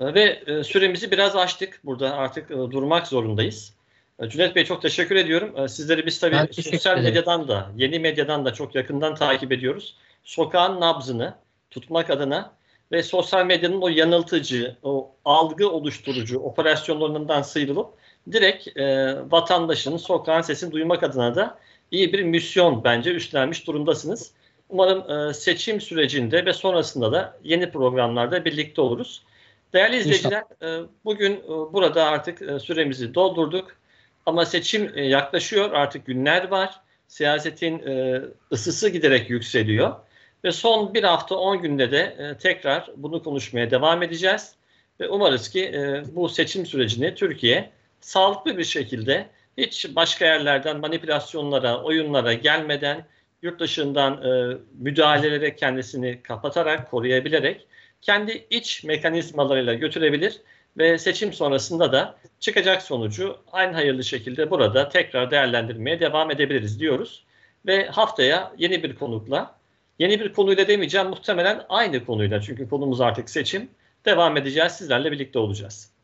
Ve 0.00 0.42
süremizi 0.64 1.10
biraz 1.10 1.36
açtık. 1.36 1.80
Burada 1.84 2.16
artık 2.16 2.50
durmak 2.50 3.06
zorundayız. 3.06 3.74
Cüneyt 4.28 4.56
Bey 4.56 4.64
çok 4.64 4.82
teşekkür 4.82 5.16
ediyorum. 5.16 5.68
Sizleri 5.68 6.06
biz 6.06 6.20
tabii 6.20 6.62
sosyal 6.62 6.98
medyadan 6.98 7.48
da, 7.48 7.70
yeni 7.76 7.98
medyadan 7.98 8.44
da 8.44 8.54
çok 8.54 8.74
yakından 8.74 9.14
takip 9.14 9.52
ediyoruz. 9.52 9.96
Sokağın 10.24 10.80
nabzını 10.80 11.34
tutmak 11.70 12.10
adına 12.10 12.52
ve 12.92 13.02
sosyal 13.02 13.46
medyanın 13.46 13.80
o 13.80 13.88
yanıltıcı, 13.88 14.76
o 14.82 15.10
algı 15.24 15.70
oluşturucu 15.70 16.38
operasyonlarından 16.38 17.42
sıyrılıp 17.42 17.86
direkt 18.32 18.78
e, 18.78 19.16
vatandaşın 19.30 19.96
sokağın 19.96 20.42
sesini 20.42 20.72
duymak 20.72 21.02
adına 21.02 21.34
da 21.34 21.58
iyi 21.90 22.12
bir 22.12 22.22
misyon 22.22 22.84
bence 22.84 23.10
üstlenmiş 23.10 23.66
durumdasınız. 23.66 24.32
Umarım 24.68 25.28
e, 25.28 25.34
seçim 25.34 25.80
sürecinde 25.80 26.46
ve 26.46 26.52
sonrasında 26.52 27.12
da 27.12 27.38
yeni 27.44 27.70
programlarda 27.70 28.44
birlikte 28.44 28.80
oluruz. 28.80 29.22
Değerli 29.72 29.96
izleyiciler, 29.96 30.42
e, 30.62 30.86
bugün 31.04 31.32
e, 31.32 31.48
burada 31.48 32.04
artık 32.04 32.42
e, 32.42 32.58
süremizi 32.58 33.14
doldurduk. 33.14 33.76
Ama 34.26 34.46
seçim 34.46 34.98
yaklaşıyor, 34.98 35.72
artık 35.72 36.06
günler 36.06 36.48
var. 36.48 36.80
Siyasetin 37.08 37.82
ısısı 38.52 38.88
giderek 38.88 39.30
yükseliyor. 39.30 39.96
Ve 40.44 40.52
son 40.52 40.94
bir 40.94 41.04
hafta 41.04 41.36
10 41.36 41.62
günde 41.62 41.90
de 41.90 42.36
tekrar 42.42 42.90
bunu 42.96 43.22
konuşmaya 43.22 43.70
devam 43.70 44.02
edeceğiz. 44.02 44.54
Ve 45.00 45.08
umarız 45.08 45.48
ki 45.48 45.92
bu 46.12 46.28
seçim 46.28 46.66
sürecini 46.66 47.14
Türkiye 47.14 47.70
sağlıklı 48.00 48.58
bir 48.58 48.64
şekilde 48.64 49.26
hiç 49.56 49.96
başka 49.96 50.24
yerlerden 50.24 50.80
manipülasyonlara, 50.80 51.82
oyunlara 51.82 52.32
gelmeden 52.32 53.06
yurt 53.42 53.60
dışından 53.60 54.24
müdahalelere 54.78 55.56
kendisini 55.56 56.22
kapatarak, 56.22 56.90
koruyabilerek 56.90 57.66
kendi 58.00 58.46
iç 58.50 58.84
mekanizmalarıyla 58.84 59.74
götürebilir 59.74 60.40
ve 60.78 60.98
seçim 60.98 61.32
sonrasında 61.32 61.92
da 61.92 62.18
çıkacak 62.40 62.82
sonucu 62.82 63.36
aynı 63.52 63.72
hayırlı 63.72 64.04
şekilde 64.04 64.50
burada 64.50 64.88
tekrar 64.88 65.30
değerlendirmeye 65.30 66.00
devam 66.00 66.30
edebiliriz 66.30 66.80
diyoruz. 66.80 67.24
Ve 67.66 67.86
haftaya 67.86 68.52
yeni 68.58 68.82
bir 68.82 68.94
konukla 68.94 69.58
Yeni 69.98 70.20
bir 70.20 70.32
konuyla 70.32 70.68
demeyeceğim 70.68 71.08
muhtemelen 71.08 71.64
aynı 71.68 72.06
konuyla 72.06 72.40
çünkü 72.40 72.68
konumuz 72.68 73.00
artık 73.00 73.30
seçim. 73.30 73.70
devam 74.04 74.36
edeceğiz. 74.36 74.72
Sizlerle 74.72 75.12
birlikte 75.12 75.38
olacağız. 75.38 75.97